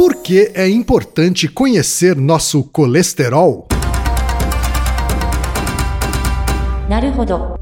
Por 0.00 0.14
que 0.22 0.50
é 0.54 0.66
importante 0.66 1.46
conhecer 1.46 2.16
nosso 2.16 2.62
colesterol? 2.62 3.68
Naruhodo. 6.88 7.56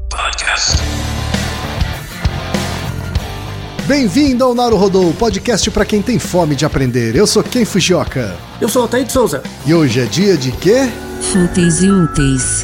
Bem-vindo 3.85 4.45
ao 4.45 4.55
Naruhodô, 4.55 5.11
podcast 5.19 5.69
para 5.69 5.83
quem 5.83 6.01
tem 6.01 6.17
fome 6.17 6.55
de 6.55 6.63
aprender. 6.63 7.13
Eu 7.13 7.27
sou 7.27 7.43
Ken 7.43 7.65
Fujioka. 7.65 8.37
Eu 8.61 8.69
sou 8.69 8.83
o 8.83 8.85
Altair 8.85 9.03
de 9.03 9.11
Souza. 9.11 9.43
E 9.65 9.73
hoje 9.73 9.99
é 9.99 10.05
dia 10.05 10.37
de 10.37 10.53
quê? 10.53 10.89
Fúteis 11.19 11.83
e 11.83 11.91
úteis. 11.91 12.63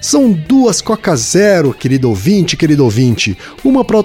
São 0.00 0.30
duas 0.32 0.80
Coca 0.80 1.14
Zero, 1.16 1.72
querido 1.72 2.08
ouvinte, 2.08 2.56
querido 2.56 2.84
ouvinte. 2.84 3.36
Uma 3.64 3.84
para 3.84 3.98
o 3.98 4.02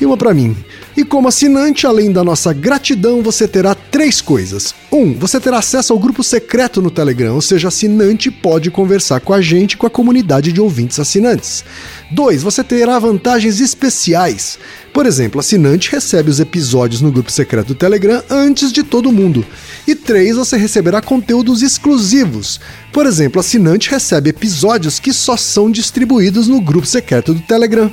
e 0.00 0.06
uma 0.06 0.16
para 0.16 0.34
mim. 0.34 0.56
E 0.96 1.04
como 1.04 1.28
assinante, 1.28 1.86
além 1.86 2.10
da 2.10 2.24
nossa 2.24 2.54
gratidão, 2.54 3.22
você 3.22 3.46
terá 3.46 3.74
três 3.74 4.22
coisas. 4.22 4.74
Um, 4.90 5.12
você 5.12 5.38
terá 5.38 5.58
acesso 5.58 5.92
ao 5.92 5.98
grupo 5.98 6.24
secreto 6.24 6.80
no 6.80 6.90
Telegram, 6.90 7.34
ou 7.34 7.42
seja, 7.42 7.68
assinante 7.68 8.30
pode 8.30 8.70
conversar 8.70 9.20
com 9.20 9.34
a 9.34 9.42
gente 9.42 9.76
com 9.76 9.86
a 9.86 9.90
comunidade 9.90 10.52
de 10.52 10.60
ouvintes 10.60 10.98
assinantes. 10.98 11.62
Dois, 12.10 12.42
você 12.42 12.64
terá 12.64 12.98
vantagens 12.98 13.60
especiais. 13.60 14.58
Por 14.94 15.04
exemplo, 15.04 15.38
assinante 15.38 15.92
recebe 15.92 16.30
os 16.30 16.40
episódios 16.40 17.02
no 17.02 17.12
grupo 17.12 17.30
secreto 17.30 17.68
do 17.68 17.74
Telegram 17.74 18.22
antes 18.30 18.72
de 18.72 18.82
todo 18.82 19.12
mundo. 19.12 19.44
E 19.86 19.94
três, 19.94 20.36
você 20.36 20.56
receberá 20.56 21.02
conteúdos 21.02 21.60
exclusivos. 21.60 22.58
Por 22.90 23.04
exemplo, 23.04 23.38
assinante 23.38 23.90
recebe 23.90 24.30
episódios 24.30 24.98
que 24.98 25.12
só 25.12 25.36
são 25.36 25.70
distribuídos 25.70 26.48
no 26.48 26.58
grupo 26.58 26.86
secreto 26.86 27.34
do 27.34 27.42
Telegram. 27.42 27.92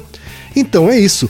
Então 0.56 0.90
é 0.90 0.98
isso. 0.98 1.30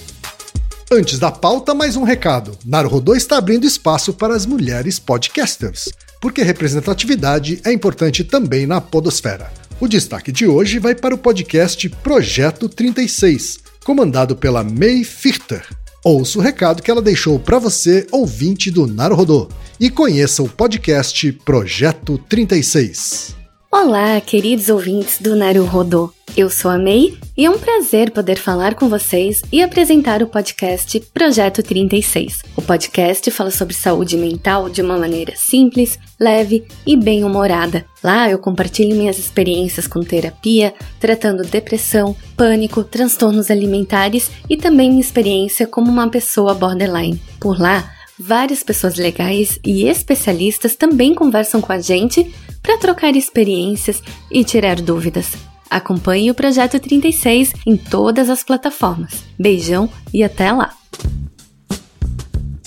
Antes 0.93 1.19
da 1.19 1.31
pauta, 1.31 1.73
mais 1.73 1.95
um 1.95 2.03
recado. 2.03 2.51
Naruhodô 2.65 3.15
está 3.15 3.37
abrindo 3.37 3.65
espaço 3.65 4.13
para 4.13 4.35
as 4.35 4.45
mulheres 4.45 4.99
podcasters, 4.99 5.87
porque 6.19 6.43
representatividade 6.43 7.61
é 7.63 7.71
importante 7.71 8.25
também 8.25 8.67
na 8.67 8.81
podosfera. 8.81 9.49
O 9.79 9.87
destaque 9.87 10.33
de 10.33 10.45
hoje 10.45 10.79
vai 10.79 10.93
para 10.93 11.15
o 11.15 11.17
podcast 11.17 11.87
Projeto 11.87 12.67
36, 12.67 13.59
comandado 13.85 14.35
pela 14.35 14.65
May 14.65 15.05
Fichter. 15.05 15.65
Ouça 16.03 16.37
o 16.37 16.41
recado 16.41 16.83
que 16.83 16.91
ela 16.91 17.01
deixou 17.01 17.39
para 17.39 17.57
você, 17.57 18.05
ouvinte 18.11 18.69
do 18.69 18.85
Naruhodô, 18.85 19.47
e 19.79 19.89
conheça 19.89 20.43
o 20.43 20.49
podcast 20.49 21.31
Projeto 21.45 22.17
36. 22.17 23.40
Olá, 23.73 24.19
queridos 24.19 24.67
ouvintes 24.67 25.17
do 25.21 25.33
Naruhodô. 25.33 26.11
Eu 26.35 26.49
sou 26.49 26.69
a 26.69 26.77
May 26.77 27.17
e 27.37 27.45
é 27.45 27.49
um 27.49 27.57
prazer 27.57 28.11
poder 28.11 28.37
falar 28.37 28.75
com 28.75 28.89
vocês 28.89 29.41
e 29.49 29.63
apresentar 29.63 30.21
o 30.21 30.27
podcast 30.27 30.99
Projeto 31.13 31.63
36. 31.63 32.41
O 32.57 32.61
podcast 32.61 33.31
fala 33.31 33.49
sobre 33.49 33.73
saúde 33.73 34.17
mental 34.17 34.69
de 34.69 34.81
uma 34.81 34.97
maneira 34.97 35.33
simples, 35.37 35.97
leve 36.19 36.65
e 36.85 36.97
bem-humorada. 36.97 37.85
Lá 38.03 38.29
eu 38.29 38.37
compartilho 38.37 38.95
minhas 38.95 39.17
experiências 39.17 39.87
com 39.87 40.01
terapia, 40.01 40.73
tratando 40.99 41.43
depressão, 41.43 42.13
pânico, 42.35 42.83
transtornos 42.83 43.49
alimentares 43.49 44.29
e 44.49 44.57
também 44.57 44.89
minha 44.89 45.01
experiência 45.01 45.65
como 45.65 45.89
uma 45.89 46.09
pessoa 46.09 46.53
borderline. 46.53 47.21
Por 47.39 47.57
lá, 47.57 47.89
várias 48.21 48.63
pessoas 48.63 48.95
legais 48.95 49.59
e 49.65 49.87
especialistas 49.87 50.75
também 50.75 51.13
conversam 51.13 51.59
com 51.59 51.73
a 51.73 51.79
gente 51.79 52.31
para 52.61 52.77
trocar 52.77 53.15
experiências 53.15 54.01
e 54.31 54.43
tirar 54.43 54.79
dúvidas. 54.79 55.29
Acompanhe 55.69 56.29
o 56.29 56.35
Projeto 56.35 56.79
36 56.79 57.53
em 57.65 57.75
todas 57.75 58.29
as 58.29 58.43
plataformas. 58.43 59.23
Beijão 59.39 59.89
e 60.13 60.23
até 60.23 60.51
lá! 60.51 60.73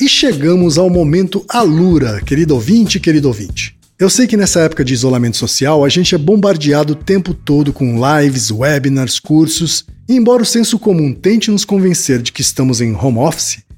E 0.01 0.09
chegamos 0.09 0.77
ao 0.77 0.91
momento 0.91 1.45
Alura, 1.49 2.21
querido 2.21 2.55
ouvinte, 2.55 2.99
querido 2.99 3.29
ouvinte. 3.29 3.79
Eu 3.97 4.11
sei 4.11 4.27
que 4.27 4.37
nessa 4.37 4.61
época 4.61 4.85
de 4.85 4.93
isolamento 4.93 5.37
social 5.37 5.85
a 5.85 5.89
gente 5.89 6.17
é 6.17 6.19
bombardeado 6.19 6.95
o 6.95 6.97
tempo 6.97 7.33
todo 7.33 7.73
com 7.73 7.97
lives, 7.97 8.51
webinars, 8.51 9.21
cursos, 9.21 9.85
e 10.09 10.15
embora 10.15 10.43
o 10.43 10.47
senso 10.47 10.79
comum 10.79 11.15
tente 11.15 11.51
nos 11.51 11.65
convencer 11.65 12.21
de 12.21 12.33
que 12.33 12.43
estamos 12.43 12.81
em 12.81 12.95
home 12.95 13.19
office, 13.19 13.64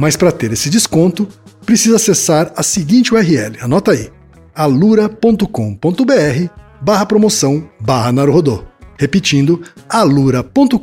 Mas 0.00 0.16
para 0.16 0.32
ter 0.32 0.50
esse 0.50 0.70
desconto, 0.70 1.28
precisa 1.66 1.96
acessar 1.96 2.50
a 2.56 2.62
seguinte 2.62 3.12
URL, 3.12 3.58
anota 3.60 3.90
aí, 3.90 4.10
alura.com.br 4.54 5.44
barra 6.80 7.04
promoção 7.04 7.68
barra. 7.78 8.10
Repetindo, 8.98 9.60
alura.com.br 9.86 10.78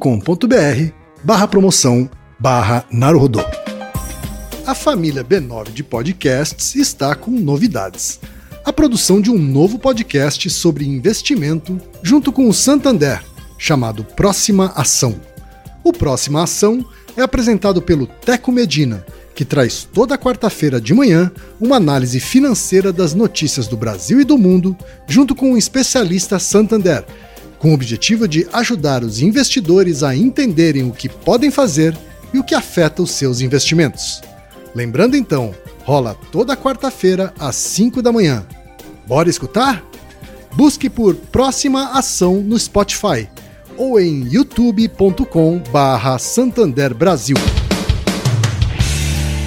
barra 1.23 1.47
promoção 1.47 2.07
barra. 2.39 2.85
A 4.67 4.75
família 4.75 5.23
B9 5.23 5.71
de 5.71 5.83
podcasts 5.83 6.75
está 6.75 7.15
com 7.15 7.31
novidades. 7.31 8.19
A 8.63 8.71
produção 8.71 9.19
de 9.19 9.31
um 9.31 9.39
novo 9.39 9.79
podcast 9.79 10.47
sobre 10.51 10.85
investimento 10.85 11.81
junto 12.03 12.31
com 12.31 12.47
o 12.47 12.53
Santander, 12.53 13.23
chamado 13.57 14.03
Próxima 14.03 14.71
Ação. 14.75 15.19
O 15.83 15.91
Próxima 15.91 16.43
Ação 16.43 16.85
é 17.17 17.23
apresentado 17.23 17.81
pelo 17.81 18.05
Teco 18.05 18.51
Medina, 18.51 19.03
que 19.35 19.43
traz 19.43 19.83
toda 19.91 20.17
quarta-feira 20.17 20.79
de 20.79 20.93
manhã 20.93 21.31
uma 21.59 21.75
análise 21.75 22.19
financeira 22.19 22.93
das 22.93 23.13
notícias 23.13 23.67
do 23.67 23.75
Brasil 23.75 24.21
e 24.21 24.23
do 24.23 24.37
mundo, 24.37 24.77
junto 25.07 25.35
com 25.35 25.51
um 25.51 25.57
especialista 25.57 26.37
Santander, 26.37 27.03
com 27.57 27.71
o 27.71 27.73
objetivo 27.73 28.27
de 28.27 28.47
ajudar 28.53 29.03
os 29.03 29.19
investidores 29.19 30.03
a 30.03 30.15
entenderem 30.15 30.87
o 30.87 30.93
que 30.93 31.09
podem 31.09 31.49
fazer 31.49 31.97
e 32.31 32.37
o 32.37 32.43
que 32.43 32.53
afeta 32.53 33.01
os 33.01 33.11
seus 33.11 33.41
investimentos. 33.41 34.21
Lembrando 34.75 35.17
então, 35.17 35.55
rola 35.83 36.15
toda 36.31 36.55
quarta-feira 36.55 37.33
às 37.39 37.55
5 37.55 38.01
da 38.01 38.11
manhã. 38.11 38.45
Bora 39.07 39.29
escutar? 39.29 39.83
Busque 40.53 40.89
por 40.89 41.15
Próxima 41.15 41.91
Ação 41.93 42.41
no 42.41 42.57
Spotify 42.59 43.27
ou 43.77 43.99
em 43.99 44.27
youtube.com/barra 44.31 46.17
Santander 46.17 46.93
Brasil. 46.93 47.37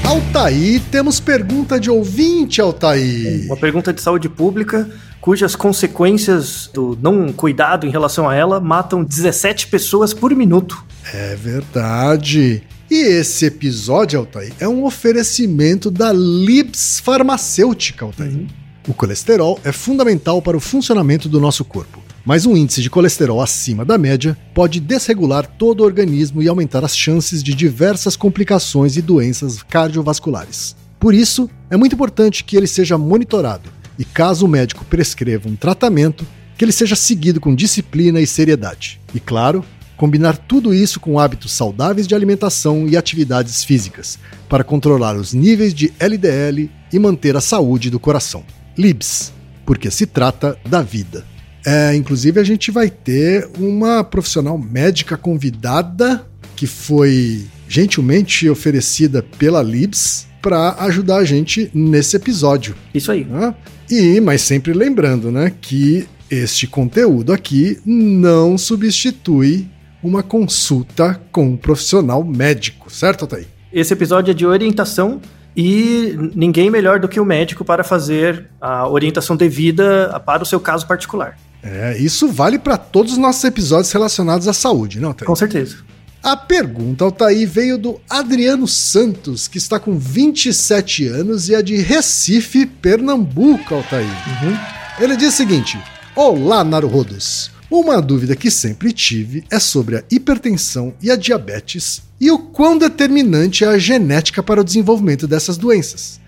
Altaí, 0.05 0.81
temos 0.91 1.21
pergunta 1.21 1.79
de 1.79 1.91
ouvinte, 1.91 2.61
Altaí. 2.61 3.47
Uma 3.47 3.57
pergunta 3.57 3.93
de 3.93 4.01
saúde 4.01 4.29
pública 4.29 4.89
cujas 5.21 5.55
consequências 5.55 6.71
do 6.73 6.99
não 7.01 7.33
cuidado 7.33 7.87
em 7.87 7.91
relação 7.91 8.29
a 8.29 8.35
ela 8.35 8.59
matam 8.59 9.05
17 9.05 9.67
pessoas 9.67 10.15
por 10.15 10.35
minuto. 10.35 10.83
É 11.13 11.37
verdade. 11.37 12.63
E 12.91 12.97
esse 12.97 13.47
episódio, 13.47 14.19
Altair, 14.19 14.53
é 14.59 14.67
um 14.67 14.85
oferecimento 14.85 15.91
da 15.91 16.13
Libs 16.13 16.99
Farmacêutica, 17.01 18.05
Altair. 18.05 18.33
Uhum. 18.33 18.47
O 18.89 18.95
colesterol 18.95 19.61
é 19.63 19.71
fundamental 19.71 20.43
para 20.43 20.57
o 20.57 20.61
funcionamento 20.61 21.29
do 21.29 21.39
nosso 21.39 21.65
corpo, 21.65 22.03
mas 22.25 22.47
um 22.47 22.57
índice 22.57 22.83
de 22.83 22.91
colesterol 22.91 23.41
acima 23.41 23.85
da 23.85 23.97
média 23.97 24.37
pode 24.55 24.81
desregular 24.81 25.47
todo 25.47 25.81
o 25.81 25.85
organismo 25.85 26.43
e 26.43 26.49
aumentar 26.49 26.85
as 26.85 26.97
chances 26.97 27.43
de 27.43 27.55
diversas 27.55 28.17
complicações 28.17 28.97
e 28.97 29.03
doenças 29.03 29.63
cardiovasculares. 29.63 30.77
Por 30.99 31.15
isso, 31.15 31.49
é 31.71 31.77
muito 31.77 31.95
importante 31.95 32.45
que 32.45 32.57
ele 32.57 32.67
seja 32.67 32.99
monitorado 32.99 33.71
e, 33.99 34.05
caso 34.05 34.45
o 34.45 34.49
médico 34.49 34.85
prescreva 34.85 35.49
um 35.49 35.57
tratamento, 35.57 36.27
que 36.57 36.65
ele 36.65 36.73
seja 36.73 36.95
seguido 36.95 37.41
com 37.41 37.55
disciplina 37.55 38.21
e 38.21 38.27
seriedade. 38.27 39.01
E, 39.15 39.21
claro, 39.21 39.65
combinar 39.97 40.37
tudo 40.37 40.75
isso 40.75 40.99
com 41.01 41.19
hábitos 41.19 41.53
saudáveis 41.53 42.07
de 42.07 42.15
alimentação 42.15 42.89
e 42.89 42.97
atividades 42.97 43.65
físicas, 43.65 44.19
para 44.49 44.65
controlar 44.65 45.17
os 45.17 45.33
níveis 45.35 45.75
de 45.75 45.93
LDL 45.99 46.71
e 46.93 46.99
manter 46.99 47.37
a 47.37 47.41
saúde 47.41 47.91
do 47.91 48.01
coração. 48.01 48.45
Libs, 48.77 49.33
porque 49.67 49.91
se 49.91 50.07
trata 50.07 50.59
da 50.67 50.83
vida. 50.83 51.30
É, 51.65 51.95
inclusive, 51.95 52.41
a 52.41 52.45
gente 52.45 52.71
vai 52.71 52.89
ter 52.89 53.49
uma 53.59 54.03
profissional 54.03 54.57
médica 54.57 55.17
convidada 55.17 56.25
que 56.57 56.67
foi 56.67 57.47
gentilmente 57.69 58.49
oferecida 58.49 59.23
pela 59.39 59.63
Libs 59.63 60.27
para 60.43 60.75
ajudar 60.81 61.19
a 61.19 61.25
gente 61.25 61.71
nesse 61.73 62.17
episódio. 62.17 62.75
Isso 62.95 63.13
aí. 63.13 63.25
Né? 63.25 63.55
E, 63.91 64.21
mas 64.21 64.43
sempre 64.43 64.73
lembrando, 64.73 65.31
né, 65.31 65.53
que 65.61 66.07
este 66.31 66.67
conteúdo 66.67 67.33
aqui 67.33 67.79
não 67.85 68.57
substitui 68.57 69.69
uma 70.03 70.23
consulta 70.23 71.21
com 71.31 71.51
um 71.51 71.57
profissional 71.57 72.25
médico, 72.25 72.91
certo, 72.91 73.27
Thaí? 73.27 73.47
Esse 73.73 73.93
episódio 73.93 74.31
é 74.31 74.35
de 74.35 74.47
orientação 74.47 75.21
e 75.57 76.17
ninguém 76.35 76.71
melhor 76.71 77.01
do 77.01 77.09
que 77.09 77.21
o 77.21 77.25
médico 77.25 77.65
para 77.65 77.85
fazer 77.85 78.47
a 78.61 78.89
orientação 78.89 79.37
devida 79.37 80.21
para 80.25 80.43
o 80.43 80.47
seu 80.47 80.59
caso 80.61 80.87
particular. 80.87 81.37
É, 81.63 81.97
isso 81.99 82.29
vale 82.29 82.59
para 82.59 82.77
todos 82.77 83.13
os 83.13 83.19
nossos 83.19 83.45
episódios 83.45 83.93
relacionados 83.93 84.49
à 84.49 84.53
saúde, 84.53 84.99
não, 84.99 85.13
Thaí? 85.13 85.27
Com 85.27 85.37
certeza. 85.37 85.77
A 86.23 86.37
pergunta, 86.37 87.05
Altair, 87.05 87.49
veio 87.49 87.79
do 87.79 87.99
Adriano 88.09 88.69
Santos, 88.69 89.49
que 89.49 89.57
está 89.57 89.81
com 89.81 89.99
27 89.99 91.07
anos 91.07 91.49
e 91.49 91.55
é 91.55 91.63
de 91.63 91.77
Recife, 91.77 92.67
Pernambuco, 92.67 93.75
Altair. 93.75 94.07
Uhum. 94.07 94.57
Ele 94.99 95.17
diz 95.17 95.33
o 95.33 95.37
seguinte: 95.37 95.79
Olá, 96.15 96.63
Naruhodos. 96.63 97.51
Uma 97.71 98.03
dúvida 98.03 98.37
que 98.37 98.51
sempre 98.51 98.93
tive 98.93 99.45
é 99.49 99.59
sobre 99.59 99.97
a 99.97 100.05
hipertensão 100.11 100.93
e 101.01 101.11
a 101.11 101.17
diabetes 101.17 102.03
e 102.21 102.31
o 102.31 102.39
quão 102.39 102.77
determinante 102.77 103.65
é 103.65 103.69
a 103.69 103.79
genética 103.79 104.43
para 104.43 104.61
o 104.61 104.65
desenvolvimento 104.65 105.27
dessas 105.27 105.57
doenças. 105.57 106.20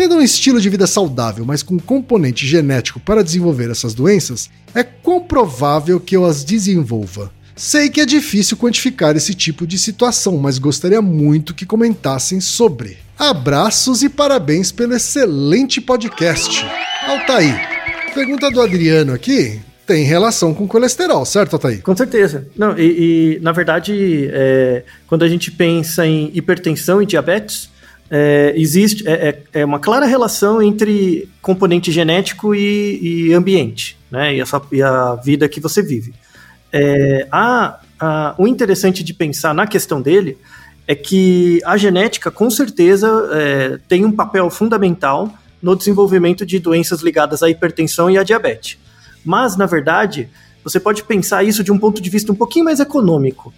Tendo 0.00 0.14
um 0.14 0.22
estilo 0.22 0.58
de 0.58 0.70
vida 0.70 0.86
saudável, 0.86 1.44
mas 1.44 1.62
com 1.62 1.78
componente 1.78 2.46
genético 2.46 2.98
para 2.98 3.22
desenvolver 3.22 3.70
essas 3.70 3.92
doenças, 3.92 4.48
é 4.74 4.82
quão 4.82 5.20
provável 5.20 6.00
que 6.00 6.16
eu 6.16 6.24
as 6.24 6.42
desenvolva? 6.42 7.30
Sei 7.54 7.90
que 7.90 8.00
é 8.00 8.06
difícil 8.06 8.56
quantificar 8.56 9.14
esse 9.14 9.34
tipo 9.34 9.66
de 9.66 9.78
situação, 9.78 10.38
mas 10.38 10.58
gostaria 10.58 11.02
muito 11.02 11.52
que 11.52 11.66
comentassem 11.66 12.40
sobre. 12.40 12.96
Abraços 13.18 14.02
e 14.02 14.08
parabéns 14.08 14.72
pelo 14.72 14.94
excelente 14.94 15.82
podcast. 15.82 16.64
Altair, 17.06 17.60
pergunta 18.14 18.50
do 18.50 18.62
Adriano 18.62 19.12
aqui 19.12 19.60
tem 19.86 20.04
relação 20.04 20.54
com 20.54 20.66
colesterol, 20.66 21.26
certo, 21.26 21.54
Altair? 21.54 21.82
Com 21.82 21.94
certeza. 21.94 22.48
Não, 22.56 22.78
e, 22.78 23.36
e 23.36 23.40
na 23.42 23.52
verdade, 23.52 24.30
é, 24.32 24.82
quando 25.06 25.24
a 25.24 25.28
gente 25.28 25.50
pensa 25.50 26.06
em 26.06 26.30
hipertensão 26.32 27.02
e 27.02 27.06
diabetes, 27.06 27.69
é, 28.10 28.52
existe 28.56 29.06
é, 29.06 29.40
é, 29.54 29.60
é 29.60 29.64
uma 29.64 29.78
clara 29.78 30.04
relação 30.04 30.60
entre 30.60 31.28
componente 31.40 31.92
genético 31.92 32.54
e, 32.54 33.28
e 33.28 33.32
ambiente, 33.32 33.96
né? 34.10 34.34
E 34.34 34.42
e 34.72 34.82
a 34.82 35.14
vida 35.14 35.48
que 35.48 35.60
você 35.60 35.80
vive. 35.80 36.12
É, 36.72 37.28
a, 37.30 37.80
a, 37.98 38.34
o 38.36 38.46
interessante 38.46 39.04
de 39.04 39.14
pensar 39.14 39.54
na 39.54 39.66
questão 39.66 40.02
dele 40.02 40.36
é 40.88 40.94
que 40.94 41.60
a 41.64 41.76
genética, 41.76 42.30
com 42.32 42.50
certeza, 42.50 43.28
é, 43.32 43.78
tem 43.88 44.04
um 44.04 44.10
papel 44.10 44.50
fundamental 44.50 45.32
no 45.62 45.76
desenvolvimento 45.76 46.44
de 46.44 46.58
doenças 46.58 47.00
ligadas 47.00 47.42
à 47.42 47.50
hipertensão 47.50 48.10
e 48.10 48.18
à 48.18 48.24
diabetes. 48.24 48.76
Mas, 49.24 49.56
na 49.56 49.66
verdade, 49.66 50.28
você 50.64 50.80
pode 50.80 51.04
pensar 51.04 51.44
isso 51.44 51.62
de 51.62 51.70
um 51.70 51.78
ponto 51.78 52.00
de 52.02 52.10
vista 52.10 52.32
um 52.32 52.34
pouquinho 52.34 52.64
mais 52.64 52.80
econômico. 52.80 53.52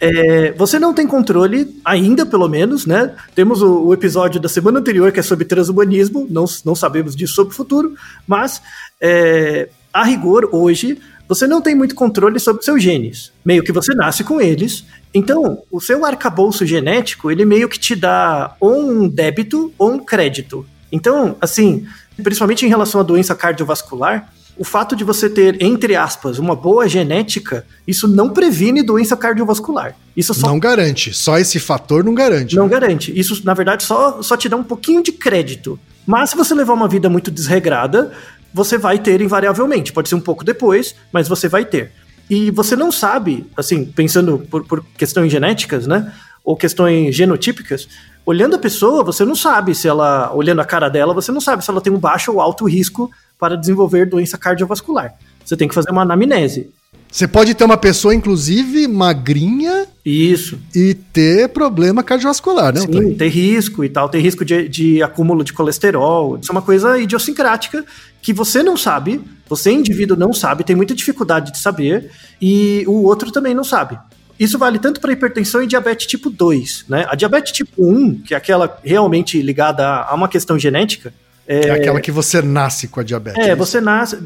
É, 0.00 0.52
você 0.52 0.78
não 0.78 0.92
tem 0.92 1.06
controle, 1.06 1.80
ainda 1.84 2.26
pelo 2.26 2.48
menos, 2.48 2.84
né? 2.84 3.14
Temos 3.34 3.62
o, 3.62 3.86
o, 3.86 3.94
episódio 3.94 4.40
da 4.40 4.48
semana 4.48 4.78
anterior 4.78 5.10
que 5.10 5.20
é 5.20 5.22
sobre 5.22 5.44
transhumanismo, 5.44 6.26
não, 6.28 6.44
não 6.64 6.74
sabemos 6.74 7.16
disso 7.16 7.34
sobre 7.34 7.54
o 7.54 7.56
futuro, 7.56 7.94
mas 8.26 8.60
é, 9.00 9.70
a 9.92 10.04
rigor, 10.04 10.50
hoje, 10.52 10.98
você 11.26 11.46
não 11.46 11.62
tem 11.62 11.74
muito 11.74 11.94
controle 11.94 12.38
sobre 12.38 12.62
seus 12.62 12.82
genes. 12.82 13.32
Meio 13.44 13.62
que 13.62 13.72
você 13.72 13.94
nasce 13.94 14.22
com 14.22 14.40
eles. 14.40 14.84
Então, 15.14 15.62
o 15.70 15.80
seu 15.80 16.04
arcabouço 16.04 16.66
genético, 16.66 17.30
ele 17.30 17.44
meio 17.44 17.68
que 17.68 17.78
te 17.78 17.96
dá 17.96 18.54
ou 18.60 18.78
um 18.78 19.08
débito 19.08 19.72
ou 19.78 19.92
um 19.92 19.98
crédito. 19.98 20.66
Então, 20.92 21.36
assim, 21.40 21.86
principalmente 22.22 22.64
em 22.64 22.68
relação 22.68 23.00
à 23.00 23.04
doença 23.04 23.34
cardiovascular, 23.34 24.32
o 24.58 24.64
fato 24.64 24.96
de 24.96 25.04
você 25.04 25.28
ter, 25.28 25.62
entre 25.62 25.94
aspas, 25.94 26.38
uma 26.38 26.56
boa 26.56 26.88
genética, 26.88 27.66
isso 27.86 28.08
não 28.08 28.30
previne 28.30 28.82
doença 28.82 29.16
cardiovascular. 29.16 29.94
Isso 30.16 30.32
só... 30.32 30.46
Não 30.46 30.58
garante. 30.58 31.12
Só 31.12 31.38
esse 31.38 31.58
fator 31.58 32.02
não 32.02 32.14
garante. 32.14 32.56
Não 32.56 32.64
né? 32.64 32.70
garante. 32.70 33.12
Isso, 33.18 33.44
na 33.44 33.52
verdade, 33.52 33.82
só, 33.82 34.22
só 34.22 34.36
te 34.36 34.48
dá 34.48 34.56
um 34.56 34.64
pouquinho 34.64 35.02
de 35.02 35.12
crédito. 35.12 35.78
Mas 36.06 36.30
se 36.30 36.36
você 36.36 36.54
levar 36.54 36.72
uma 36.72 36.88
vida 36.88 37.08
muito 37.08 37.30
desregrada, 37.30 38.12
você 38.52 38.78
vai 38.78 38.98
ter 38.98 39.20
invariavelmente. 39.20 39.92
Pode 39.92 40.08
ser 40.08 40.14
um 40.14 40.20
pouco 40.20 40.42
depois, 40.42 40.94
mas 41.12 41.28
você 41.28 41.48
vai 41.48 41.64
ter. 41.64 41.92
E 42.30 42.50
você 42.50 42.74
não 42.74 42.90
sabe, 42.90 43.46
assim, 43.56 43.84
pensando 43.84 44.38
por, 44.50 44.64
por 44.66 44.84
questões 44.96 45.30
genéticas, 45.30 45.86
né? 45.86 46.12
Ou 46.42 46.56
questões 46.56 47.14
genotípicas, 47.14 47.88
olhando 48.24 48.56
a 48.56 48.58
pessoa, 48.58 49.04
você 49.04 49.24
não 49.24 49.34
sabe 49.34 49.74
se 49.74 49.86
ela, 49.86 50.32
olhando 50.34 50.60
a 50.60 50.64
cara 50.64 50.88
dela, 50.88 51.12
você 51.12 51.30
não 51.30 51.40
sabe 51.40 51.64
se 51.64 51.70
ela 51.70 51.80
tem 51.80 51.92
um 51.92 51.98
baixo 51.98 52.32
ou 52.32 52.40
alto 52.40 52.64
risco 52.64 53.10
para 53.38 53.56
desenvolver 53.56 54.06
doença 54.06 54.38
cardiovascular. 54.38 55.14
Você 55.44 55.56
tem 55.56 55.68
que 55.68 55.74
fazer 55.74 55.90
uma 55.90 56.02
anamnese. 56.02 56.70
Você 57.10 57.26
pode 57.26 57.54
ter 57.54 57.64
uma 57.64 57.76
pessoa, 57.76 58.14
inclusive, 58.14 58.86
magrinha. 58.88 59.86
Isso. 60.04 60.58
E 60.74 60.92
ter 60.92 61.48
problema 61.48 62.02
cardiovascular, 62.02 62.74
né? 62.74 62.80
Sim, 62.80 63.14
ter 63.14 63.28
risco 63.28 63.84
e 63.84 63.88
tal, 63.88 64.08
ter 64.08 64.18
risco 64.18 64.44
de, 64.44 64.68
de 64.68 65.02
acúmulo 65.02 65.44
de 65.44 65.52
colesterol. 65.52 66.36
Isso 66.36 66.50
é 66.50 66.52
uma 66.52 66.62
coisa 66.62 66.98
idiosincrática 66.98 67.84
que 68.20 68.32
você 68.32 68.62
não 68.62 68.76
sabe, 68.76 69.20
você, 69.48 69.70
indivíduo, 69.70 70.16
não 70.16 70.32
sabe, 70.32 70.64
tem 70.64 70.74
muita 70.74 70.94
dificuldade 70.94 71.52
de 71.52 71.58
saber, 71.58 72.10
e 72.42 72.84
o 72.88 73.04
outro 73.04 73.30
também 73.30 73.54
não 73.54 73.64
sabe. 73.64 73.96
Isso 74.38 74.58
vale 74.58 74.78
tanto 74.78 75.00
para 75.00 75.12
hipertensão 75.12 75.62
e 75.62 75.66
diabetes 75.66 76.06
tipo 76.06 76.28
2, 76.28 76.86
né? 76.88 77.06
A 77.08 77.14
diabetes 77.14 77.52
tipo 77.52 77.70
1, 77.78 78.22
que 78.22 78.34
é 78.34 78.36
aquela 78.36 78.78
realmente 78.84 79.40
ligada 79.40 79.86
a 79.86 80.14
uma 80.14 80.28
questão 80.28 80.58
genética, 80.58 81.14
é, 81.46 81.68
é, 81.68 81.70
aquela 81.70 82.00
que 82.00 82.10
você 82.10 82.42
nasce 82.42 82.88
com 82.88 83.00
a 83.00 83.02
diabetes. 83.02 83.46
É, 83.46 83.54
você 83.54 83.80
nasce. 83.80 84.18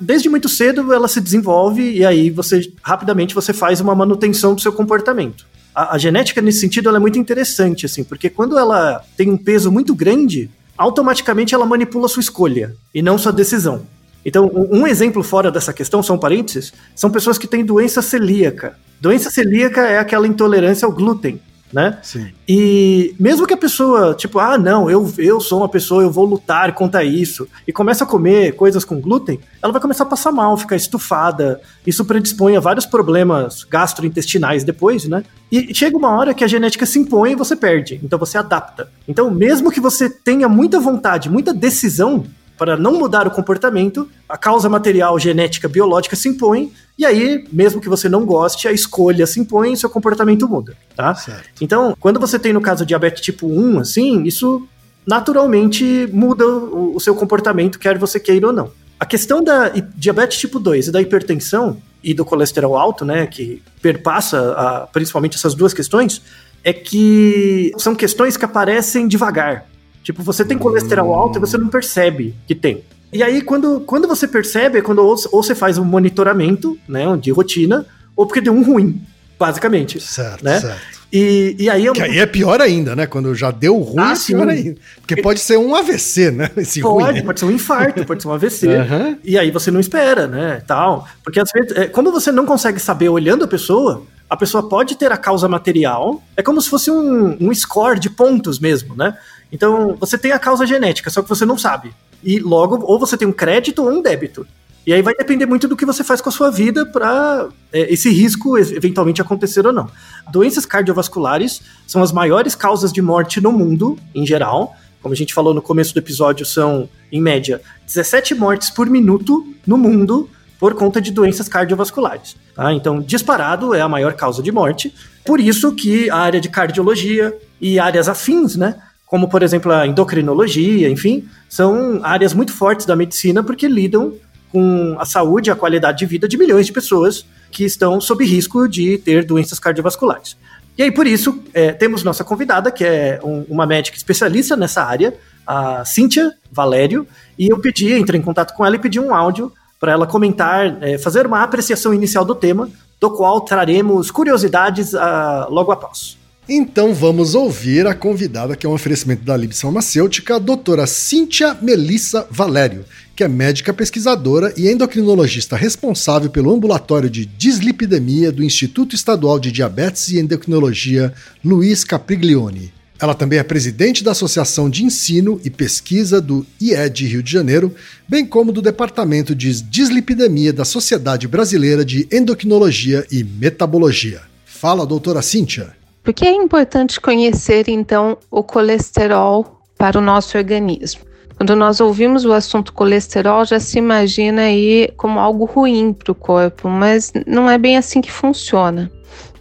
Desde 0.00 0.28
muito 0.28 0.48
cedo 0.48 0.92
ela 0.92 1.08
se 1.08 1.20
desenvolve 1.20 1.82
e 1.82 2.04
aí 2.04 2.30
você 2.30 2.72
rapidamente 2.82 3.34
você 3.34 3.52
faz 3.52 3.80
uma 3.80 3.94
manutenção 3.94 4.54
do 4.54 4.60
seu 4.60 4.72
comportamento. 4.72 5.46
A, 5.74 5.94
a 5.94 5.98
genética, 5.98 6.40
nesse 6.40 6.60
sentido, 6.60 6.88
ela 6.88 6.98
é 6.98 7.00
muito 7.00 7.18
interessante, 7.18 7.86
assim, 7.86 8.04
porque 8.04 8.28
quando 8.28 8.58
ela 8.58 9.04
tem 9.16 9.30
um 9.30 9.36
peso 9.36 9.70
muito 9.70 9.94
grande, 9.94 10.50
automaticamente 10.76 11.54
ela 11.54 11.66
manipula 11.66 12.08
sua 12.08 12.20
escolha 12.20 12.74
e 12.94 13.02
não 13.02 13.18
sua 13.18 13.32
decisão. 13.32 13.82
Então, 14.24 14.50
um 14.70 14.86
exemplo 14.86 15.22
fora 15.22 15.50
dessa 15.50 15.72
questão, 15.72 16.02
são 16.02 16.18
parênteses, 16.18 16.72
são 16.94 17.10
pessoas 17.10 17.38
que 17.38 17.46
têm 17.46 17.64
doença 17.64 18.02
celíaca. 18.02 18.76
Doença 19.00 19.30
celíaca 19.30 19.80
é 19.80 19.98
aquela 19.98 20.26
intolerância 20.26 20.84
ao 20.84 20.92
glúten 20.92 21.40
né? 21.72 21.98
Sim. 22.02 22.28
E 22.48 23.14
mesmo 23.18 23.46
que 23.46 23.54
a 23.54 23.56
pessoa, 23.56 24.14
tipo, 24.14 24.38
ah, 24.38 24.58
não, 24.58 24.90
eu, 24.90 25.12
eu 25.18 25.40
sou 25.40 25.58
uma 25.58 25.68
pessoa, 25.68 26.02
eu 26.02 26.10
vou 26.10 26.24
lutar 26.24 26.72
contra 26.74 27.04
isso, 27.04 27.48
e 27.66 27.72
começa 27.72 28.04
a 28.04 28.06
comer 28.06 28.56
coisas 28.56 28.84
com 28.84 29.00
glúten, 29.00 29.40
ela 29.62 29.72
vai 29.72 29.80
começar 29.80 30.04
a 30.04 30.06
passar 30.06 30.32
mal, 30.32 30.56
ficar 30.56 30.76
estufada. 30.76 31.60
Isso 31.86 32.04
predispõe 32.04 32.56
a 32.56 32.60
vários 32.60 32.86
problemas 32.86 33.64
gastrointestinais 33.64 34.64
depois, 34.64 35.06
né? 35.06 35.22
E 35.50 35.74
chega 35.74 35.96
uma 35.96 36.10
hora 36.16 36.32
que 36.32 36.44
a 36.44 36.48
genética 36.48 36.86
se 36.86 36.98
impõe 36.98 37.32
e 37.32 37.36
você 37.36 37.56
perde. 37.56 38.00
Então 38.02 38.18
você 38.18 38.38
adapta. 38.38 38.90
Então, 39.06 39.30
mesmo 39.30 39.70
que 39.70 39.80
você 39.80 40.08
tenha 40.08 40.48
muita 40.48 40.78
vontade, 40.78 41.28
muita 41.28 41.52
decisão, 41.52 42.24
para 42.60 42.76
não 42.76 42.98
mudar 42.98 43.26
o 43.26 43.30
comportamento, 43.30 44.06
a 44.28 44.36
causa 44.36 44.68
material, 44.68 45.18
genética, 45.18 45.66
biológica 45.66 46.14
se 46.14 46.28
impõe, 46.28 46.70
e 46.98 47.06
aí, 47.06 47.42
mesmo 47.50 47.80
que 47.80 47.88
você 47.88 48.06
não 48.06 48.26
goste, 48.26 48.68
a 48.68 48.72
escolha 48.72 49.26
se 49.26 49.40
impõe 49.40 49.72
e 49.72 49.76
seu 49.78 49.88
comportamento 49.88 50.46
muda, 50.46 50.76
tá? 50.94 51.14
Certo. 51.14 51.48
Então, 51.58 51.96
quando 51.98 52.20
você 52.20 52.38
tem 52.38 52.52
no 52.52 52.60
caso 52.60 52.84
diabetes 52.84 53.22
tipo 53.22 53.46
1, 53.46 53.78
assim, 53.78 54.24
isso 54.24 54.68
naturalmente 55.06 56.06
muda 56.12 56.46
o, 56.46 56.94
o 56.96 57.00
seu 57.00 57.14
comportamento, 57.14 57.78
quer 57.78 57.96
você 57.96 58.20
queira 58.20 58.48
ou 58.48 58.52
não. 58.52 58.70
A 58.98 59.06
questão 59.06 59.42
da 59.42 59.70
diabetes 59.96 60.36
tipo 60.38 60.58
2 60.60 60.88
e 60.88 60.92
da 60.92 61.00
hipertensão 61.00 61.78
e 62.04 62.12
do 62.12 62.26
colesterol 62.26 62.76
alto, 62.76 63.06
né, 63.06 63.26
que 63.26 63.62
perpassa 63.80 64.52
a- 64.52 64.86
principalmente 64.92 65.36
essas 65.36 65.54
duas 65.54 65.72
questões, 65.72 66.20
é 66.62 66.74
que 66.74 67.72
são 67.78 67.94
questões 67.94 68.36
que 68.36 68.44
aparecem 68.44 69.08
devagar. 69.08 69.64
Tipo, 70.02 70.22
você 70.22 70.44
tem 70.44 70.56
colesterol 70.58 71.12
alto 71.14 71.38
e 71.38 71.40
você 71.40 71.56
não 71.58 71.68
percebe 71.68 72.34
que 72.46 72.54
tem. 72.54 72.82
E 73.12 73.22
aí, 73.22 73.42
quando, 73.42 73.80
quando 73.80 74.06
você 74.08 74.26
percebe, 74.28 74.78
é 74.78 74.82
quando 74.82 75.00
ou, 75.00 75.14
ou 75.32 75.42
você 75.42 75.54
faz 75.54 75.78
um 75.78 75.84
monitoramento, 75.84 76.78
né, 76.88 77.04
de 77.20 77.30
rotina, 77.30 77.84
ou 78.16 78.24
porque 78.26 78.40
deu 78.40 78.52
um 78.52 78.62
ruim, 78.62 79.00
basicamente. 79.38 80.00
Certo, 80.00 80.44
Né? 80.44 80.60
certo. 80.60 81.00
E, 81.12 81.56
e 81.58 81.68
aí 81.68 81.86
é 81.86 81.90
um- 81.90 81.94
Que 81.94 82.02
aí 82.02 82.18
é 82.20 82.26
pior 82.26 82.60
ainda, 82.60 82.94
né? 82.94 83.04
Quando 83.04 83.34
já 83.34 83.50
deu 83.50 83.76
ruim, 83.78 83.96
Ah, 83.98 84.12
é 84.12 84.24
pior 84.24 84.46
sim. 84.46 84.50
ainda. 84.52 84.76
Porque 85.00 85.20
pode 85.20 85.40
ser 85.40 85.56
um 85.58 85.74
AVC, 85.74 86.30
né? 86.30 86.48
Esse 86.56 86.80
ruim. 86.80 87.04
Pode, 87.04 87.22
pode 87.24 87.40
ser 87.40 87.46
um 87.46 87.50
infarto, 87.50 88.04
pode 88.06 88.22
ser 88.22 88.28
um 88.28 88.32
AVC. 88.32 88.68
Aham. 88.68 89.18
E 89.24 89.36
aí 89.36 89.50
você 89.50 89.72
não 89.72 89.80
espera, 89.80 90.28
né? 90.28 90.62
Tal. 90.68 91.08
Porque 91.24 91.40
às 91.40 91.50
vezes, 91.52 91.76
é, 91.76 91.86
como 91.88 92.12
você 92.12 92.30
não 92.30 92.46
consegue 92.46 92.78
saber 92.78 93.08
olhando 93.08 93.44
a 93.44 93.48
pessoa, 93.48 94.04
a 94.28 94.36
pessoa 94.36 94.68
pode 94.68 94.94
ter 94.96 95.10
a 95.10 95.16
causa 95.16 95.48
material. 95.48 96.22
É 96.36 96.42
como 96.44 96.62
se 96.62 96.70
fosse 96.70 96.92
um, 96.92 97.36
um 97.40 97.52
score 97.52 97.98
de 97.98 98.08
pontos 98.08 98.60
mesmo, 98.60 98.94
né? 98.94 99.16
Então 99.52 99.96
você 99.98 100.16
tem 100.16 100.32
a 100.32 100.38
causa 100.38 100.66
genética, 100.66 101.10
só 101.10 101.22
que 101.22 101.28
você 101.28 101.44
não 101.44 101.58
sabe. 101.58 101.92
E 102.22 102.38
logo, 102.38 102.84
ou 102.84 102.98
você 102.98 103.16
tem 103.16 103.26
um 103.26 103.32
crédito 103.32 103.82
ou 103.82 103.90
um 103.90 104.02
débito. 104.02 104.46
E 104.86 104.92
aí 104.92 105.02
vai 105.02 105.14
depender 105.14 105.46
muito 105.46 105.68
do 105.68 105.76
que 105.76 105.84
você 105.84 106.02
faz 106.02 106.20
com 106.20 106.30
a 106.30 106.32
sua 106.32 106.50
vida 106.50 106.86
para 106.86 107.48
esse 107.72 108.10
risco 108.10 108.56
eventualmente 108.58 109.20
acontecer 109.20 109.66
ou 109.66 109.72
não. 109.72 109.90
Doenças 110.32 110.64
cardiovasculares 110.64 111.60
são 111.86 112.02
as 112.02 112.12
maiores 112.12 112.54
causas 112.54 112.92
de 112.92 113.02
morte 113.02 113.40
no 113.40 113.52
mundo, 113.52 113.98
em 114.14 114.26
geral. 114.26 114.74
Como 115.02 115.12
a 115.12 115.16
gente 115.16 115.34
falou 115.34 115.52
no 115.52 115.62
começo 115.62 115.92
do 115.94 115.98
episódio, 115.98 116.44
são, 116.46 116.88
em 117.12 117.20
média, 117.20 117.60
17 117.86 118.34
mortes 118.34 118.70
por 118.70 118.88
minuto 118.88 119.46
no 119.66 119.76
mundo 119.76 120.28
por 120.58 120.74
conta 120.74 121.00
de 121.00 121.10
doenças 121.10 121.48
cardiovasculares. 121.48 122.36
tá? 122.54 122.72
Então, 122.72 123.00
disparado 123.00 123.74
é 123.74 123.80
a 123.80 123.88
maior 123.88 124.12
causa 124.14 124.42
de 124.42 124.52
morte. 124.52 124.94
Por 125.24 125.40
isso 125.40 125.72
que 125.72 126.10
a 126.10 126.16
área 126.16 126.40
de 126.40 126.48
cardiologia 126.50 127.34
e 127.60 127.78
áreas 127.78 128.08
afins, 128.08 128.56
né? 128.56 128.76
Como, 129.10 129.28
por 129.28 129.42
exemplo, 129.42 129.72
a 129.72 129.88
endocrinologia, 129.88 130.88
enfim, 130.88 131.28
são 131.48 131.98
áreas 132.04 132.32
muito 132.32 132.52
fortes 132.52 132.86
da 132.86 132.94
medicina 132.94 133.42
porque 133.42 133.66
lidam 133.66 134.14
com 134.52 134.94
a 135.00 135.04
saúde 135.04 135.50
e 135.50 135.52
a 135.52 135.56
qualidade 135.56 135.98
de 135.98 136.06
vida 136.06 136.28
de 136.28 136.38
milhões 136.38 136.66
de 136.66 136.72
pessoas 136.72 137.26
que 137.50 137.64
estão 137.64 138.00
sob 138.00 138.24
risco 138.24 138.68
de 138.68 138.98
ter 138.98 139.24
doenças 139.24 139.58
cardiovasculares. 139.58 140.36
E 140.78 140.84
aí, 140.84 140.92
por 140.92 141.08
isso, 141.08 141.42
é, 141.52 141.72
temos 141.72 142.04
nossa 142.04 142.22
convidada, 142.22 142.70
que 142.70 142.84
é 142.84 143.18
um- 143.24 143.44
uma 143.48 143.66
médica 143.66 143.96
especialista 143.96 144.56
nessa 144.56 144.84
área, 144.84 145.12
a 145.44 145.84
Cíntia 145.84 146.32
Valério, 146.52 147.04
e 147.36 147.48
eu 147.48 147.58
pedi, 147.58 147.92
entrei 147.92 148.20
em 148.20 148.22
contato 148.22 148.54
com 148.54 148.64
ela 148.64 148.76
e 148.76 148.78
pedi 148.78 149.00
um 149.00 149.12
áudio 149.12 149.52
para 149.80 149.90
ela 149.90 150.06
comentar, 150.06 150.80
é, 150.80 150.98
fazer 150.98 151.26
uma 151.26 151.42
apreciação 151.42 151.92
inicial 151.92 152.24
do 152.24 152.36
tema, 152.36 152.70
do 153.00 153.10
qual 153.10 153.40
traremos 153.40 154.12
curiosidades 154.12 154.94
ah, 154.94 155.48
logo 155.50 155.72
após. 155.72 156.19
Então 156.52 156.92
vamos 156.92 157.36
ouvir 157.36 157.86
a 157.86 157.94
convidada, 157.94 158.56
que 158.56 158.66
é 158.66 158.68
um 158.68 158.72
oferecimento 158.72 159.22
da 159.22 159.36
Libs 159.36 159.60
Farmacêutica, 159.60 160.34
a 160.34 160.38
doutora 160.40 160.84
Cíntia 160.84 161.56
Melissa 161.62 162.26
Valério, 162.28 162.84
que 163.14 163.22
é 163.22 163.28
médica 163.28 163.72
pesquisadora 163.72 164.52
e 164.56 164.68
endocrinologista 164.68 165.54
responsável 165.54 166.28
pelo 166.28 166.52
ambulatório 166.52 167.08
de 167.08 167.24
dislipidemia 167.24 168.32
do 168.32 168.42
Instituto 168.42 168.96
Estadual 168.96 169.38
de 169.38 169.52
Diabetes 169.52 170.08
e 170.08 170.18
Endocrinologia 170.18 171.14
Luiz 171.44 171.84
Capriglione. 171.84 172.72
Ela 172.98 173.14
também 173.14 173.38
é 173.38 173.44
presidente 173.44 174.02
da 174.02 174.10
Associação 174.10 174.68
de 174.68 174.84
Ensino 174.84 175.40
e 175.44 175.50
Pesquisa 175.50 176.20
do 176.20 176.44
IED 176.60 177.06
Rio 177.06 177.22
de 177.22 177.30
Janeiro, 177.30 177.72
bem 178.08 178.26
como 178.26 178.50
do 178.50 178.60
Departamento 178.60 179.36
de 179.36 179.62
Dislipidemia 179.62 180.52
da 180.52 180.64
Sociedade 180.64 181.28
Brasileira 181.28 181.84
de 181.84 182.08
Endocrinologia 182.10 183.06
e 183.08 183.22
Metabologia. 183.22 184.22
Fala, 184.44 184.84
doutora 184.84 185.22
Cíntia. 185.22 185.78
Por 186.02 186.14
que 186.14 186.24
é 186.24 186.32
importante 186.32 187.00
conhecer, 187.00 187.68
então, 187.68 188.16
o 188.30 188.42
colesterol 188.42 189.60
para 189.76 189.98
o 189.98 190.02
nosso 190.02 190.38
organismo? 190.38 191.02
Quando 191.36 191.56
nós 191.56 191.80
ouvimos 191.80 192.24
o 192.24 192.32
assunto 192.32 192.72
colesterol, 192.72 193.44
já 193.44 193.58
se 193.58 193.78
imagina 193.78 194.42
aí 194.42 194.92
como 194.96 195.18
algo 195.18 195.46
ruim 195.46 195.92
para 195.92 196.12
o 196.12 196.14
corpo, 196.14 196.68
mas 196.68 197.12
não 197.26 197.48
é 197.48 197.56
bem 197.56 197.76
assim 197.76 198.00
que 198.00 198.12
funciona. 198.12 198.90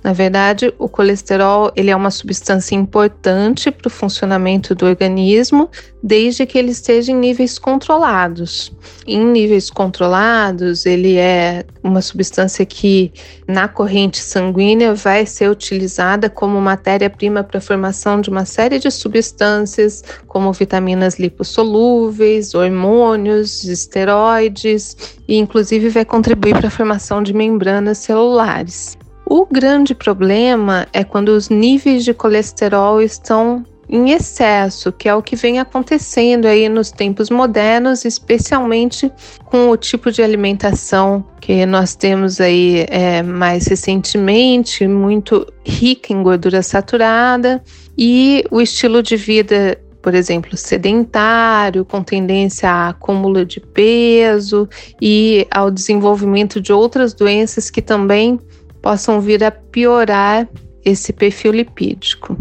Na 0.03 0.13
verdade, 0.13 0.73
o 0.79 0.87
colesterol 0.87 1.71
ele 1.75 1.89
é 1.89 1.95
uma 1.95 2.09
substância 2.09 2.73
importante 2.73 3.69
para 3.69 3.87
o 3.87 3.91
funcionamento 3.91 4.73
do 4.73 4.85
organismo, 4.85 5.69
desde 6.01 6.45
que 6.45 6.57
ele 6.57 6.71
esteja 6.71 7.11
em 7.11 7.15
níveis 7.15 7.59
controlados. 7.59 8.71
Em 9.05 9.25
níveis 9.25 9.69
controlados, 9.69 10.85
ele 10.85 11.17
é 11.17 11.65
uma 11.83 12.01
substância 12.01 12.65
que 12.65 13.11
na 13.45 13.67
corrente 13.67 14.19
sanguínea 14.19 14.93
vai 14.93 15.25
ser 15.25 15.49
utilizada 15.49 16.29
como 16.29 16.61
matéria-prima 16.61 17.43
para 17.43 17.57
a 17.57 17.61
formação 17.61 18.21
de 18.21 18.29
uma 18.29 18.45
série 18.45 18.79
de 18.79 18.89
substâncias, 18.89 20.01
como 20.27 20.53
vitaminas 20.53 21.19
lipossolúveis, 21.19 22.53
hormônios, 22.53 23.65
esteroides, 23.65 24.95
e 25.27 25.37
inclusive 25.37 25.89
vai 25.89 26.05
contribuir 26.05 26.55
para 26.55 26.67
a 26.67 26.71
formação 26.71 27.21
de 27.21 27.33
membranas 27.33 27.97
celulares. 27.97 28.98
O 29.29 29.45
grande 29.45 29.93
problema 29.93 30.87
é 30.91 31.03
quando 31.03 31.29
os 31.29 31.49
níveis 31.49 32.03
de 32.03 32.15
colesterol 32.15 32.99
estão 32.99 33.63
em 33.87 34.09
excesso, 34.09 34.91
que 34.91 35.07
é 35.07 35.13
o 35.13 35.21
que 35.21 35.35
vem 35.35 35.59
acontecendo 35.59 36.47
aí 36.47 36.67
nos 36.67 36.89
tempos 36.89 37.29
modernos, 37.29 38.05
especialmente 38.05 39.11
com 39.45 39.69
o 39.69 39.77
tipo 39.77 40.11
de 40.11 40.23
alimentação 40.23 41.23
que 41.39 41.63
nós 41.67 41.95
temos 41.95 42.41
aí 42.41 42.87
é, 42.89 43.21
mais 43.21 43.67
recentemente, 43.67 44.87
muito 44.87 45.45
rica 45.63 46.11
em 46.11 46.23
gordura 46.23 46.63
saturada, 46.63 47.63
e 47.95 48.43
o 48.49 48.59
estilo 48.59 49.03
de 49.03 49.15
vida 49.15 49.79
por 50.01 50.15
exemplo, 50.15 50.55
sedentário, 50.55 51.83
com 51.83 52.01
tendência 52.01 52.69
a 52.69 52.89
acúmulo 52.89 53.45
de 53.45 53.59
peso 53.59 54.67
e 55.01 55.45
ao 55.51 55.69
desenvolvimento 55.69 56.61
de 56.61 56.71
outras 56.71 57.13
doenças 57.13 57.69
que 57.69 57.81
também 57.81 58.39
possam 58.81 59.19
vir 59.19 59.43
a 59.43 59.51
piorar 59.51 60.47
esse 60.83 61.11
perfil 61.13 61.51
lipídico. 61.51 62.37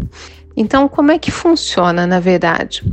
Então, 0.55 0.87
como 0.89 1.11
é 1.11 1.17
que 1.17 1.31
funciona, 1.31 2.05
na 2.05 2.19
verdade? 2.19 2.83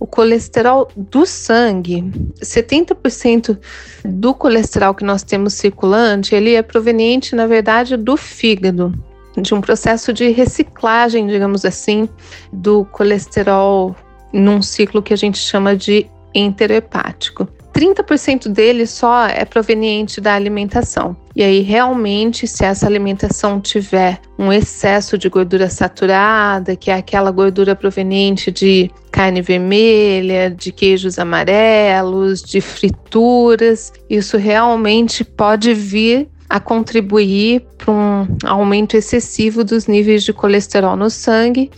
O 0.00 0.06
colesterol 0.06 0.90
do 0.96 1.24
sangue, 1.24 2.02
70% 2.42 3.58
do 4.04 4.34
colesterol 4.34 4.94
que 4.94 5.04
nós 5.04 5.22
temos 5.22 5.54
circulante, 5.54 6.34
ele 6.34 6.54
é 6.54 6.62
proveniente, 6.62 7.36
na 7.36 7.46
verdade, 7.46 7.96
do 7.96 8.16
fígado, 8.16 8.92
de 9.36 9.54
um 9.54 9.60
processo 9.60 10.12
de 10.12 10.30
reciclagem, 10.30 11.26
digamos 11.26 11.64
assim, 11.64 12.08
do 12.52 12.84
colesterol 12.86 13.94
num 14.32 14.60
ciclo 14.60 15.02
que 15.02 15.14
a 15.14 15.16
gente 15.16 15.38
chama 15.38 15.76
de 15.76 16.06
enterohepático. 16.34 17.48
30% 17.74 18.48
dele 18.48 18.86
só 18.86 19.26
é 19.26 19.44
proveniente 19.44 20.20
da 20.20 20.34
alimentação. 20.34 21.16
E 21.34 21.42
aí, 21.42 21.60
realmente, 21.60 22.46
se 22.46 22.64
essa 22.64 22.86
alimentação 22.86 23.60
tiver 23.60 24.20
um 24.38 24.52
excesso 24.52 25.18
de 25.18 25.28
gordura 25.28 25.68
saturada, 25.68 26.76
que 26.76 26.90
é 26.90 26.94
aquela 26.94 27.32
gordura 27.32 27.74
proveniente 27.74 28.52
de 28.52 28.88
carne 29.10 29.42
vermelha, 29.42 30.48
de 30.48 30.70
queijos 30.70 31.18
amarelos, 31.18 32.40
de 32.40 32.60
frituras, 32.60 33.92
isso 34.08 34.36
realmente 34.36 35.24
pode 35.24 35.74
vir 35.74 36.28
a 36.48 36.60
contribuir 36.60 37.66
para 37.76 37.92
um 37.92 38.28
aumento 38.44 38.96
excessivo 38.96 39.64
dos 39.64 39.88
níveis 39.88 40.22
de 40.22 40.32
colesterol 40.32 40.96
no 40.96 41.10
sangue. 41.10 41.70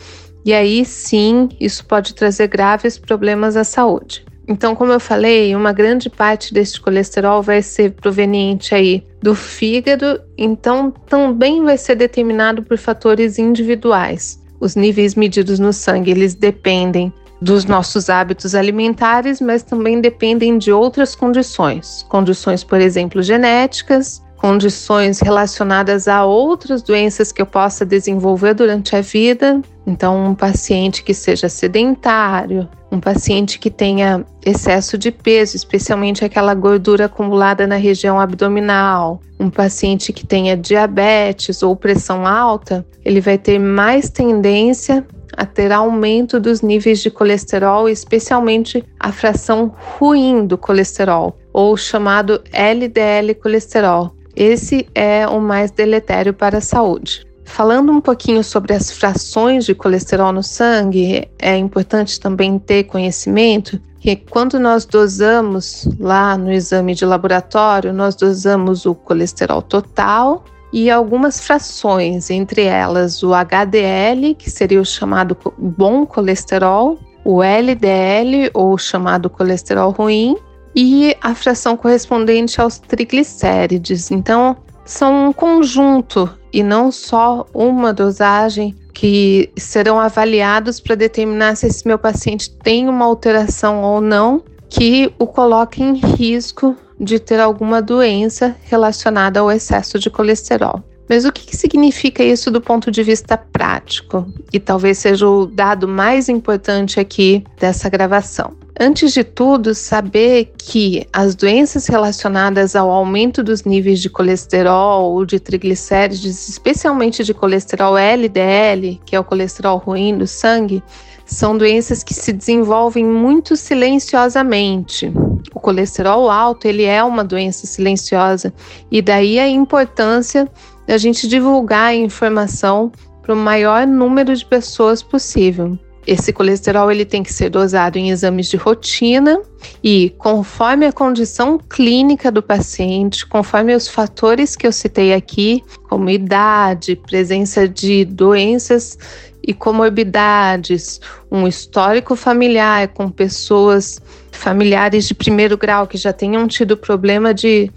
E 0.45 0.53
aí 0.53 0.85
sim, 0.85 1.49
isso 1.59 1.85
pode 1.87 2.15
trazer 2.15 2.49
graves 2.49 2.99
problemas 2.99 3.57
à 3.57 3.65
saúde. 3.65 4.25
Então, 4.49 4.77
como 4.77 4.93
eu 4.93 5.01
falei, 5.01 5.57
uma 5.57 5.73
grande 5.73 6.09
parte 6.09 6.55
desse 6.55 6.81
colesterol 6.81 7.43
vai 7.43 7.63
ser 7.63 7.93
proveniente 7.93 8.75
aí 8.75 9.05
do 9.21 9.35
fígado, 9.35 10.21
então 10.39 10.91
também 10.91 11.65
vai 11.65 11.77
ser 11.77 11.97
determinado 11.97 12.63
por 12.63 12.79
fatores 12.79 13.39
individuais. 13.39 14.41
Os 14.61 14.77
níveis 14.77 15.15
medidos 15.15 15.59
no 15.59 15.73
sangue, 15.73 16.13
eles 16.13 16.35
dependem 16.35 17.13
dos 17.41 17.65
nossos 17.65 18.09
hábitos 18.09 18.55
alimentares, 18.55 19.41
mas 19.41 19.63
também 19.63 20.01
dependem 20.01 20.57
de 20.57 20.73
outras 20.73 21.15
condições. 21.15 22.07
Condições, 22.09 22.65
por 22.65 22.81
exemplo, 22.81 23.23
genéticas, 23.23 24.23
condições 24.47 25.19
relacionadas 25.19 26.07
a 26.07 26.25
outras 26.25 26.81
doenças 26.81 27.33
que 27.33 27.43
eu 27.43 27.47
possa 27.47 27.85
desenvolver 27.85 28.55
durante 28.55 28.95
a 28.95 29.01
vida. 29.01 29.61
Então, 29.85 30.25
um 30.25 30.37
paciente 30.37 31.03
que 31.03 31.13
seja 31.13 31.49
sedentário, 31.49 32.69
um 32.93 33.01
paciente 33.01 33.59
que 33.59 33.73
tenha 33.73 34.25
excesso 34.45 34.97
de 34.97 35.11
peso, 35.11 35.57
especialmente 35.57 36.25
aquela 36.25 36.55
gordura 36.55 37.07
acumulada 37.07 37.67
na 37.67 37.75
região 37.75 38.21
abdominal, 38.21 39.21
um 39.41 39.51
paciente 39.51 40.13
que 40.13 40.25
tenha 40.25 40.57
diabetes 40.57 41.61
ou 41.65 41.75
pressão 41.75 42.25
alta, 42.25 42.87
ele 43.05 43.21
vai 43.21 43.39
ter 43.39 43.59
mais 43.59 44.09
tendência 44.11 45.05
a 45.37 45.45
ter 45.45 45.73
aumento 45.73 46.39
dos 46.39 46.63
níveis 46.63 47.01
de 47.01 47.11
colesterol, 47.11 47.89
especialmente 47.89 48.85
a 49.01 49.11
fração 49.11 49.75
ruim 49.99 50.47
do 50.47 50.57
colesterol, 50.57 51.37
ou 51.53 51.77
chamado 51.77 52.41
LDL 52.53 53.35
colesterol. 53.35 54.16
Esse 54.37 54.87
é 54.95 55.27
o 55.27 55.41
mais 55.41 55.71
deletério 55.71 56.35
para 56.35 56.59
a 56.59 56.61
saúde. 56.61 57.27
Falando 57.47 57.91
um 57.91 58.01
pouquinho 58.01 58.45
sobre 58.45 58.75
as 58.75 58.91
frações 58.91 59.65
de 59.65 59.75
colesterol 59.75 60.33
no 60.33 60.43
sangue, 60.43 61.27
é 61.39 61.57
importante 61.57 62.21
também 62.21 62.59
ter 62.59 62.85
conhecimento 62.85 63.81
que 63.99 64.15
quando 64.15 64.61
nós 64.61 64.85
dosamos 64.85 65.89
lá 65.99 66.37
no 66.37 66.53
exame 66.53 66.95
de 66.95 67.07
laboratório, 67.07 67.93
nós 67.93 68.15
dosamos 68.15 68.85
o 68.85 68.95
colesterol 68.95 69.63
total 69.63 70.45
e 70.73 70.91
algumas 70.91 71.41
frações, 71.41 72.29
entre 72.29 72.63
elas 72.63 73.23
o 73.23 73.33
HDL, 73.33 74.35
que 74.35 74.51
seria 74.51 74.81
o 74.81 74.85
chamado 74.85 75.37
bom 75.57 76.05
colesterol, 76.05 76.99
o 77.25 77.43
LDL, 77.43 78.51
ou 78.53 78.77
chamado 78.77 79.31
colesterol 79.31 79.91
ruim, 79.91 80.37
e 80.77 81.17
a 81.23 81.35
fração 81.35 81.75
correspondente 81.75 82.61
aos 82.61 82.79
triglicérides. 82.79 84.11
Então, 84.11 84.59
são 84.85 85.29
um 85.29 85.33
conjunto 85.33 86.31
e 86.53 86.63
não 86.63 86.93
só 86.93 87.47
uma 87.55 87.95
dosagem 87.95 88.77
que 88.93 89.51
serão 89.57 89.99
avaliados 89.99 90.79
para 90.79 90.95
determinar 90.95 91.57
se 91.57 91.67
esse 91.67 91.87
meu 91.87 91.99
paciente 91.99 92.51
tem 92.51 92.89
uma 92.89 93.07
alteração 93.07 93.83
ou 93.83 94.01
não 94.01 94.43
que 94.69 95.13
o 95.19 95.27
coloque 95.27 95.83
em 95.83 95.95
risco 95.95 96.77
de 97.01 97.19
ter 97.19 97.41
alguma 97.41 97.81
doença 97.81 98.57
relacionada 98.65 99.41
ao 99.41 99.51
excesso 99.51 99.99
de 99.99 100.11
colesterol. 100.11 100.83
Mas 101.09 101.25
o 101.25 101.33
que, 101.33 101.57
significa 101.57 102.23
isso 102.23 102.51
do 102.51 102.61
ponto 102.61 102.91
de 102.91 103.03
vista 103.03 103.37
prático? 103.37 104.27
E 104.53 104.59
talvez 104.59 104.99
seja 104.99 105.27
o 105.29 105.47
dado 105.47 105.87
mais 105.87 106.29
importante 106.29 106.99
aqui 106.99 107.45
dessa 107.59 107.89
gravação. 107.89 108.55
Antes 108.79 109.13
de 109.13 109.25
tudo, 109.25 109.75
saber 109.75 110.53
que 110.59 111.07
as 111.11 111.35
doenças 111.35 111.87
relacionadas 111.87 112.77
ao 112.77 112.91
aumento 112.91 113.43
dos 113.43 113.65
níveis 113.65 114.01
de 114.01 114.11
colesterol 114.11 115.13
ou 115.13 115.25
de 115.25 115.41
triglicérides, 115.41 116.49
especialmente 116.49 117.25
de 117.25 117.33
colesterol 117.33 117.97
LDL, 117.97 119.01
que 119.07 119.17
é 119.17 119.21
o 119.21 119.25
colesterol 119.25 119.79
ruim 119.79 120.19
do 120.19 120.27
sangue, 120.27 120.83
são 121.25 121.57
doenças 121.57 122.05
que 122.05 122.13
se 122.13 122.33
desenvolvem 122.33 123.05
muito 123.05 123.57
silenciosamente. 123.57 125.11
O 125.55 125.59
colesterol 125.59 126.31
alto, 126.31 126.69
ele 126.69 126.85
é 126.85 127.03
uma 127.03 127.25
doença 127.25 127.67
silenciosa 127.67 128.53
e 128.91 129.01
daí 129.01 129.39
a 129.39 129.49
importância 129.49 130.47
da 130.87 130.97
gente 130.99 131.27
divulgar 131.27 131.89
a 131.89 131.95
informação 131.95 132.93
para 133.23 133.35
o 133.35 133.37
maior 133.37 133.87
número 133.87 134.35
de 134.35 134.45
pessoas 134.45 135.03
possível. 135.03 135.79
Esse 136.07 136.33
colesterol 136.33 136.91
ele 136.93 137.05
tem 137.05 137.25
que 137.25 137.33
ser 137.33 137.51
dosado 137.51 137.99
em 137.99 138.11
exames 138.11 138.49
de 138.49 138.57
rotina 138.57 139.41
e 139.83 140.15
conforme 140.17 140.87
a 140.87 140.93
condição 140.93 141.59
clínica 141.59 142.31
do 142.31 142.41
paciente, 142.41 143.27
conforme 143.27 143.75
os 143.75 143.89
fatores 143.89 144.55
que 144.55 144.65
eu 144.65 144.71
citei 144.71 145.13
aqui, 145.13 145.65
como 145.89 146.09
idade, 146.09 146.95
presença 146.95 147.69
de 147.69 148.05
doenças 148.05 148.97
e 149.45 149.53
comorbidades, 149.53 151.01
um 151.31 151.49
histórico 151.49 152.15
familiar 152.15 152.89
com 152.89 153.11
pessoas 153.11 154.01
familiares 154.31 155.09
de 155.09 155.15
primeiro 155.15 155.57
grau 155.57 155.89
que 155.89 155.97
já 155.97 156.13
tenham 156.13 156.47
tido 156.47 156.77
problema 156.77 157.35
de 157.35 157.71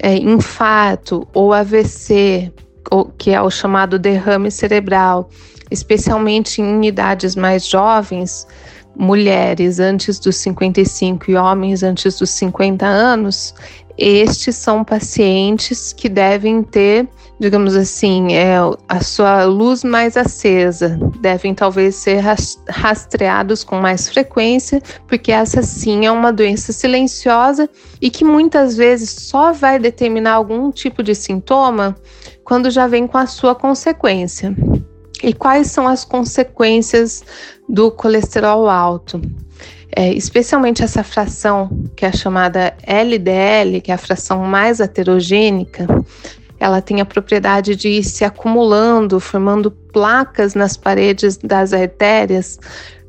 é, 0.00 0.16
infarto 0.16 1.26
ou 1.34 1.52
AVC, 1.52 2.52
ou, 2.90 3.06
que 3.06 3.30
é 3.30 3.40
o 3.40 3.50
chamado 3.50 3.98
derrame 3.98 4.50
cerebral, 4.50 5.28
especialmente 5.70 6.60
em 6.60 6.86
idades 6.86 7.34
mais 7.34 7.66
jovens, 7.66 8.46
mulheres 8.96 9.78
antes 9.78 10.18
dos 10.18 10.36
55 10.36 11.30
e 11.30 11.36
homens 11.36 11.82
antes 11.82 12.18
dos 12.18 12.30
50 12.30 12.86
anos, 12.86 13.54
estes 13.98 14.56
são 14.56 14.84
pacientes 14.84 15.92
que 15.92 16.08
devem 16.08 16.62
ter, 16.62 17.08
digamos 17.38 17.76
assim, 17.76 18.34
é, 18.34 18.56
a 18.88 19.00
sua 19.02 19.44
luz 19.44 19.84
mais 19.84 20.16
acesa, 20.16 20.98
devem 21.20 21.54
talvez 21.54 21.94
ser 21.96 22.22
rastreados 22.68 23.62
com 23.62 23.76
mais 23.76 24.08
frequência, 24.08 24.82
porque 25.06 25.30
essa 25.30 25.62
sim 25.62 26.06
é 26.06 26.10
uma 26.10 26.32
doença 26.32 26.72
silenciosa 26.72 27.68
e 28.00 28.10
que 28.10 28.24
muitas 28.24 28.76
vezes 28.76 29.10
só 29.10 29.52
vai 29.52 29.78
determinar 29.78 30.34
algum 30.34 30.70
tipo 30.70 31.02
de 31.02 31.14
sintoma 31.14 31.96
quando 32.42 32.70
já 32.70 32.86
vem 32.86 33.06
com 33.06 33.18
a 33.18 33.26
sua 33.26 33.54
consequência. 33.54 34.54
E 35.22 35.32
quais 35.32 35.70
são 35.70 35.88
as 35.88 36.04
consequências 36.04 37.24
do 37.68 37.90
colesterol 37.90 38.68
alto? 38.68 39.20
é, 39.94 40.12
especialmente 40.12 40.82
essa 40.82 41.02
fração 41.02 41.70
que 41.96 42.04
é 42.04 42.12
chamada 42.12 42.76
LDL, 42.82 43.80
que 43.80 43.90
é 43.90 43.94
a 43.94 43.98
fração 43.98 44.40
mais 44.40 44.78
heterogênica, 44.78 45.86
ela 46.58 46.80
tem 46.80 47.00
a 47.00 47.04
propriedade 47.04 47.76
de 47.76 47.88
ir 47.88 48.04
se 48.04 48.24
acumulando, 48.24 49.20
formando 49.20 49.70
placas 49.70 50.54
nas 50.54 50.76
paredes 50.76 51.36
das 51.36 51.72
artérias, 51.72 52.58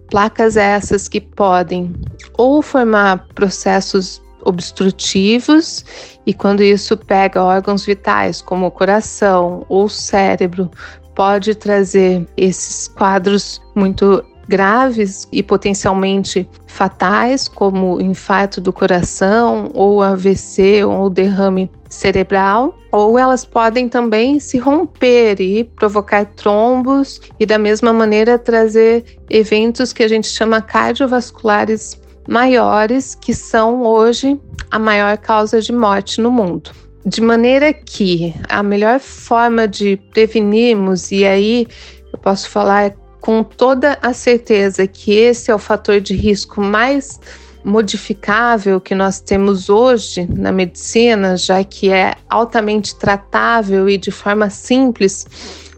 placas 0.09 0.57
essas 0.57 1.07
que 1.07 1.21
podem 1.21 1.93
ou 2.37 2.61
formar 2.61 3.25
processos 3.33 4.21
obstrutivos 4.43 5.83
e 6.25 6.33
quando 6.33 6.63
isso 6.63 6.95
pega 6.95 7.43
órgãos 7.43 7.85
vitais 7.85 8.41
como 8.41 8.67
o 8.67 8.71
coração 8.71 9.65
ou 9.67 9.85
o 9.85 9.89
cérebro, 9.89 10.71
pode 11.15 11.55
trazer 11.55 12.25
esses 12.37 12.87
quadros 12.87 13.61
muito 13.75 14.23
graves 14.47 15.27
e 15.31 15.43
potencialmente 15.43 16.49
fatais, 16.65 17.47
como 17.47 17.99
infarto 18.01 18.61
do 18.61 18.71
coração, 18.71 19.69
ou 19.73 20.01
AVC, 20.01 20.83
ou 20.85 21.09
derrame 21.09 21.69
cerebral, 21.89 22.77
ou 22.91 23.17
elas 23.17 23.45
podem 23.45 23.87
também 23.89 24.39
se 24.39 24.57
romper 24.57 25.39
e 25.39 25.63
provocar 25.63 26.25
trombos 26.25 27.21
e 27.39 27.45
da 27.45 27.57
mesma 27.57 27.91
maneira 27.93 28.37
trazer 28.37 29.05
eventos 29.29 29.93
que 29.93 30.03
a 30.03 30.07
gente 30.07 30.27
chama 30.27 30.61
cardiovasculares 30.61 31.99
maiores, 32.27 33.15
que 33.15 33.33
são 33.33 33.83
hoje 33.83 34.39
a 34.69 34.77
maior 34.77 35.17
causa 35.17 35.61
de 35.61 35.71
morte 35.71 36.19
no 36.19 36.29
mundo. 36.29 36.71
De 37.05 37.21
maneira 37.21 37.71
que 37.71 38.33
a 38.49 38.61
melhor 38.61 38.99
forma 38.99 39.65
de 39.65 39.95
prevenirmos, 40.13 41.09
e 41.09 41.25
aí 41.25 41.65
eu 42.11 42.19
posso 42.19 42.49
falar 42.49 42.93
com 43.19 43.43
toda 43.43 43.97
a 44.01 44.13
certeza 44.13 44.87
que 44.87 45.13
esse 45.13 45.51
é 45.51 45.55
o 45.55 45.59
fator 45.59 45.99
de 45.99 46.15
risco 46.15 46.61
mais 46.61 47.19
modificável 47.63 48.79
que 48.79 48.95
nós 48.95 49.19
temos 49.19 49.69
hoje 49.69 50.25
na 50.25 50.51
medicina, 50.51 51.35
já 51.35 51.63
que 51.63 51.89
é 51.89 52.15
altamente 52.29 52.95
tratável 52.95 53.89
e 53.89 53.97
de 53.97 54.09
forma 54.11 54.49
simples, 54.49 55.25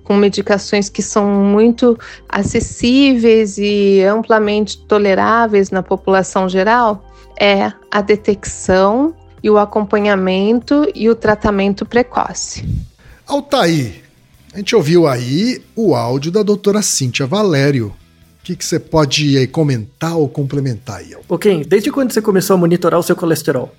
com 0.04 0.15
medicações 0.15 0.89
que 0.89 1.02
são 1.02 1.28
muito 1.28 1.97
acessíveis 2.28 3.58
e 3.58 4.04
amplamente 4.04 4.78
toleráveis 4.86 5.71
na 5.71 5.82
população 5.82 6.47
geral, 6.49 7.04
é 7.39 7.71
a 7.91 8.02
detecção 8.02 9.15
e 9.41 9.49
o 9.49 9.58
acompanhamento 9.58 10.88
e 10.93 11.10
o 11.10 11.15
tratamento 11.15 11.86
precoce. 11.86 12.67
Altair, 13.25 14.09
a 14.53 14.57
gente 14.57 14.75
ouviu 14.75 15.07
aí 15.07 15.62
o 15.75 15.95
áudio 15.95 16.31
da 16.31 16.43
doutora 16.43 16.81
Cíntia 16.81 17.25
Valério. 17.25 17.88
O 18.41 18.43
que, 18.43 18.55
que 18.55 18.65
você 18.65 18.79
pode 18.79 19.45
comentar 19.47 20.15
ou 20.15 20.27
complementar 20.27 20.97
aí? 20.97 21.15
Ok, 21.27 21.65
desde 21.67 21.91
quando 21.91 22.12
você 22.12 22.21
começou 22.21 22.55
a 22.55 22.57
monitorar 22.57 22.99
o 22.99 23.03
seu 23.03 23.15
colesterol? 23.15 23.73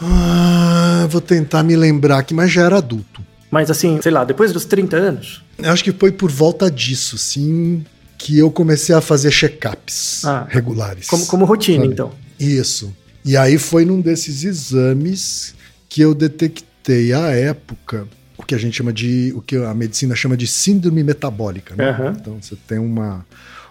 Ah, 0.00 1.06
vou 1.08 1.20
tentar 1.20 1.62
me 1.62 1.76
lembrar 1.76 2.18
aqui, 2.18 2.34
mas 2.34 2.50
já 2.50 2.62
era 2.62 2.78
adulto. 2.78 3.22
Mas 3.50 3.70
assim, 3.70 4.00
sei 4.02 4.10
lá, 4.10 4.24
depois 4.24 4.52
dos 4.52 4.64
30 4.64 4.96
anos? 4.96 5.42
Eu 5.56 5.70
acho 5.70 5.84
que 5.84 5.92
foi 5.92 6.10
por 6.10 6.30
volta 6.30 6.70
disso, 6.70 7.16
sim, 7.16 7.84
que 8.16 8.36
eu 8.38 8.50
comecei 8.50 8.94
a 8.94 9.00
fazer 9.00 9.30
check-ups 9.30 10.24
ah, 10.24 10.46
regulares. 10.48 11.06
Como, 11.06 11.26
como 11.26 11.44
rotina, 11.44 11.82
sabe? 11.82 11.92
então. 11.92 12.12
Isso. 12.38 12.92
E 13.24 13.36
aí 13.36 13.56
foi 13.56 13.84
num 13.84 14.00
desses 14.00 14.44
exames 14.44 15.54
que 15.88 16.00
eu 16.00 16.14
detectei 16.14 17.12
à 17.12 17.28
época 17.30 18.06
que 18.48 18.54
a 18.54 18.58
gente 18.58 18.78
chama 18.78 18.94
de, 18.94 19.30
o 19.36 19.42
que 19.42 19.56
a 19.56 19.74
medicina 19.74 20.16
chama 20.16 20.34
de 20.34 20.46
síndrome 20.46 21.04
metabólica. 21.04 21.76
Né? 21.76 21.90
Uhum. 21.90 22.10
Então 22.12 22.38
você 22.40 22.56
tem 22.66 22.78
uma, 22.78 23.24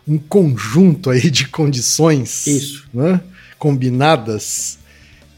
um 0.08 0.20
conjunto 0.20 1.10
aí 1.10 1.32
de 1.32 1.48
condições 1.48 2.46
Isso. 2.46 2.88
Né? 2.94 3.20
combinadas 3.58 4.78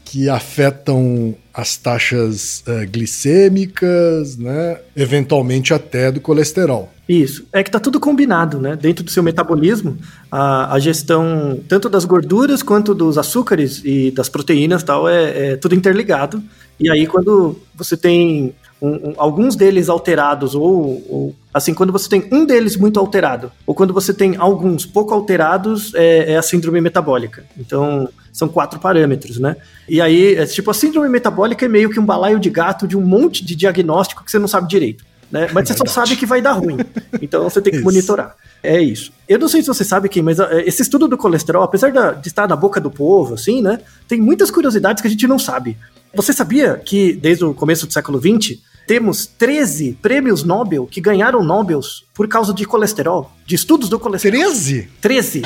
que 0.04 0.28
afetam 0.28 1.34
as 1.54 1.76
taxas 1.76 2.64
uh, 2.66 2.84
glicêmicas, 2.90 4.36
né? 4.36 4.80
Eventualmente 4.94 5.72
até 5.72 6.10
do 6.10 6.20
colesterol. 6.20 6.92
Isso. 7.08 7.46
É 7.52 7.62
que 7.62 7.70
tá 7.70 7.78
tudo 7.78 8.00
combinado, 8.00 8.60
né? 8.60 8.74
Dentro 8.74 9.04
do 9.04 9.10
seu 9.10 9.22
metabolismo, 9.22 9.96
a, 10.30 10.74
a 10.74 10.78
gestão 10.80 11.60
tanto 11.68 11.88
das 11.88 12.04
gorduras 12.04 12.60
quanto 12.60 12.92
dos 12.92 13.16
açúcares 13.18 13.82
e 13.84 14.10
das 14.10 14.28
proteínas 14.28 14.82
tal 14.82 15.08
é, 15.08 15.52
é 15.52 15.56
tudo 15.56 15.76
interligado. 15.76 16.42
E 16.78 16.90
aí, 16.90 17.06
quando 17.06 17.60
você 17.74 17.96
tem 17.96 18.52
um, 18.80 19.10
um, 19.10 19.14
alguns 19.16 19.56
deles 19.56 19.88
alterados, 19.88 20.54
ou, 20.54 21.04
ou, 21.08 21.36
assim, 21.52 21.74
quando 21.74 21.92
você 21.92 22.08
tem 22.08 22.26
um 22.32 22.44
deles 22.44 22.76
muito 22.76 22.98
alterado, 22.98 23.52
ou 23.66 23.74
quando 23.74 23.92
você 23.92 24.14
tem 24.14 24.36
alguns 24.36 24.86
pouco 24.86 25.12
alterados, 25.12 25.94
é, 25.94 26.32
é, 26.32 26.36
a 26.36 26.42
síndrome 26.42 26.80
metabólica. 26.80 27.44
Então, 27.58 28.08
são 28.32 28.48
quatro 28.48 28.80
parâmetros, 28.80 29.38
né? 29.38 29.56
E 29.88 30.00
aí, 30.00 30.34
é, 30.34 30.46
tipo, 30.46 30.70
a 30.70 30.74
síndrome 30.74 31.08
metabólica 31.08 31.64
é 31.64 31.68
meio 31.68 31.90
que 31.90 32.00
um 32.00 32.06
balaio 32.06 32.40
de 32.40 32.48
gato 32.48 32.88
de 32.88 32.96
um 32.96 33.02
monte 33.02 33.44
de 33.44 33.54
diagnóstico 33.54 34.24
que 34.24 34.30
você 34.30 34.38
não 34.38 34.48
sabe 34.48 34.68
direito. 34.68 35.04
Né? 35.30 35.48
Mas 35.52 35.68
você 35.68 35.76
só 35.76 35.84
sabe 35.86 36.16
que 36.16 36.26
vai 36.26 36.42
dar 36.42 36.52
ruim. 36.52 36.78
Então 37.22 37.44
você 37.44 37.60
tem 37.62 37.72
que 37.72 37.80
monitorar. 37.80 38.34
É 38.62 38.80
isso. 38.80 39.12
Eu 39.28 39.38
não 39.38 39.48
sei 39.48 39.62
se 39.62 39.68
você 39.68 39.84
sabe, 39.84 40.08
Kim, 40.08 40.22
mas 40.22 40.40
é, 40.40 40.62
esse 40.62 40.82
estudo 40.82 41.06
do 41.06 41.16
colesterol, 41.16 41.62
apesar 41.62 41.90
de 41.90 42.28
estar 42.28 42.48
na 42.48 42.56
boca 42.56 42.80
do 42.80 42.90
povo, 42.90 43.34
assim, 43.34 43.62
né? 43.62 43.78
Tem 44.08 44.20
muitas 44.20 44.50
curiosidades 44.50 45.00
que 45.00 45.06
a 45.06 45.10
gente 45.10 45.28
não 45.28 45.38
sabe. 45.38 45.78
Você 46.14 46.32
sabia 46.32 46.76
que 46.84 47.12
desde 47.12 47.44
o 47.44 47.54
começo 47.54 47.86
do 47.86 47.92
século 47.92 48.20
XX 48.20 48.58
temos 48.90 49.24
13 49.24 49.98
prêmios 50.02 50.42
Nobel 50.42 50.84
que 50.84 51.00
ganharam 51.00 51.44
Nobels 51.44 52.02
por 52.12 52.26
causa 52.26 52.52
de 52.52 52.64
colesterol, 52.64 53.30
de 53.46 53.54
estudos 53.54 53.88
do 53.88 54.00
colesterol. 54.00 54.40
13? 54.40 54.88
13. 55.00 55.42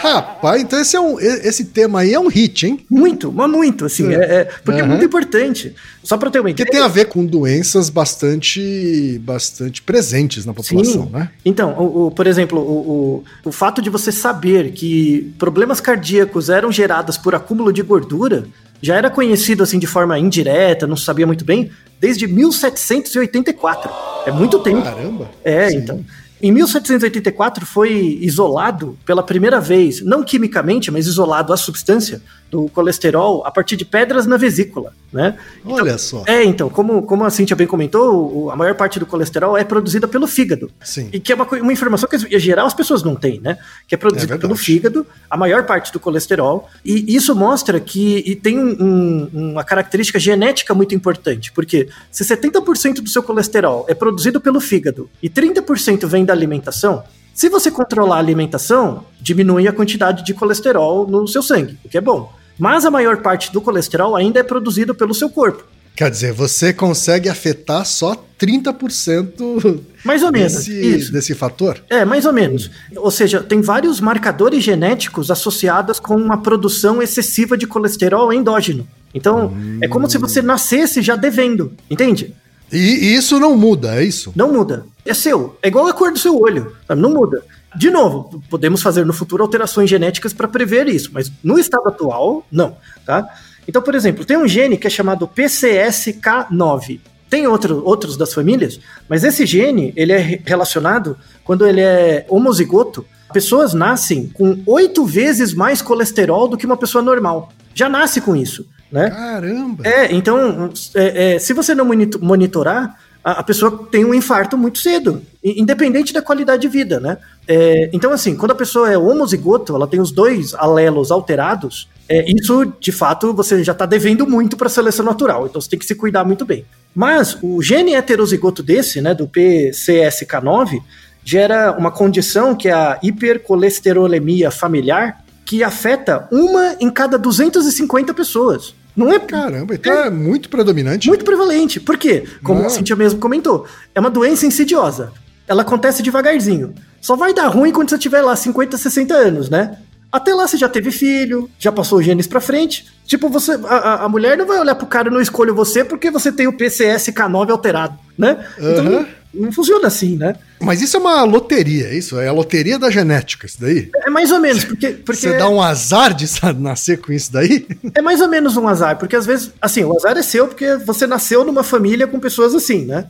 Rapaz, 0.00 0.62
então 0.62 0.80
esse, 0.80 0.96
é 0.96 1.00
um, 1.00 1.20
esse 1.20 1.66
tema 1.66 2.00
aí 2.00 2.14
é 2.14 2.20
um 2.20 2.28
hit, 2.28 2.66
hein? 2.66 2.86
Muito, 2.88 3.30
mas 3.30 3.50
muito, 3.50 3.84
assim. 3.84 4.10
É. 4.14 4.14
É, 4.14 4.44
porque 4.64 4.80
uhum. 4.80 4.86
é 4.86 4.88
muito 4.88 5.04
importante. 5.04 5.74
Só 6.02 6.16
para 6.16 6.30
ter 6.30 6.40
uma 6.40 6.48
ideia. 6.48 6.64
Que 6.64 6.72
tem 6.72 6.80
a 6.80 6.88
ver 6.88 7.06
com 7.06 7.26
doenças 7.26 7.90
bastante, 7.90 9.20
bastante 9.22 9.82
presentes 9.82 10.46
na 10.46 10.54
população, 10.54 11.04
Sim. 11.04 11.12
né? 11.12 11.30
Então, 11.44 11.74
o, 11.74 12.06
o, 12.06 12.10
por 12.10 12.26
exemplo, 12.26 12.58
o, 12.58 13.22
o, 13.44 13.48
o 13.50 13.52
fato 13.52 13.82
de 13.82 13.90
você 13.90 14.10
saber 14.10 14.72
que 14.72 15.30
problemas 15.38 15.78
cardíacos 15.78 16.48
eram 16.48 16.72
gerados 16.72 17.18
por 17.18 17.34
acúmulo 17.34 17.70
de 17.70 17.82
gordura 17.82 18.46
já 18.80 18.96
era 18.96 19.10
conhecido 19.10 19.62
assim 19.62 19.78
de 19.78 19.86
forma 19.86 20.18
indireta, 20.18 20.86
não 20.86 20.96
sabia 20.96 21.26
muito 21.26 21.44
bem, 21.44 21.70
desde 22.00 22.26
1784. 22.26 23.90
É 24.26 24.32
muito 24.32 24.58
tempo. 24.60 24.82
Caramba! 24.82 25.28
É, 25.44 25.70
Sim. 25.70 25.76
então. 25.78 26.04
Em 26.40 26.52
1784 26.52 27.66
foi 27.66 28.18
isolado 28.20 28.96
pela 29.04 29.22
primeira 29.22 29.60
vez, 29.60 30.00
não 30.00 30.22
quimicamente, 30.22 30.90
mas 30.90 31.06
isolado 31.06 31.52
a 31.52 31.56
substância 31.56 32.22
do 32.50 32.68
colesterol 32.68 33.44
a 33.44 33.50
partir 33.50 33.76
de 33.76 33.84
pedras 33.84 34.26
na 34.26 34.36
vesícula, 34.36 34.92
né? 35.12 35.36
Então, 35.60 35.72
Olha 35.72 35.98
só. 35.98 36.24
É, 36.26 36.42
então, 36.44 36.70
como, 36.70 37.02
como 37.02 37.24
a 37.24 37.30
Cintia 37.30 37.54
bem 37.54 37.66
comentou, 37.66 38.50
a 38.50 38.56
maior 38.56 38.74
parte 38.74 38.98
do 38.98 39.04
colesterol 39.04 39.56
é 39.56 39.64
produzida 39.64 40.08
pelo 40.08 40.26
fígado. 40.26 40.70
Sim. 40.82 41.10
E 41.12 41.20
que 41.20 41.32
é 41.32 41.34
uma, 41.34 41.44
uma 41.44 41.72
informação 41.72 42.08
que, 42.08 42.16
em 42.16 42.38
geral, 42.38 42.66
as 42.66 42.74
pessoas 42.74 43.02
não 43.02 43.14
têm, 43.14 43.40
né? 43.40 43.58
Que 43.86 43.94
é 43.94 43.98
produzida 43.98 44.34
é 44.34 44.38
pelo 44.38 44.56
fígado, 44.56 45.06
a 45.28 45.36
maior 45.36 45.64
parte 45.64 45.92
do 45.92 46.00
colesterol, 46.00 46.68
e 46.84 47.14
isso 47.14 47.34
mostra 47.34 47.78
que 47.80 48.22
e 48.24 48.34
tem 48.34 48.58
um, 48.58 49.28
uma 49.32 49.64
característica 49.64 50.18
genética 50.18 50.74
muito 50.74 50.94
importante, 50.94 51.52
porque 51.52 51.88
se 52.10 52.24
70% 52.24 53.00
do 53.00 53.08
seu 53.08 53.22
colesterol 53.22 53.84
é 53.88 53.94
produzido 53.94 54.40
pelo 54.40 54.60
fígado 54.60 55.08
e 55.22 55.28
30% 55.28 56.06
vem 56.06 56.24
da 56.28 56.32
alimentação, 56.32 57.02
se 57.34 57.48
você 57.48 57.70
controlar 57.70 58.16
a 58.16 58.18
alimentação, 58.18 59.04
diminui 59.20 59.66
a 59.66 59.72
quantidade 59.72 60.24
de 60.24 60.34
colesterol 60.34 61.06
no 61.06 61.26
seu 61.26 61.42
sangue, 61.42 61.78
o 61.84 61.88
que 61.88 61.98
é 61.98 62.00
bom. 62.00 62.32
Mas 62.58 62.84
a 62.84 62.90
maior 62.90 63.18
parte 63.18 63.52
do 63.52 63.60
colesterol 63.60 64.14
ainda 64.14 64.40
é 64.40 64.42
produzido 64.42 64.94
pelo 64.94 65.14
seu 65.14 65.30
corpo. 65.30 65.64
Quer 65.96 66.10
dizer, 66.10 66.32
você 66.32 66.72
consegue 66.72 67.28
afetar 67.28 67.84
só 67.84 68.14
30% 68.38 69.80
mais 70.04 70.22
ou 70.22 70.30
menos, 70.30 70.66
desse, 70.66 71.10
desse 71.10 71.34
fator? 71.34 71.80
É, 71.88 72.04
mais 72.04 72.24
ou 72.24 72.32
menos. 72.32 72.70
Ou 72.96 73.10
seja, 73.10 73.42
tem 73.42 73.60
vários 73.60 74.00
marcadores 74.00 74.62
genéticos 74.62 75.30
associados 75.30 75.98
com 75.98 76.14
uma 76.14 76.40
produção 76.40 77.02
excessiva 77.02 77.56
de 77.56 77.66
colesterol 77.66 78.32
endógeno. 78.32 78.86
Então, 79.14 79.46
hum. 79.46 79.78
é 79.82 79.88
como 79.88 80.08
se 80.08 80.18
você 80.18 80.42
nascesse 80.42 81.02
já 81.02 81.16
devendo, 81.16 81.72
entende? 81.90 82.34
E 82.72 83.14
isso 83.14 83.38
não 83.38 83.56
muda, 83.56 83.96
é 83.96 84.04
isso? 84.04 84.32
Não 84.36 84.52
muda. 84.52 84.84
É 85.04 85.14
seu. 85.14 85.56
É 85.62 85.68
igual 85.68 85.86
a 85.86 85.92
cor 85.92 86.12
do 86.12 86.18
seu 86.18 86.38
olho. 86.38 86.76
Não 86.88 87.10
muda. 87.10 87.42
De 87.76 87.90
novo, 87.90 88.42
podemos 88.50 88.82
fazer 88.82 89.04
no 89.04 89.12
futuro 89.12 89.42
alterações 89.42 89.88
genéticas 89.88 90.32
para 90.32 90.48
prever 90.48 90.88
isso, 90.88 91.10
mas 91.12 91.30
no 91.42 91.58
estado 91.58 91.88
atual, 91.88 92.46
não. 92.50 92.76
Tá? 93.04 93.28
Então, 93.66 93.82
por 93.82 93.94
exemplo, 93.94 94.24
tem 94.24 94.36
um 94.36 94.48
gene 94.48 94.76
que 94.76 94.86
é 94.86 94.90
chamado 94.90 95.28
PCSK9. 95.28 97.00
Tem 97.28 97.46
outro, 97.46 97.82
outros 97.84 98.16
das 98.16 98.32
famílias, 98.32 98.80
mas 99.06 99.22
esse 99.22 99.44
gene 99.44 99.92
ele 99.94 100.12
é 100.12 100.40
relacionado 100.44 101.16
quando 101.44 101.66
ele 101.66 101.82
é 101.82 102.24
homozigoto. 102.28 103.04
Pessoas 103.32 103.74
nascem 103.74 104.28
com 104.28 104.62
oito 104.66 105.04
vezes 105.04 105.52
mais 105.52 105.82
colesterol 105.82 106.48
do 106.48 106.56
que 106.56 106.64
uma 106.64 106.76
pessoa 106.76 107.02
normal. 107.02 107.52
Já 107.74 107.88
nasce 107.88 108.22
com 108.22 108.34
isso. 108.34 108.66
Né? 108.90 109.10
Caramba! 109.10 109.86
É, 109.86 110.14
então, 110.14 110.70
é, 110.94 111.34
é, 111.34 111.38
se 111.38 111.52
você 111.52 111.74
não 111.74 111.86
monitorar, 112.20 112.98
a, 113.22 113.32
a, 113.32 113.42
pessoa 113.42 113.86
tem 113.90 114.04
um 114.04 114.14
infarto 114.14 114.56
muito 114.56 114.78
cedo, 114.78 115.22
independente 115.44 116.12
da 116.12 116.22
qualidade 116.22 116.62
de 116.62 116.68
vida, 116.68 116.98
né? 116.98 117.18
É, 117.46 117.90
então, 117.92 118.12
assim, 118.12 118.34
quando 118.34 118.52
a 118.52 118.54
pessoa 118.54 118.90
é 118.90 118.96
homozigoto, 118.96 119.74
ela 119.74 119.86
tem 119.86 120.00
os 120.00 120.10
dois 120.10 120.54
alelos 120.54 121.10
alterados, 121.10 121.88
é, 122.08 122.24
isso, 122.30 122.72
de 122.80 122.90
fato, 122.90 123.34
você 123.34 123.62
já 123.62 123.72
está 123.72 123.84
devendo 123.84 124.26
muito 124.26 124.56
para 124.56 124.66
a 124.66 124.70
seleção 124.70 125.04
natural, 125.04 125.46
então 125.46 125.60
você 125.60 125.68
tem 125.68 125.78
que 125.78 125.84
se 125.84 125.94
cuidar 125.94 126.24
muito 126.24 126.46
bem. 126.46 126.64
Mas 126.94 127.36
o 127.42 127.62
gene 127.62 127.94
heterozigoto 127.94 128.62
desse, 128.62 129.00
né, 129.02 129.14
do 129.14 129.28
PCSK9, 129.28 130.80
gera 131.22 131.72
uma 131.72 131.90
condição 131.90 132.54
que 132.54 132.68
é 132.68 132.72
a 132.72 132.98
hipercolesterolemia 133.02 134.50
familiar, 134.50 135.22
que 135.44 135.62
afeta 135.62 136.26
uma 136.32 136.76
em 136.80 136.90
cada 136.90 137.18
250 137.18 138.14
pessoas. 138.14 138.74
Não 138.98 139.12
é. 139.12 139.20
Caramba, 139.20 139.74
então 139.76 139.92
é, 139.92 140.08
é 140.08 140.10
muito 140.10 140.48
predominante. 140.48 141.06
Muito 141.06 141.24
prevalente. 141.24 141.78
Por 141.78 141.96
quê? 141.96 142.24
Como 142.42 142.66
a 142.66 142.68
Cintia 142.68 142.96
mesmo 142.96 143.20
comentou, 143.20 143.64
é 143.94 144.00
uma 144.00 144.10
doença 144.10 144.44
insidiosa. 144.44 145.12
Ela 145.46 145.62
acontece 145.62 146.02
devagarzinho. 146.02 146.74
Só 147.00 147.14
vai 147.14 147.32
dar 147.32 147.46
ruim 147.46 147.70
quando 147.70 147.90
você 147.90 147.96
tiver 147.96 148.20
lá 148.20 148.34
50, 148.34 148.76
60 148.76 149.14
anos, 149.14 149.48
né? 149.48 149.78
Até 150.10 150.34
lá 150.34 150.48
você 150.48 150.56
já 150.56 150.68
teve 150.68 150.90
filho, 150.90 151.50
já 151.58 151.70
passou 151.70 152.02
genes 152.02 152.26
pra 152.26 152.40
frente. 152.40 152.86
Tipo, 153.04 153.28
você 153.28 153.52
a, 153.64 154.04
a 154.04 154.08
mulher 154.08 154.38
não 154.38 154.46
vai 154.46 154.58
olhar 154.58 154.74
pro 154.74 154.86
cara 154.86 155.08
e 155.08 155.10
não 155.10 155.20
escolhe 155.20 155.50
você 155.52 155.84
porque 155.84 156.10
você 156.10 156.32
tem 156.32 156.46
o 156.46 156.52
PCS-K9 156.52 157.50
alterado, 157.50 157.98
né? 158.16 158.44
Uhum. 158.58 158.70
Então, 158.70 159.06
não 159.34 159.52
funciona 159.52 159.86
assim, 159.86 160.16
né? 160.16 160.34
Mas 160.60 160.80
isso 160.80 160.96
é 160.96 161.00
uma 161.00 161.22
loteria, 161.24 161.92
isso? 161.92 162.18
É 162.18 162.28
a 162.28 162.32
loteria 162.32 162.78
da 162.78 162.90
genética, 162.90 163.46
isso 163.46 163.60
daí? 163.60 163.90
É 163.96 164.10
mais 164.10 164.32
ou 164.32 164.40
menos, 164.40 164.64
porque. 164.64 164.88
porque... 164.88 165.20
Você 165.20 165.36
dá 165.36 165.48
um 165.48 165.60
azar 165.60 166.14
de 166.14 166.26
nascer 166.58 166.98
com 166.98 167.12
isso 167.12 167.32
daí? 167.32 167.66
É 167.94 168.00
mais 168.00 168.20
ou 168.20 168.28
menos 168.28 168.56
um 168.56 168.66
azar, 168.66 168.96
porque 168.96 169.16
às 169.16 169.26
vezes, 169.26 169.52
assim, 169.60 169.84
o 169.84 169.94
azar 169.96 170.16
é 170.16 170.22
seu 170.22 170.48
porque 170.48 170.76
você 170.76 171.06
nasceu 171.06 171.44
numa 171.44 171.62
família 171.62 172.06
com 172.06 172.18
pessoas 172.18 172.54
assim, 172.54 172.84
né? 172.84 173.06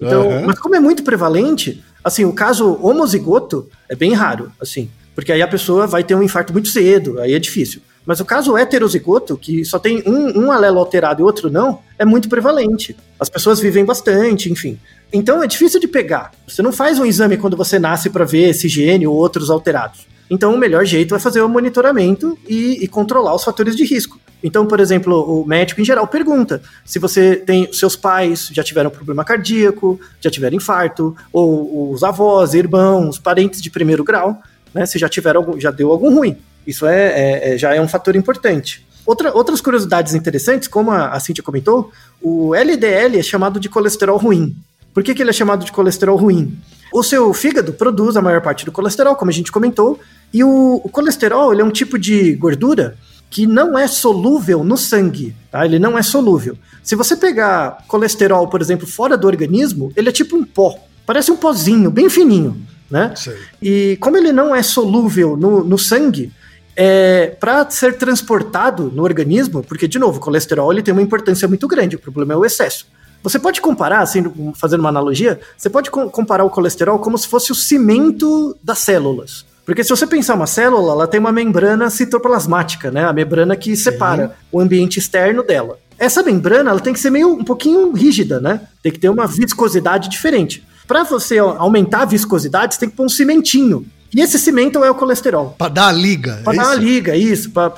Então, 0.00 0.28
uhum. 0.28 0.46
mas 0.46 0.58
como 0.58 0.74
é 0.74 0.80
muito 0.80 1.02
prevalente, 1.02 1.82
assim, 2.02 2.24
o 2.24 2.32
caso 2.32 2.78
homozigoto 2.82 3.68
é 3.88 3.94
bem 3.94 4.12
raro, 4.12 4.52
assim, 4.60 4.90
porque 5.14 5.32
aí 5.32 5.42
a 5.42 5.48
pessoa 5.48 5.86
vai 5.86 6.02
ter 6.02 6.14
um 6.14 6.22
infarto 6.22 6.52
muito 6.52 6.68
cedo, 6.68 7.20
aí 7.20 7.34
é 7.34 7.38
difícil. 7.38 7.80
Mas 8.04 8.18
o 8.20 8.24
caso 8.24 8.56
heterozigoto, 8.56 9.36
que 9.36 9.64
só 9.64 9.78
tem 9.78 10.02
um, 10.06 10.46
um 10.46 10.52
alelo 10.52 10.78
alterado 10.78 11.22
e 11.22 11.24
outro 11.24 11.50
não, 11.50 11.78
é 11.98 12.04
muito 12.04 12.28
prevalente. 12.28 12.96
As 13.18 13.28
pessoas 13.28 13.60
vivem 13.60 13.84
bastante, 13.84 14.50
enfim. 14.50 14.78
Então 15.12 15.42
é 15.42 15.46
difícil 15.46 15.78
de 15.78 15.86
pegar. 15.86 16.32
Você 16.48 16.62
não 16.62 16.72
faz 16.72 16.98
um 16.98 17.04
exame 17.04 17.36
quando 17.36 17.56
você 17.56 17.78
nasce 17.78 18.10
para 18.10 18.24
ver 18.24 18.50
esse 18.50 18.68
gene 18.68 19.06
ou 19.06 19.14
outros 19.14 19.50
alterados. 19.50 20.06
Então 20.28 20.54
o 20.54 20.58
melhor 20.58 20.84
jeito 20.84 21.14
é 21.14 21.18
fazer 21.18 21.42
o 21.42 21.48
monitoramento 21.48 22.38
e, 22.48 22.82
e, 22.82 22.88
controlar 22.88 23.34
os 23.34 23.44
fatores 23.44 23.76
de 23.76 23.84
risco. 23.84 24.18
Então, 24.42 24.66
por 24.66 24.80
exemplo, 24.80 25.42
o 25.42 25.46
médico 25.46 25.80
em 25.80 25.84
geral 25.84 26.06
pergunta 26.06 26.62
se 26.84 26.98
você 26.98 27.36
tem 27.36 27.70
seus 27.72 27.94
pais 27.94 28.48
já 28.50 28.64
tiveram 28.64 28.90
problema 28.90 29.24
cardíaco, 29.24 30.00
já 30.20 30.30
tiveram 30.30 30.56
infarto, 30.56 31.14
ou 31.30 31.92
os 31.92 32.02
avós, 32.02 32.54
irmãos, 32.54 33.18
parentes 33.18 33.60
de 33.60 33.70
primeiro 33.70 34.02
grau, 34.02 34.42
né? 34.74 34.86
Se 34.86 34.98
já 34.98 35.08
tiveram 35.08 35.40
algum, 35.40 35.60
já 35.60 35.70
deu 35.70 35.90
algum 35.90 36.14
ruim. 36.14 36.36
Isso 36.66 36.86
é, 36.86 37.06
é, 37.06 37.54
é, 37.54 37.58
já 37.58 37.74
é 37.74 37.80
um 37.80 37.88
fator 37.88 38.14
importante. 38.16 38.86
Outra, 39.04 39.34
outras 39.34 39.60
curiosidades 39.60 40.14
interessantes, 40.14 40.68
como 40.68 40.90
a, 40.90 41.08
a 41.08 41.20
Cintia 41.20 41.42
comentou, 41.42 41.90
o 42.20 42.54
LDL 42.54 43.18
é 43.18 43.22
chamado 43.22 43.58
de 43.58 43.68
colesterol 43.68 44.16
ruim. 44.16 44.54
Por 44.94 45.02
que, 45.02 45.14
que 45.14 45.22
ele 45.22 45.30
é 45.30 45.32
chamado 45.32 45.64
de 45.64 45.72
colesterol 45.72 46.16
ruim? 46.16 46.56
O 46.92 47.02
seu 47.02 47.32
fígado 47.32 47.72
produz 47.72 48.16
a 48.16 48.22
maior 48.22 48.42
parte 48.42 48.64
do 48.64 48.70
colesterol, 48.70 49.16
como 49.16 49.30
a 49.30 49.34
gente 49.34 49.50
comentou, 49.50 49.98
e 50.32 50.44
o, 50.44 50.80
o 50.84 50.88
colesterol 50.88 51.52
é 51.58 51.64
um 51.64 51.70
tipo 51.70 51.98
de 51.98 52.34
gordura 52.34 52.96
que 53.30 53.46
não 53.46 53.78
é 53.78 53.88
solúvel 53.88 54.62
no 54.62 54.76
sangue, 54.76 55.34
tá? 55.50 55.64
Ele 55.64 55.78
não 55.78 55.96
é 55.96 56.02
solúvel. 56.02 56.56
Se 56.82 56.94
você 56.94 57.16
pegar 57.16 57.78
colesterol, 57.88 58.46
por 58.46 58.60
exemplo, 58.60 58.86
fora 58.86 59.16
do 59.16 59.26
organismo, 59.26 59.90
ele 59.96 60.10
é 60.10 60.12
tipo 60.12 60.36
um 60.36 60.44
pó. 60.44 60.78
Parece 61.06 61.32
um 61.32 61.36
pozinho, 61.36 61.90
bem 61.90 62.10
fininho, 62.10 62.60
né? 62.92 63.14
Sei. 63.16 63.36
E 63.60 63.96
como 64.00 64.18
ele 64.18 64.30
não 64.32 64.54
é 64.54 64.62
solúvel 64.62 65.34
no, 65.34 65.64
no 65.64 65.78
sangue, 65.78 66.30
é, 66.76 67.34
para 67.40 67.68
ser 67.70 67.96
transportado 67.96 68.92
no 68.94 69.02
organismo, 69.02 69.62
porque, 69.62 69.88
de 69.88 69.98
novo, 69.98 70.18
o 70.18 70.20
colesterol 70.20 70.70
ele 70.70 70.82
tem 70.82 70.92
uma 70.92 71.02
importância 71.02 71.48
muito 71.48 71.66
grande, 71.66 71.96
o 71.96 71.98
problema 71.98 72.34
é 72.34 72.36
o 72.36 72.44
excesso. 72.44 72.86
Você 73.22 73.38
pode 73.38 73.60
comparar, 73.60 74.00
assim, 74.00 74.22
fazendo 74.54 74.80
uma 74.80 74.88
analogia, 74.90 75.40
você 75.56 75.70
pode 75.70 75.90
co 75.90 76.10
comparar 76.10 76.44
o 76.44 76.50
colesterol 76.50 76.98
como 76.98 77.16
se 77.16 77.26
fosse 77.26 77.50
o 77.50 77.54
cimento 77.54 78.54
das 78.62 78.80
células. 78.80 79.46
Porque 79.64 79.84
se 79.84 79.90
você 79.90 80.06
pensar 80.06 80.34
uma 80.34 80.46
célula, 80.46 80.92
ela 80.92 81.06
tem 81.06 81.20
uma 81.20 81.32
membrana 81.32 81.88
citoplasmática, 81.88 82.90
né? 82.90 83.04
A 83.04 83.12
membrana 83.12 83.54
que 83.54 83.76
separa 83.76 84.34
o 84.50 84.60
ambiente 84.60 84.98
externo 84.98 85.42
dela. 85.42 85.78
Essa 85.96 86.20
membrana, 86.20 86.70
ela 86.70 86.80
tem 86.80 86.92
que 86.92 86.98
ser 86.98 87.10
meio 87.10 87.28
um 87.28 87.44
pouquinho 87.44 87.92
rígida, 87.92 88.40
né? 88.40 88.62
Tem 88.82 88.90
que 88.90 88.98
ter 88.98 89.08
uma 89.08 89.26
viscosidade 89.26 90.08
diferente. 90.08 90.64
Para 90.86 91.04
você 91.04 91.38
aumentar 91.38 92.02
a 92.02 92.04
viscosidade, 92.04 92.74
você 92.74 92.80
tem 92.80 92.90
que 92.90 92.96
pôr 92.96 93.06
um 93.06 93.08
cimentinho. 93.08 93.86
E 94.14 94.20
esse 94.20 94.38
cimento 94.38 94.84
é 94.84 94.90
o 94.90 94.94
colesterol. 94.94 95.54
Para 95.56 95.72
dar 95.72 95.88
a 95.88 95.92
liga. 95.92 96.40
Para 96.44 96.52
é 96.52 96.56
dar 96.56 96.70
a 96.70 96.74
liga, 96.74 97.16
isso, 97.16 97.50
para 97.50 97.70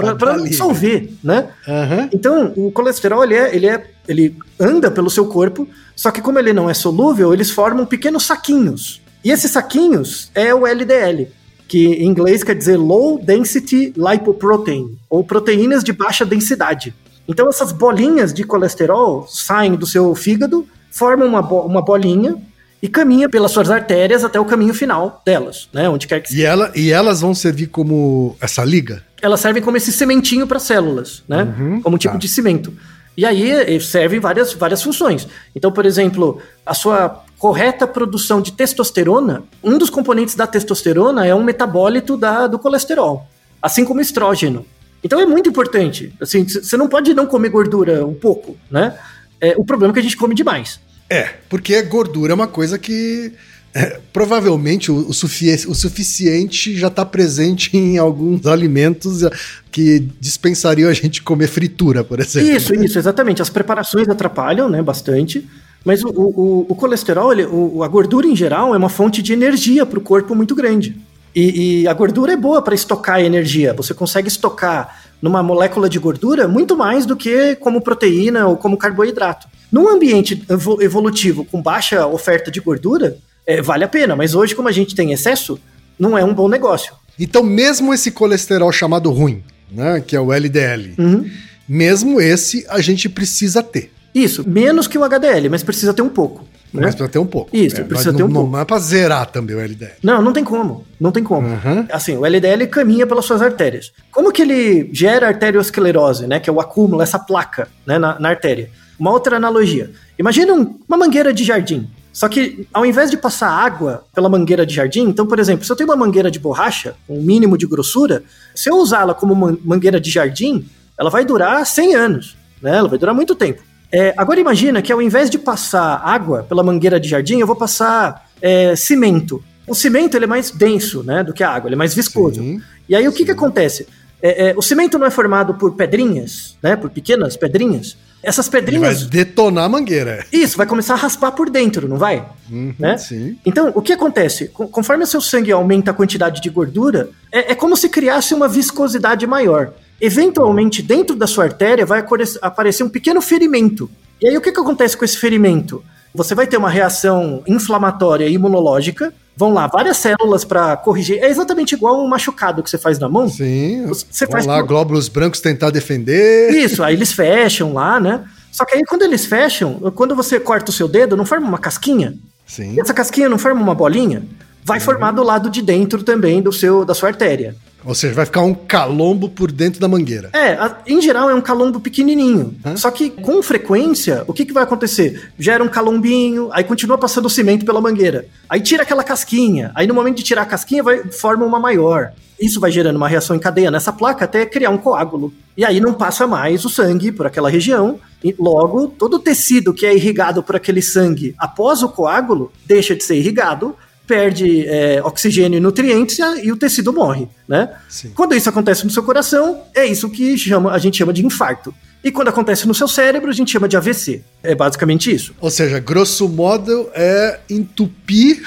dissolver, 0.43 1.13
né? 1.23 1.51
Aham. 1.67 2.09
Então, 2.13 2.53
o 2.57 2.73
colesterol, 2.73 3.23
ele, 3.23 3.35
é, 3.35 3.55
ele, 3.55 3.67
é, 3.69 3.87
ele 4.09 4.37
anda 4.59 4.91
pelo 4.91 5.09
seu 5.09 5.27
corpo, 5.27 5.69
só 5.95 6.11
que 6.11 6.21
como 6.21 6.39
ele 6.39 6.53
não 6.53 6.69
é 6.69 6.75
solúvel, 6.75 7.33
eles 7.33 7.51
formam 7.51 7.87
pequenos 7.87 8.25
saquinhos. 8.25 9.01
E 9.25 9.31
esses 9.31 9.53
saquinhos 9.53 10.29
é 10.35 10.53
o 10.53 10.67
LDL, 10.67 11.29
que 11.69 11.87
em 11.87 12.07
inglês 12.07 12.43
quer 12.43 12.57
dizer 12.57 12.77
Low 12.79 13.23
Density 13.23 13.95
Lipoprotein, 13.97 14.99
ou 15.09 15.23
proteínas 15.23 15.85
de 15.85 15.93
baixa 15.93 16.25
densidade. 16.25 16.93
Então, 17.29 17.49
essas 17.49 17.71
bolinhas 17.71 18.35
de 18.35 18.43
colesterol 18.43 19.25
saem 19.29 19.77
do 19.77 19.87
seu 19.87 20.13
fígado, 20.17 20.67
formam 20.91 21.29
uma, 21.29 21.41
bo 21.41 21.61
uma 21.61 21.81
bolinha 21.81 22.37
e 22.85 22.89
caminha 22.89 23.31
pelas 23.31 23.51
suas 23.51 23.71
artérias 23.71 24.25
até 24.25 24.39
o 24.39 24.45
caminho 24.45 24.75
final 24.75 25.23
delas, 25.25 25.71
né? 25.73 25.89
Onde 25.89 26.07
quer 26.07 26.21
que 26.21 26.37
E, 26.37 26.45
ela, 26.45 26.71
e 26.77 26.93
elas 26.93 27.23
vão 27.23 27.35
servir 27.35 27.69
como 27.69 28.37
essa 28.39 28.63
liga? 28.63 29.03
elas 29.23 29.41
servem 29.41 29.63
como 29.63 29.75
esse 29.79 29.91
sementinho 29.91 30.47
para 30.47 30.59
células, 30.59 31.23
né? 31.27 31.45
Uhum, 31.45 31.81
como 31.81 31.97
um 31.97 31.99
tipo 31.99 32.13
tá. 32.13 32.19
de 32.19 32.29
cimento. 32.29 32.75
E 33.17 33.25
aí 33.25 33.51
eh, 33.51 33.81
servem 33.81 34.21
várias, 34.21 34.53
várias 34.53 34.83
funções. 34.83 35.27
Então, 35.57 35.73
por 35.73 35.87
exemplo, 35.87 36.43
a 36.67 36.75
sua 36.75 37.25
correta 37.39 37.87
produção 37.87 38.43
de 38.43 38.53
testosterona, 38.53 39.45
um 39.63 39.79
dos 39.79 39.89
componentes 39.89 40.35
da 40.35 40.47
testosterona 40.47 41.27
é 41.27 41.35
um 41.35 41.43
metabólito 41.43 42.19
da, 42.19 42.47
do 42.47 42.59
colesterol, 42.59 43.27
assim 43.63 43.83
como 43.83 44.01
o 44.01 44.03
estrógeno. 44.03 44.67
Então 45.03 45.19
é 45.19 45.25
muito 45.25 45.49
importante. 45.49 46.13
Assim, 46.21 46.47
você 46.47 46.77
não 46.77 46.87
pode 46.87 47.15
não 47.15 47.25
comer 47.25 47.49
gordura 47.49 48.05
um 48.05 48.15
pouco, 48.15 48.59
né? 48.71 48.95
É, 49.41 49.55
o 49.57 49.65
problema 49.65 49.91
é 49.91 49.95
que 49.95 50.01
a 50.01 50.03
gente 50.03 50.19
come 50.19 50.35
demais. 50.35 50.79
É, 51.15 51.35
porque 51.49 51.81
gordura 51.83 52.33
é 52.33 52.35
uma 52.35 52.47
coisa 52.49 52.79
que 52.79 53.33
é, 53.75 54.01
provavelmente 54.13 54.91
o, 54.91 55.09
o 55.09 55.13
sufi- 55.13 55.67
o 55.69 55.75
suficiente 55.75 56.77
já 56.77 56.89
está 56.89 57.05
presente 57.05 57.77
em 57.77 57.99
alguns 57.99 58.47
alimentos 58.47 59.23
é, 59.23 59.31
que 59.71 60.01
dispensariam 60.21 60.89
a 60.89 60.93
gente 60.93 61.23
comer 61.23 61.49
fritura, 61.49 62.03
por 62.05 62.21
exemplo. 62.21 62.51
Isso, 62.51 62.75
isso, 62.75 62.99
exatamente. 62.99 63.43
As 63.43 63.51
preparações 63.51 64.09
atrapalham, 64.09 64.69
né, 64.69 64.81
bastante. 64.83 65.47
Mas 65.85 66.03
o, 66.03 66.09
o, 66.09 66.67
o 66.69 66.75
colesterol, 66.75 67.33
ele- 67.33 67.45
a 67.45 67.89
gordura 67.89 68.27
em 68.27 68.35
geral, 68.35 68.75
é 68.75 68.79
uma 68.79 68.89
fonte 68.89 69.23
de 69.23 69.33
energia 69.33 69.85
para 69.85 69.99
o 69.99 70.03
corpo 70.03 70.35
muito 70.35 70.55
grande. 70.55 70.97
E, 71.35 71.83
e 71.83 71.89
a 71.89 71.93
gordura 71.93 72.33
é 72.33 72.37
boa 72.37 72.63
para 72.63 72.75
estocar 72.75 73.21
energia. 73.21 73.75
Você 73.75 73.93
consegue 73.93 74.29
estocar 74.29 75.03
numa 75.21 75.43
molécula 75.43 75.89
de 75.89 75.99
gordura 75.99 76.47
muito 76.47 76.77
mais 76.77 77.05
do 77.07 77.17
que 77.17 77.57
como 77.57 77.81
proteína 77.81 78.47
ou 78.47 78.57
como 78.57 78.77
carboidrato. 78.77 79.49
Num 79.75 79.89
ambiente 79.89 80.41
evo- 80.49 80.81
evolutivo 80.81 81.45
com 81.45 81.61
baixa 81.61 82.07
oferta 82.07 82.49
de 82.49 82.61
gordura, 82.61 83.17
é, 83.45 83.61
vale 83.61 83.83
a 83.83 83.89
pena. 83.89 84.15
Mas 84.15 84.33
hoje, 84.33 84.55
como 84.55 84.69
a 84.69 84.73
gente 84.73 84.95
tem 84.95 85.11
excesso, 85.13 85.59
não 85.99 86.17
é 86.17 86.25
um 86.25 86.33
bom 86.33 86.49
negócio. 86.49 86.95
Então, 87.19 87.43
mesmo 87.43 87.93
esse 87.93 88.13
colesterol 88.13 88.71
chamado 88.71 89.11
ruim, 89.11 89.43
né, 89.73 90.01
que 90.07 90.15
é 90.15 90.21
o 90.21 90.33
LDL, 90.33 90.95
Uhum. 90.97 91.29
mesmo 91.69 92.21
esse 92.21 92.65
a 92.69 92.81
gente 92.81 93.09
precisa 93.09 93.65
ter. 93.65 93.91
Isso, 94.15 94.49
menos 94.49 94.87
que 94.87 94.97
o 94.97 95.03
HDL, 95.03 95.49
mas 95.49 95.65
precisa 95.65 95.93
ter 95.93 96.03
um 96.03 96.09
pouco. 96.09 96.45
né? 96.73 96.83
Mas 96.83 96.95
precisa 96.95 97.09
ter 97.09 97.19
um 97.19 97.27
pouco. 97.27 97.51
Isso, 97.57 97.81
É, 97.81 97.85
precisa 97.85 98.13
ter 98.13 98.23
um 98.25 98.29
não, 98.29 98.35
pouco. 98.35 98.51
Não 98.53 98.61
é 98.61 98.65
pra 98.65 98.79
zerar 98.81 99.27
também 99.27 99.55
o 99.57 99.61
LDL. 99.61 99.93
Não, 100.03 100.21
não 100.23 100.33
tem 100.33 100.43
como. 100.45 100.85
Não 101.01 101.11
tem 101.13 101.23
como. 101.23 101.47
Uhum. 101.49 101.87
Assim, 101.91 102.17
o 102.17 102.25
LDL 102.27 102.67
caminha 102.69 103.07
pelas 103.07 103.25
suas 103.25 103.41
artérias. 103.43 103.93
Como 104.13 104.33
que 104.33 104.43
ele 104.43 104.89
gera 104.93 105.29
arteriosclerose, 105.29 106.27
né? 106.27 106.41
Que 106.41 106.51
é 106.51 106.53
o 106.53 106.61
acúmulo, 106.61 107.01
essa 107.03 107.19
placa 107.19 107.69
né, 107.87 107.97
na, 107.99 108.19
na 108.19 108.29
artéria. 108.29 108.71
Uma 108.99 109.11
outra 109.11 109.37
analogia. 109.37 109.91
Imagina 110.19 110.53
um- 110.55 110.79
uma 110.89 110.97
mangueira 110.97 111.33
de 111.33 111.45
jardim. 111.45 111.89
Só 112.13 112.29
que 112.29 112.69
ao 112.73 112.87
invés 112.87 113.11
de 113.11 113.17
passar 113.17 113.49
água 113.51 114.05
pela 114.15 114.29
mangueira 114.29 114.65
de 114.65 114.73
jardim, 114.73 115.03
então, 115.09 115.27
por 115.27 115.39
exemplo, 115.41 115.65
se 115.65 115.73
eu 115.73 115.75
tenho 115.77 115.89
uma 115.91 115.97
mangueira 115.97 116.31
de 116.31 116.39
borracha, 116.39 116.95
um 117.09 117.21
mínimo 117.21 117.59
de 117.59 117.67
grossura, 117.67 118.23
se 118.55 118.71
eu 118.71 118.77
usá-la 118.77 119.13
como 119.15 119.35
man- 119.35 119.59
mangueira 119.65 120.01
de 120.01 120.11
jardim, 120.11 120.65
ela 120.97 121.11
vai 121.11 121.25
durar 121.25 121.67
100 121.67 121.95
anos, 121.97 122.37
né? 122.63 122.77
Ela 122.77 122.89
vai 122.89 122.99
durar 122.99 123.13
muito 123.15 123.35
tempo. 123.35 123.63
É, 123.91 124.15
agora 124.17 124.39
imagina 124.39 124.81
que 124.81 124.93
ao 124.93 125.03
invés 125.03 125.29
de 125.29 125.39
passar 125.39 126.01
água 126.05 126.45
pela 126.45 126.63
mangueira 126.63 127.01
de 127.01 127.09
jardim, 127.09 127.39
eu 127.41 127.47
vou 127.49 127.57
passar 127.57 128.29
é, 128.41 128.77
cimento. 128.77 129.43
O 129.67 129.75
cimento 129.75 130.15
ele 130.17 130.25
é 130.25 130.29
mais 130.29 130.51
denso 130.51 131.03
né, 131.03 131.25
do 131.25 131.33
que 131.33 131.43
a 131.43 131.51
água, 131.51 131.69
ele 131.69 131.75
é 131.75 131.79
mais 131.79 131.95
viscoso. 131.95 132.41
Sim, 132.41 132.61
e 132.89 132.95
aí 132.95 133.09
o 133.09 133.13
que, 133.13 133.25
que 133.25 133.31
acontece? 133.31 133.89
É, 134.23 134.51
é, 134.51 134.55
o 134.57 134.63
cimento 134.63 134.99
não 134.99 135.07
é 135.07 135.11
formado 135.11 135.55
por 135.55 135.75
pedrinhas, 135.75 136.57
né, 136.63 136.77
por 136.77 136.91
pequenas 136.91 137.37
pedrinhas. 137.37 137.97
Essas 138.25 138.47
Ele 138.47 138.53
vai 138.53 138.61
pedrinhas, 138.63 139.07
detonar 139.07 139.65
a 139.65 139.69
mangueira. 139.69 140.25
isso, 140.33 140.57
vai 140.57 140.67
começar 140.67 140.95
a 140.95 140.97
raspar 140.97 141.33
por 141.33 141.51
dentro, 141.51 141.87
não 141.89 141.97
vai? 141.97 142.25
Uhum, 142.51 142.75
Né? 142.79 142.97
Sim. 142.99 143.39
Então, 143.45 143.71
o 143.75 143.83
que 143.83 143.93
acontece? 143.93 144.49
Co- 144.49 144.67
Conforme 144.69 145.05
o 145.05 145.07
seu 145.07 145.21
sangue 145.21 145.53
aumenta 145.53 145.91
a 145.91 145.95
quantidade 145.95 146.41
de 146.41 146.49
gordura, 146.51 147.11
é, 147.31 147.53
é 147.53 147.55
como 147.55 147.77
se 147.77 147.89
criasse 147.89 148.33
uma 148.35 148.49
viscosidade 148.49 149.27
maior. 149.27 149.73
Eventualmente, 150.01 150.83
dentro 150.83 151.17
da 151.17 151.27
sua 151.27 151.45
artéria, 151.45 151.87
vai 151.87 152.05
aparecer 152.43 152.83
um 152.83 152.89
pequeno 152.89 153.21
ferimento. 153.23 153.91
E 154.21 154.29
aí, 154.29 154.37
o 154.37 154.41
que, 154.41 154.53
que 154.53 154.61
acontece 154.61 154.97
com 154.97 155.05
esse 155.05 155.17
ferimento? 155.17 155.83
Você 156.15 156.35
vai 156.35 156.47
ter 156.47 156.57
uma 156.57 156.71
reação 156.71 157.43
inflamatória 157.47 158.27
e 158.29 158.35
imunológica. 158.35 159.13
Vão 159.37 159.53
lá 159.53 159.67
várias 159.67 159.97
células 159.97 160.45
para 160.45 160.77
corrigir. 160.77 161.19
É 161.23 161.29
exatamente 161.29 161.75
igual 161.75 162.05
um 162.05 162.09
machucado 162.09 162.63
que 162.63 162.71
você 162.71 162.79
faz 162.79 162.99
na 162.99 163.09
mão. 163.09 163.29
Sim. 163.29 163.85
Você 163.87 164.27
Vão 164.27 164.47
lá, 164.47 164.59
por- 164.61 164.67
glóbulos 164.69 165.09
brancos 165.09 165.41
tentar 165.41 165.71
defender. 165.71 166.51
Isso, 166.53 166.83
aí 166.83 166.95
eles 166.95 167.13
fecham 167.13 167.73
lá, 167.75 167.99
né? 167.99 168.25
Só 168.53 168.65
que 168.65 168.77
aí 168.77 168.83
quando 168.85 169.03
eles 169.03 169.27
fecham, 169.27 169.75
quando 169.97 170.15
você 170.15 170.39
corta 170.39 170.71
o 170.71 170.75
seu 170.75 170.87
dedo, 170.87 171.17
não 171.17 171.27
forma 171.27 171.49
uma 171.49 171.59
casquinha? 171.59 172.15
Sim. 172.47 172.75
E 172.75 172.81
essa 172.81 172.95
casquinha 172.95 173.29
não 173.29 173.39
forma 173.39 173.61
uma 173.61 173.75
bolinha? 173.75 174.23
Vai 174.65 174.79
formar 174.79 175.11
do 175.11 175.23
lado 175.25 175.51
de 175.51 175.61
dentro 175.61 176.03
também 176.05 176.41
do 176.41 176.53
seu, 176.53 176.85
da 176.85 176.95
sua 176.95 177.09
artéria. 177.09 177.57
Ou 177.85 177.95
seja, 177.95 178.15
vai 178.15 178.25
ficar 178.25 178.43
um 178.43 178.55
calombo 178.55 179.29
por 179.29 179.53
dentro 179.53 179.81
da 179.81 179.87
mangueira. 179.89 180.31
É, 180.33 180.53
a- 180.55 180.79
em 180.87 181.01
geral 181.03 181.29
é 181.29 181.35
um 181.35 181.41
calombo 181.41 181.79
pequenininho. 181.81 182.55
Hã? 182.65 182.77
Só 182.77 182.91
que 182.91 183.11
com 183.11 183.43
frequência, 183.43 184.25
o 184.27 184.33
que, 184.33 184.45
que 184.45 184.53
vai 184.53 184.63
acontecer? 184.63 185.31
Gera 185.39 185.63
um 185.63 185.69
calombinho, 185.69 186.49
aí 186.53 186.65
continua 186.65 186.97
passando 186.99 187.27
o 187.27 187.31
cimento 187.31 187.65
pela 187.65 187.81
mangueira. 187.81 188.27
Aí 188.49 188.61
tira 188.61 188.83
aquela 188.83 189.05
casquinha. 189.05 189.71
Aí 189.75 189.87
no 189.87 189.95
momento 189.95 190.17
de 190.17 190.23
tirar 190.23 190.43
a 190.43 190.47
casquinha, 190.47 190.83
vai, 190.83 191.05
forma 191.11 191.45
uma 191.45 191.61
maior. 191.61 192.13
Isso 192.41 192.59
vai 192.59 192.71
gerando 192.71 192.97
uma 192.97 193.09
reação 193.09 193.37
em 193.37 193.39
cadeia 193.39 193.71
nessa 193.71 193.93
placa 193.93 194.25
até 194.25 194.45
criar 194.45 194.71
um 194.71 194.79
coágulo. 194.79 195.33
E 195.57 195.65
aí 195.65 195.79
não 195.81 195.95
passa 195.95 196.27
mais 196.27 196.65
o 196.65 196.69
sangue 196.69 197.13
por 197.13 197.27
aquela 197.27 197.49
região. 197.49 198.01
E 198.25 198.35
logo, 198.39 198.89
todo 198.89 199.15
o 199.15 199.19
tecido 199.21 199.73
que 199.73 199.87
é 199.87 199.95
irrigado 199.95 200.43
por 200.43 200.57
aquele 200.57 200.83
sangue 200.83 201.35
após 201.39 201.83
o 201.83 201.89
coágulo 201.89 202.51
deixa 202.67 202.97
de 202.97 203.05
ser 203.05 203.17
irrigado, 203.17 203.77
perde 204.07 204.67
é, 204.67 205.01
oxigênio 205.03 205.57
e 205.57 205.61
nutrientes 205.61 206.19
e, 206.43 206.53
o 206.53 206.57
tecido 206.57 206.93
morre, 206.93 207.27
né? 207.49 207.71
Sim. 207.89 208.11
Quando 208.15 208.35
isso 208.35 208.49
acontece 208.49 208.85
no 208.85 208.91
seu 208.91 209.03
coração, 209.03 209.63
é 209.75 209.87
isso 209.87 210.11
que 210.11 210.37
chama, 210.37 210.73
a 210.73 210.79
gente 210.79 210.99
chama 210.99 211.13
de 211.13 211.25
infarto. 211.25 211.75
E 212.03 212.11
quando 212.13 212.29
acontece 212.29 212.69
no 212.69 212.75
seu 212.75 212.87
cérebro, 212.87 213.31
a 213.31 213.33
gente 213.33 213.51
chama 213.51 213.67
de 213.67 213.77
AVC. 213.79 214.23
É 214.43 214.55
basicamente 214.55 215.11
isso. 215.15 215.35
Ou 215.41 215.51
seja, 215.51 215.79
grosso 215.81 216.29
modo, 216.29 216.91
é 216.95 217.41
entupir 217.49 218.47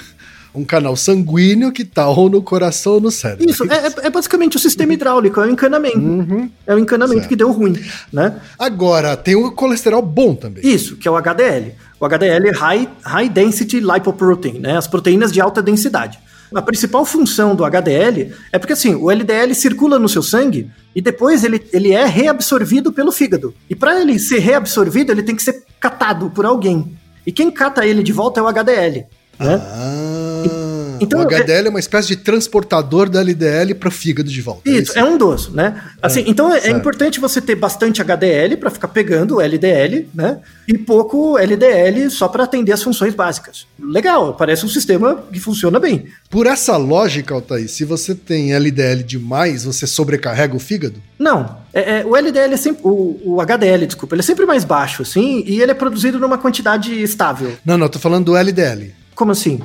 um 0.54 0.64
canal 0.64 0.96
sanguíneo 0.96 1.72
que 1.72 1.86
tá 1.86 2.08
ou 2.08 2.30
no 2.30 2.42
coração 2.42 2.94
ou 2.94 3.02
no 3.02 3.12
cérebro. 3.12 3.48
Isso, 3.50 3.64
é, 3.72 3.88
é- 3.88 4.08
é 4.08 4.10
basicamente 4.10 4.58
o 4.58 4.60
sistema 4.60 4.94
hidráulico, 4.94 5.40
é 5.40 5.46
o 5.46 5.50
encanamento. 5.50 5.98
Uhum. 6.00 6.50
É 6.66 6.74
o 6.74 6.80
encanamento 6.80 7.20
Certo. 7.20 7.30
que 7.30 7.36
deu 7.36 7.52
ruim, 7.52 7.80
né? 8.12 8.40
Agora, 8.58 9.16
tem 9.16 9.36
o 9.36 9.52
colesterol 9.52 10.02
bom 10.02 10.34
também. 10.34 10.66
Isso, 10.66 10.96
que 10.98 11.08
é 11.08 11.12
o 11.12 11.16
HDL. 11.16 11.74
O 12.00 12.06
HDL 12.06 12.48
é 12.48 12.52
High, 12.52 12.90
high 13.04 13.30
Density 13.30 13.80
Lipoprotein, 13.80 14.60
né? 14.60 14.78
As 14.78 14.88
proteínas 14.88 15.32
de 15.32 15.42
alta 15.42 15.62
densidade. 15.62 16.20
A 16.54 16.62
principal 16.62 17.04
função 17.04 17.56
do 17.56 17.66
HDL 17.66 18.34
é 18.52 18.58
porque 18.58 18.74
assim, 18.74 18.96
o 18.96 19.12
LDL 19.12 19.54
circula 19.54 20.00
no 20.00 20.08
seu 20.08 20.24
sangue 20.24 20.72
e 20.96 21.02
depois 21.02 21.44
ele, 21.44 21.62
ele 21.74 21.92
é 21.92 22.06
reabsorvido 22.06 22.92
pelo 22.92 23.12
fígado. 23.12 23.54
E 23.70 23.76
para 23.76 24.00
ele 24.00 24.18
ser 24.18 24.40
reabsorvido, 24.40 25.12
ele 25.12 25.24
tem 25.24 25.36
que 25.36 25.44
ser 25.44 25.64
catado 25.80 26.30
por 26.30 26.46
alguém. 26.46 26.98
E 27.26 27.32
quem 27.32 27.52
cata 27.52 27.86
ele 27.86 28.02
de 28.02 28.14
volta 28.14 28.40
é 28.40 28.44
o 28.44 28.48
HDL. 28.48 29.06
Né? 29.38 29.62
Ah, 29.62 30.17
Então, 31.02 31.20
o 31.20 31.24
HDL 31.24 31.68
é... 31.68 31.70
uma 31.70 31.80
espécie 31.80 32.10
de 32.10 32.18
transportador 32.18 33.10
da 33.10 33.20
LDL 33.22 33.76
para 33.76 33.90
o 33.90 33.92
fígado 33.92 34.30
de 34.30 34.42
volta. 34.42 34.70
Isso, 34.70 34.98
é, 34.98 35.02
é 35.02 35.04
um 35.04 35.18
dos, 35.18 35.50
né? 35.50 35.82
Assim, 36.02 36.22
É, 36.22 36.30
então 36.30 36.54
é, 36.54 36.68
é 36.68 36.72
importante 36.72 37.20
você 37.20 37.42
ter 37.42 37.56
bastante 37.56 38.02
HDL 38.02 38.58
para 38.58 38.70
ficar 38.70 38.88
pegando 38.88 39.36
o 39.36 39.42
LDL, 39.42 40.08
né? 40.14 40.40
E 40.68 40.78
pouco 40.78 41.38
LDL 41.38 42.10
só 42.10 42.28
para 42.28 42.44
atender 42.44 42.72
as 42.72 42.84
funções 42.84 43.14
básicas. 43.14 43.66
Legal, 43.80 44.34
parece 44.34 44.66
um 44.66 44.70
sistema 44.70 45.24
que 45.32 45.40
funciona 45.40 45.80
bem. 45.80 46.08
Por 46.30 46.46
essa 46.46 46.76
lógica, 46.78 47.34
Altair, 47.34 47.70
se 47.70 47.86
você 47.86 48.14
tem 48.14 48.54
LDL 48.54 49.04
demais, 49.04 49.64
você 49.64 49.88
sobrecarrega 49.88 50.56
o 50.56 50.60
fígado? 50.60 51.02
Não, 51.18 51.58
é, 51.74 52.00
é, 52.00 52.06
o 52.06 52.16
LDL 52.16 52.54
é 52.54 52.58
sempre. 52.58 52.82
O, 52.84 53.20
o 53.24 53.42
HDL, 53.42 53.86
desculpa, 53.86 54.16
ele 54.16 54.22
é 54.22 54.24
sempre 54.24 54.46
mais 54.46 54.64
baixo, 54.64 55.02
assim, 55.02 55.44
e 55.46 55.62
ele 55.62 55.72
é 55.72 55.76
produzido 55.76 56.20
numa 56.20 56.38
quantidade 56.38 57.02
estável. 57.02 57.54
Não, 57.66 57.78
não, 57.78 57.88
tô 57.88 58.00
falando 58.00 58.26
do 58.26 58.36
LDL. 58.36 58.94
Como 59.16 59.32
assim? 59.32 59.60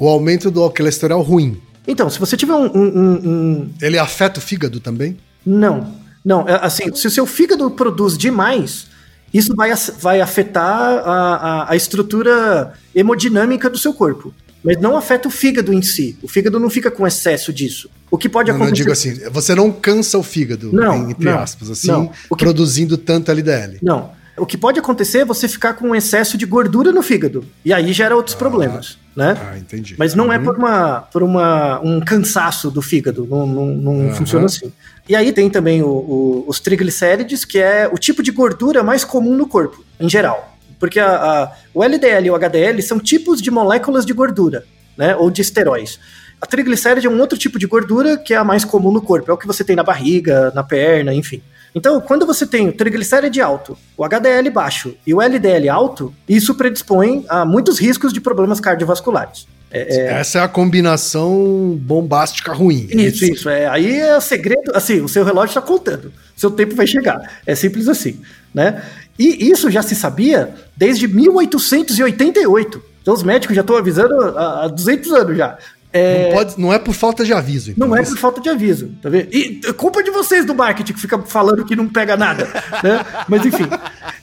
O 0.00 0.08
aumento 0.08 0.50
do 0.50 0.68
colesterol 0.70 1.22
ruim. 1.22 1.60
Então, 1.86 2.08
se 2.10 2.18
você 2.18 2.36
tiver 2.36 2.54
um- 2.54 2.66
um- 2.74 3.12
um- 3.30 3.70
Ele 3.80 3.98
afeta 3.98 4.38
o 4.40 4.42
fígado 4.42 4.80
também? 4.80 5.16
Não, 5.46 5.94
não. 6.24 6.48
é 6.48 6.58
Assim, 6.64 6.92
se 6.94 7.06
o 7.06 7.10
seu 7.10 7.26
fígado 7.26 7.70
produz 7.70 8.16
demais, 8.18 8.86
isso 9.32 9.54
vai, 9.54 9.70
vai 10.00 10.20
afetar 10.20 10.66
a, 11.04 11.34
a, 11.68 11.72
a 11.72 11.76
estrutura 11.76 12.72
hemodinâmica 12.94 13.68
do 13.70 13.78
seu 13.78 13.92
corpo. 13.94 14.32
Mas 14.62 14.78
não 14.78 14.94
afeta 14.96 15.26
o 15.26 15.30
fígado 15.30 15.72
em 15.72 15.80
si. 15.80 16.18
O 16.22 16.28
fígado 16.28 16.60
não 16.60 16.68
fica 16.68 16.90
com 16.90 17.06
excesso 17.06 17.50
disso. 17.50 17.88
O 18.10 18.18
que 18.18 18.28
pode 18.28 18.50
Não, 18.50 18.58
não, 18.58 18.66
eu 18.66 18.72
acontecer. 18.72 18.82
digo 19.14 19.22
assim, 19.24 19.30
você 19.32 19.54
não 19.54 19.72
cansa 19.72 20.18
o 20.18 20.22
fígado, 20.22 20.70
Não, 20.72 21.08
entre 21.10 21.24
não, 21.30 21.38
aspas, 21.38 21.70
assim, 21.70 22.08
que- 22.08 22.36
produzindo 22.36 22.98
tanto 22.98 23.30
LDL. 23.30 23.78
Não. 23.82 24.10
O 24.40 24.46
que 24.46 24.56
pode 24.56 24.78
acontecer 24.80 25.18
é 25.18 25.24
você 25.24 25.46
ficar 25.46 25.74
com 25.74 25.88
um 25.88 25.94
excesso 25.94 26.38
de 26.38 26.46
gordura 26.46 26.90
no 26.92 27.02
fígado. 27.02 27.44
E 27.64 27.72
aí 27.72 27.92
gera 27.92 28.16
outros 28.16 28.34
problemas, 28.34 28.98
né? 29.14 29.36
Ah, 29.40 29.58
entendi. 29.58 29.94
Mas 29.98 30.14
não 30.14 30.32
é 30.32 30.38
Uhum. 30.38 30.44
por, 30.44 30.56
uma, 30.56 31.00
por 31.12 31.22
uma, 31.22 31.80
um 31.80 32.00
cansaço 32.00 32.70
do 32.70 32.80
fígado, 32.80 33.26
não, 33.30 33.46
não, 33.46 33.66
não 33.66 34.00
Aham. 34.06 34.14
funciona 34.14 34.46
assim. 34.46 34.72
E 35.08 35.14
aí 35.14 35.32
tem 35.32 35.50
também 35.50 35.82
o- 35.82 35.86
o- 35.88 36.44
os 36.48 36.58
triglicérides, 36.60 37.44
que 37.44 37.58
é 37.58 37.88
o 37.92 37.98
tipo 37.98 38.22
de 38.22 38.30
gordura 38.30 38.82
mais 38.82 39.04
comum 39.04 39.36
no 39.36 39.46
corpo, 39.46 39.84
em 39.98 40.08
geral. 40.08 40.56
Porque 40.78 40.98
a- 40.98 41.16
a- 41.16 41.52
o 41.74 41.84
LDL 41.84 42.26
e 42.26 42.30
o 42.30 42.34
HDL 42.34 42.80
são 42.82 42.98
tipos 42.98 43.42
de 43.42 43.50
moléculas 43.50 44.06
de 44.06 44.12
gordura, 44.14 44.64
né? 44.96 45.14
Ou 45.16 45.30
de 45.30 45.42
esteróis. 45.42 45.98
A 46.40 46.46
triglicéride 46.46 47.06
é 47.06 47.10
um 47.10 47.20
outro 47.20 47.36
tipo 47.38 47.58
de 47.58 47.66
gordura 47.66 48.16
que 48.16 48.32
é 48.32 48.36
a 48.38 48.44
mais 48.44 48.64
comum 48.64 48.90
no 48.90 49.02
corpo, 49.02 49.30
é 49.30 49.34
o 49.34 49.36
que 49.36 49.46
você 49.46 49.62
tem 49.62 49.76
na 49.76 49.82
barriga, 49.82 50.50
na 50.54 50.62
perna, 50.62 51.12
enfim. 51.12 51.42
Então, 51.74 52.00
quando 52.00 52.26
você 52.26 52.46
tem 52.46 52.68
o 52.68 52.72
triglicéride 52.72 53.40
alto, 53.40 53.76
o 53.96 54.04
HDL 54.04 54.50
baixo 54.50 54.94
e 55.06 55.14
o 55.14 55.20
LDL 55.20 55.68
alto, 55.68 56.12
isso 56.28 56.54
predispõe 56.54 57.24
a 57.28 57.44
muitos 57.44 57.78
riscos 57.78 58.12
de 58.12 58.20
problemas 58.20 58.60
cardiovasculares. 58.60 59.46
Essa 59.70 60.40
é 60.40 60.42
a 60.42 60.48
combinação 60.48 61.78
bombástica 61.80 62.52
ruim. 62.52 62.88
Isso, 62.90 63.24
isso. 63.24 63.48
É, 63.48 63.68
aí 63.68 64.00
é 64.00 64.16
o 64.16 64.20
segredo. 64.20 64.72
Assim, 64.74 65.00
o 65.00 65.08
seu 65.08 65.24
relógio 65.24 65.50
está 65.50 65.62
contando. 65.62 66.12
Seu 66.36 66.50
tempo 66.50 66.74
vai 66.74 66.88
chegar. 66.88 67.38
É 67.46 67.54
simples 67.54 67.86
assim, 67.86 68.20
né? 68.52 68.82
E 69.16 69.48
isso 69.48 69.70
já 69.70 69.82
se 69.82 69.94
sabia 69.94 70.52
desde 70.76 71.06
1888. 71.06 72.82
Então 73.00 73.14
os 73.14 73.22
médicos 73.22 73.54
já 73.54 73.60
estão 73.60 73.76
avisando 73.76 74.14
há 74.36 74.64
há 74.64 74.68
200 74.68 75.12
anos 75.12 75.36
já. 75.36 75.56
É, 75.92 76.28
Não, 76.28 76.32
pode, 76.36 76.60
não 76.60 76.72
é 76.72 76.78
por 76.78 76.94
falta 76.94 77.24
de 77.24 77.32
aviso. 77.32 77.72
então. 77.72 77.88
não 77.88 77.96
é 77.96 78.02
por 78.04 78.16
falta 78.16 78.40
de 78.40 78.48
aviso, 78.48 78.90
tá 79.02 79.08
vendo? 79.08 79.28
E 79.34 79.60
é 79.66 79.72
culpa 79.72 80.02
de 80.04 80.10
vocês 80.12 80.44
do 80.46 80.54
marketing 80.54 80.92
que 80.92 81.00
fica 81.00 81.18
falando 81.22 81.64
que 81.64 81.74
não 81.74 81.88
pega 81.88 82.16
nada, 82.16 82.44
né? 82.84 83.04
Mas 83.28 83.44
enfim. 83.44 83.64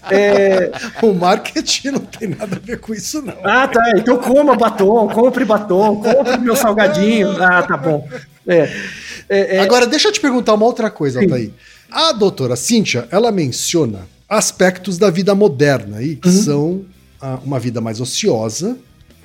É, 0.10 0.72
O 1.04 1.14
marketing 1.14 1.90
não 1.92 2.00
tem 2.00 2.30
nada 2.30 2.56
a 2.56 2.60
ver 2.60 2.80
com 2.80 2.94
isso, 2.94 3.22
não. 3.22 3.34
Ah, 3.44 3.68
tá. 3.68 3.82
Então 3.98 4.18
coma 4.18 4.56
batom, 4.56 5.08
compre 5.10 5.44
batom, 5.44 5.98
compre 6.02 6.38
meu 6.38 6.56
salgadinho. 6.56 7.32
Ah, 7.44 7.62
tá 7.64 7.76
bom. 7.76 8.08
É. 8.48 8.72
É, 9.30 9.58
é, 9.58 9.60
Agora, 9.60 9.86
deixa 9.86 10.08
eu 10.08 10.12
te 10.14 10.22
perguntar 10.22 10.54
uma 10.54 10.66
outra 10.66 10.90
coisa, 10.90 11.20
Sim. 11.20 11.26
Altair. 11.26 11.52
A 11.92 12.14
doutora 12.14 12.56
Cíntia, 12.56 13.08
ela 13.12 13.30
menciona 13.32 14.08
aspectos 14.30 14.98
da 14.98 15.10
vida 15.10 15.36
moderna 15.36 15.98
aí, 15.98 16.12
Uhum. 16.12 16.16
que 16.22 16.32
são 16.32 16.82
ah, 17.22 17.40
uma 17.44 17.60
vida 17.60 17.82
mais 17.82 18.00
ociosa, 18.00 18.78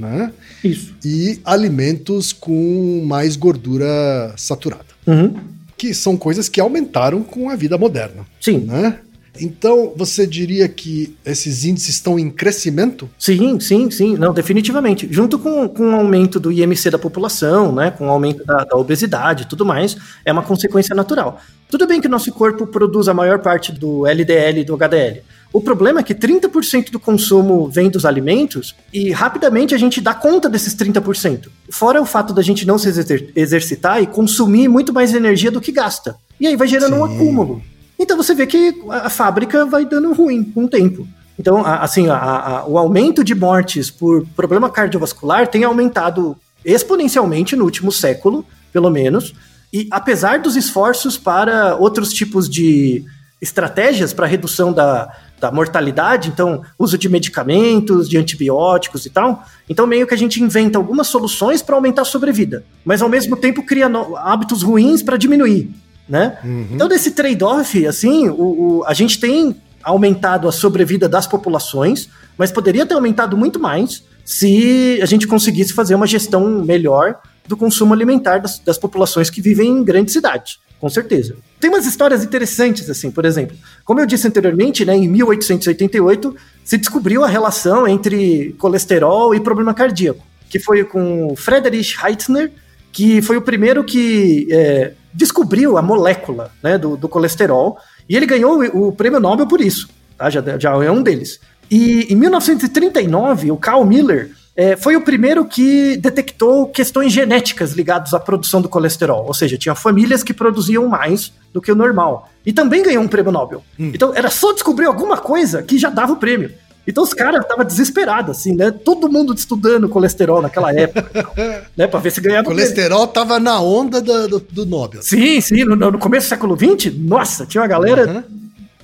né? 0.03 0.33
Isso. 0.65 0.95
E 1.05 1.41
alimentos 1.45 2.33
com 2.33 3.03
mais 3.07 3.37
gordura 3.37 4.35
saturada. 4.37 4.85
Uhum. 5.07 5.35
Que 5.77 5.95
são 5.95 6.17
coisas 6.17 6.49
que 6.49 6.61
aumentaram 6.61 7.23
com 7.23 7.49
a 7.49 7.57
vida 7.57 7.79
moderna, 7.79 8.27
Sim. 8.41 8.59
né? 8.59 8.99
Então, 9.41 9.95
você 9.97 10.27
diria 10.27 10.69
que 10.69 11.17
esses 11.25 11.65
índices 11.65 11.95
estão 11.95 12.19
em 12.19 12.31
crescimento? 12.31 13.09
Sim, 13.19 13.59
sim, 13.59 13.91
sim. 13.91 14.15
Não, 14.17 14.33
definitivamente. 14.33 15.09
Junto 15.11 15.39
com, 15.39 15.67
com 15.69 15.91
o 15.91 15.95
aumento 15.95 16.39
do 16.39 16.53
IMC 16.53 16.91
da 16.91 16.99
população, 16.99 17.75
né? 17.75 17.91
Com 17.91 18.09
o 18.09 18.11
aumento 18.11 18.45
da, 18.45 18.65
da 18.65 18.77
obesidade 18.77 19.45
e 19.45 19.47
tudo 19.47 19.65
mais, 19.65 19.97
é 20.25 20.31
uma 20.31 20.43
consequência 20.43 20.95
natural. 20.95 21.41
Tudo 21.71 21.87
bem 21.87 21.99
que 21.99 22.07
o 22.07 22.11
nosso 22.11 22.31
corpo 22.31 22.67
produz 22.67 23.09
a 23.09 23.15
maior 23.15 23.39
parte 23.39 23.73
do 23.73 24.07
LDL 24.07 24.61
e 24.61 24.65
do 24.65 24.75
HDL. 24.75 25.23
O 25.53 25.61
problema 25.61 26.01
é 26.01 26.03
que 26.03 26.15
30% 26.15 26.91
do 26.91 26.99
consumo 26.99 27.69
vem 27.69 27.91
dos 27.91 28.07
alimentos 28.07 28.75
e 28.93 29.11
rapidamente 29.11 29.75
a 29.75 29.79
gente 29.79 30.01
dá 30.01 30.15
conta 30.15 30.49
desses 30.49 30.75
30%. 30.75 31.49
Fora 31.71 32.01
o 32.01 32.07
fato 32.07 32.33
da 32.33 32.41
gente 32.41 32.67
não 32.67 32.79
se 32.79 32.89
exer- 32.89 33.31
exercitar 33.37 34.03
e 34.03 34.07
consumir 34.07 34.67
muito 34.69 34.93
mais 34.95 35.13
energia 35.15 35.51
do 35.51 35.61
que 35.61 35.71
gasta. 35.71 36.17
E 36.41 36.47
aí 36.47 36.57
vai 36.57 36.67
gerando 36.67 36.97
um 36.97 37.07
Sim. 37.07 37.15
acúmulo. 37.15 37.63
Então 37.99 38.17
você 38.17 38.35
vê 38.35 38.47
que 38.47 38.83
a 38.89 39.11
fábrica 39.11 39.67
vai 39.67 39.85
dando 39.85 40.13
ruim 40.15 40.43
com 40.43 40.65
o 40.65 40.69
tempo. 40.69 41.07
Então, 41.39 41.65
assim, 41.67 42.09
a- 42.09 42.17
a- 42.17 42.67
o 42.67 42.79
aumento 42.79 43.23
de 43.23 43.35
mortes 43.35 43.91
por 43.91 44.27
problema 44.35 44.71
cardiovascular 44.71 45.47
tem 45.49 45.65
aumentado 45.65 46.35
exponencialmente 46.65 47.55
no 47.57 47.65
último 47.65 47.93
século, 47.93 48.45
pelo 48.73 48.91
menos. 48.91 49.35
E 49.73 49.87
apesar 49.91 50.39
dos 50.39 50.57
esforços 50.57 51.19
para 51.19 51.77
outros 51.77 52.13
tipos 52.13 52.49
de 52.49 53.05
estratégias 53.41 54.13
para 54.13 54.27
redução 54.27 54.73
da, 54.73 55.11
da 55.43 55.51
mortalidade, 55.51 56.29
então 56.29 56.63
uso 56.79 56.97
de 56.97 57.09
medicamentos, 57.09 58.09
de 58.09 58.17
antibióticos 58.17 59.05
e 59.07 59.11
tal, 59.11 59.45
então 59.69 59.89
meio 59.89 60.07
que 60.07 60.15
a 60.15 60.17
gente 60.17 60.41
inventa 60.41 60.79
algumas 60.79 61.09
soluções 61.09 61.61
para 61.61 61.75
aumentar 61.75 62.03
a 62.03 62.05
sobrevida, 62.05 62.65
mas 62.85 63.03
ao 63.03 63.09
mesmo 63.09 63.37
tempo 63.37 63.65
cria 63.65 63.91
hábitos 64.19 64.63
ruins 64.63 65.03
para 65.03 65.17
diminuir, 65.17 65.69
né? 66.09 66.39
Então 66.73 66.87
desse 66.87 67.11
trade-off, 67.11 67.85
assim, 67.89 68.29
o, 68.29 68.35
o- 68.79 68.85
a 68.87 68.95
gente 68.95 69.19
tem 69.19 69.57
aumentado 69.83 70.47
a 70.47 70.53
sobrevida 70.53 71.09
das 71.09 71.27
populações, 71.27 72.09
mas 72.39 72.53
poderia 72.53 72.87
ter 72.87 72.95
aumentado 72.95 73.37
muito 73.37 73.59
mais 73.59 74.05
se 74.25 75.01
a 75.03 75.07
gente 75.07 75.27
conseguisse 75.27 75.73
fazer 75.73 75.97
uma 75.97 76.07
gestão 76.07 76.49
melhor 76.65 77.17
do 77.49 77.57
consumo 77.57 77.93
alimentar 77.93 78.39
das, 78.39 78.61
das 78.61 78.79
populações 78.79 79.29
que 79.29 79.41
vivem 79.43 79.69
em 79.69 79.83
grandes 79.83 80.13
cidades, 80.15 80.61
com 80.83 80.89
certeza. 80.89 81.37
Tem 81.61 81.71
umas 81.71 81.87
histórias 81.87 82.25
interessantes, 82.25 82.91
assim, 82.91 83.09
por 83.09 83.25
exemplo, 83.25 83.57
como 83.85 84.01
eu 84.01 84.07
disse 84.07 84.27
anteriormente, 84.27 84.85
né, 84.85 84.97
em 84.97 85.07
1888 85.07 86.35
se 86.65 86.77
descobriu 86.77 87.23
a 87.23 87.29
relação 87.29 87.87
entre 87.87 88.53
colesterol 88.59 89.33
e 89.33 89.39
problema 89.39 89.73
cardíaco, 89.73 90.27
que 90.51 90.59
foi 90.59 90.83
com 90.83 91.37
Friedrich 91.37 91.95
Heitzner, 92.05 92.51
que 92.91 93.23
foi 93.23 93.37
o 93.37 93.43
primeiro 93.43 93.85
que 93.85 94.49
é, 94.51 94.95
descobriu 95.15 95.79
a 95.79 95.83
molécula 95.83 96.51
né, 96.61 96.77
do, 96.77 96.97
do 96.97 97.09
colesterol, 97.09 97.79
e 98.09 98.17
ele 98.17 98.27
ganhou 98.27 98.59
o, 98.61 98.89
o 98.89 98.93
prêmio 98.93 99.21
Nobel 99.21 99.47
por 99.47 99.61
isso, 99.61 99.89
tá? 100.19 100.29
já, 100.29 100.43
já 100.59 100.73
é 100.85 100.91
um 100.91 101.01
deles. 101.01 101.39
E 101.71 102.13
em 102.13 102.17
1939, 102.17 103.53
o 103.53 103.57
Carl 103.57 103.85
Miller 103.85 104.33
é, 104.57 104.77
foi 104.77 104.97
o 104.97 105.01
primeiro 105.01 105.45
que 105.45 105.97
detectou 105.97 106.67
questões 106.67 107.13
genéticas 107.13 107.73
ligadas 107.73 108.13
à 108.13 108.21
produção 108.21 108.61
do 108.61 108.69
colesterol, 108.69 109.25
ou 109.27 109.33
seja, 109.35 109.57
tinha 109.57 109.75
famílias 109.75 110.23
que 110.23 110.35
produziam 110.35 110.87
mais 110.87 111.33
do 111.53 111.61
que 111.63 111.73
o 111.73 111.75
normal. 111.75 112.29
E 112.45 112.53
também 112.53 112.83
ganhou 112.83 113.03
um 113.03 113.09
prêmio 113.09 113.33
Nobel. 113.33 113.63
Então 113.79 114.13
era 114.15 114.29
só 114.31 114.53
descobrir 114.53 114.87
alguma 114.87 115.17
coisa 115.17 115.63
que 115.63 115.79
já 115.79 115.89
dava 115.89 116.13
o 116.13 116.17
prêmio. 116.17 116.51
Então 116.87 117.05
os 117.05 117.15
caras 117.15 117.43
estavam 117.43 117.65
desesperados, 117.65 118.37
assim, 118.37 118.57
né? 118.57 118.73
Todo 118.73 119.09
mundo 119.09 119.33
estudando 119.33 119.89
colesterol 119.89 120.43
naquela 120.43 120.75
época, 120.75 121.09
e 121.37 121.63
né? 121.81 121.87
Pra 121.87 122.01
ver 122.01 122.11
se 122.11 122.21
ganhava 122.21 122.43
O 122.49 122.51
colesterol 122.51 123.07
tava 123.07 123.39
na 123.39 123.61
onda 123.61 124.03
da- 124.03 124.27
do, 124.27 124.41
do 124.41 124.67
Nobel. 124.67 125.01
Sim, 125.01 125.41
sim, 125.41 125.65
no, 125.65 125.77
no 125.77 125.99
começo 125.99 126.27
do 126.27 126.31
século 126.31 126.57
XX, 126.59 126.93
nossa, 126.99 127.47
tinha 127.47 127.63
uma 127.63 127.69
galera 127.69 128.07
Uhum. 128.11 128.23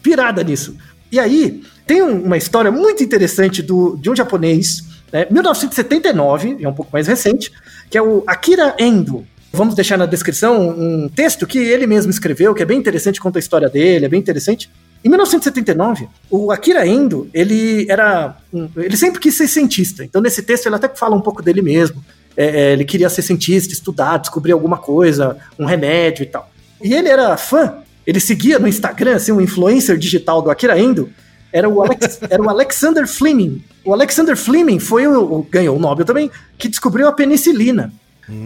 pirada 0.01 0.45
nisso. 0.45 0.77
E 1.11 1.19
aí, 1.19 1.61
tem 1.87 2.01
um- 2.01 2.23
uma 2.23 2.37
história 2.37 2.71
muito 2.71 3.03
interessante 3.03 3.63
do, 3.63 3.97
de 4.01 4.09
um 4.09 4.15
japonês, 4.15 4.85
né, 5.13 5.27
1979, 5.31 6.59
é 6.61 6.69
um 6.69 6.75
pouco 6.75 6.91
mais 6.93 7.07
recente, 7.07 7.51
que 7.91 7.97
é 7.97 8.03
o 8.03 8.23
Akira 8.27 8.75
Endo. 8.79 9.27
Vamos 9.53 9.75
deixar 9.75 9.97
na 9.97 10.07
descrição 10.07 10.69
um 10.69 11.09
texto 11.09 11.47
que 11.47 11.59
ele 11.59 11.87
mesmo 11.87 12.11
escreveu, 12.11 12.55
que 12.55 12.63
é 12.63 12.67
bem 12.67 12.79
interessante, 12.79 13.21
conta 13.21 13.39
a 13.39 13.41
história 13.41 13.69
dele, 13.69 14.05
é 14.05 14.09
bem 14.09 14.21
interessante. 14.21 14.71
Em 15.03 15.09
1979, 15.09 16.09
o 16.31 16.51
Akira 16.51 16.87
Endo, 16.87 17.31
ele 17.33 17.87
era. 17.89 18.37
ele 18.77 18.97
sempre 18.97 19.21
quis 19.21 19.37
ser 19.37 19.47
cientista. 19.49 20.05
Então, 20.05 20.21
nesse 20.21 20.43
texto, 20.43 20.67
ele 20.67 20.75
até 20.75 20.89
fala 20.89 21.17
um 21.17 21.21
pouco 21.21 21.43
dele 21.43 21.63
mesmo. 21.63 22.05
É, 22.37 22.47
é, 22.47 22.73
ele 22.73 22.85
queria 22.85 23.09
ser 23.09 23.23
cientista, 23.23 23.73
estudar, 23.73 24.19
descobrir 24.19 24.53
alguma 24.53 24.77
coisa, 24.77 25.37
um 25.59 25.65
remédio 25.65 26.25
e 26.25 26.27
tal. 26.27 26.51
E 26.83 26.93
ele 26.95 27.09
era 27.09 27.37
fã, 27.37 27.79
ele 28.07 28.21
seguia 28.21 28.59
no 28.59 28.69
Instagram, 28.69 29.17
assim, 29.17 29.33
um 29.33 29.41
influencer 29.41 29.97
digital 29.97 30.43
do 30.43 30.51
Akira 30.51 30.79
Endo, 30.79 31.11
era 31.53 31.69
o, 31.69 31.83
Alex- 31.83 32.21
era 32.29 32.43
o 32.43 32.49
Alexander 32.49 33.07
Fleming. 33.07 33.63
O 33.89 33.93
Alexander 33.95 34.37
Fleming 34.37 34.79
foi 34.79 35.07
o, 35.07 35.47
ganhou 35.51 35.77
o 35.77 35.81
Nobel 35.81 36.05
também, 36.05 36.31
que 36.59 36.69
descobriu 36.69 37.09
a 37.09 37.13
penicilina. 37.13 37.93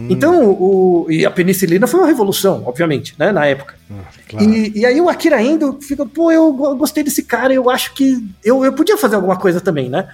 Então, 0.09 0.49
o, 0.49 1.07
e 1.09 1.25
a 1.25 1.31
penicilina 1.31 1.85
foi 1.85 1.99
uma 1.99 2.07
revolução, 2.07 2.63
obviamente, 2.65 3.13
né, 3.19 3.33
na 3.33 3.45
época. 3.45 3.75
Ah, 3.91 3.95
claro. 4.29 4.45
E, 4.49 4.71
e 4.79 4.85
aí 4.85 5.01
o 5.01 5.09
Akira 5.09 5.41
Endo 5.43 5.77
fica, 5.81 6.05
pô, 6.05 6.31
eu 6.31 6.53
go- 6.53 6.73
gostei 6.77 7.03
desse 7.03 7.23
cara, 7.23 7.53
eu 7.53 7.69
acho 7.69 7.93
que 7.93 8.25
eu, 8.45 8.63
eu 8.63 8.71
podia 8.71 8.95
fazer 8.97 9.15
alguma 9.17 9.35
coisa 9.35 9.59
também, 9.59 9.89
né? 9.89 10.07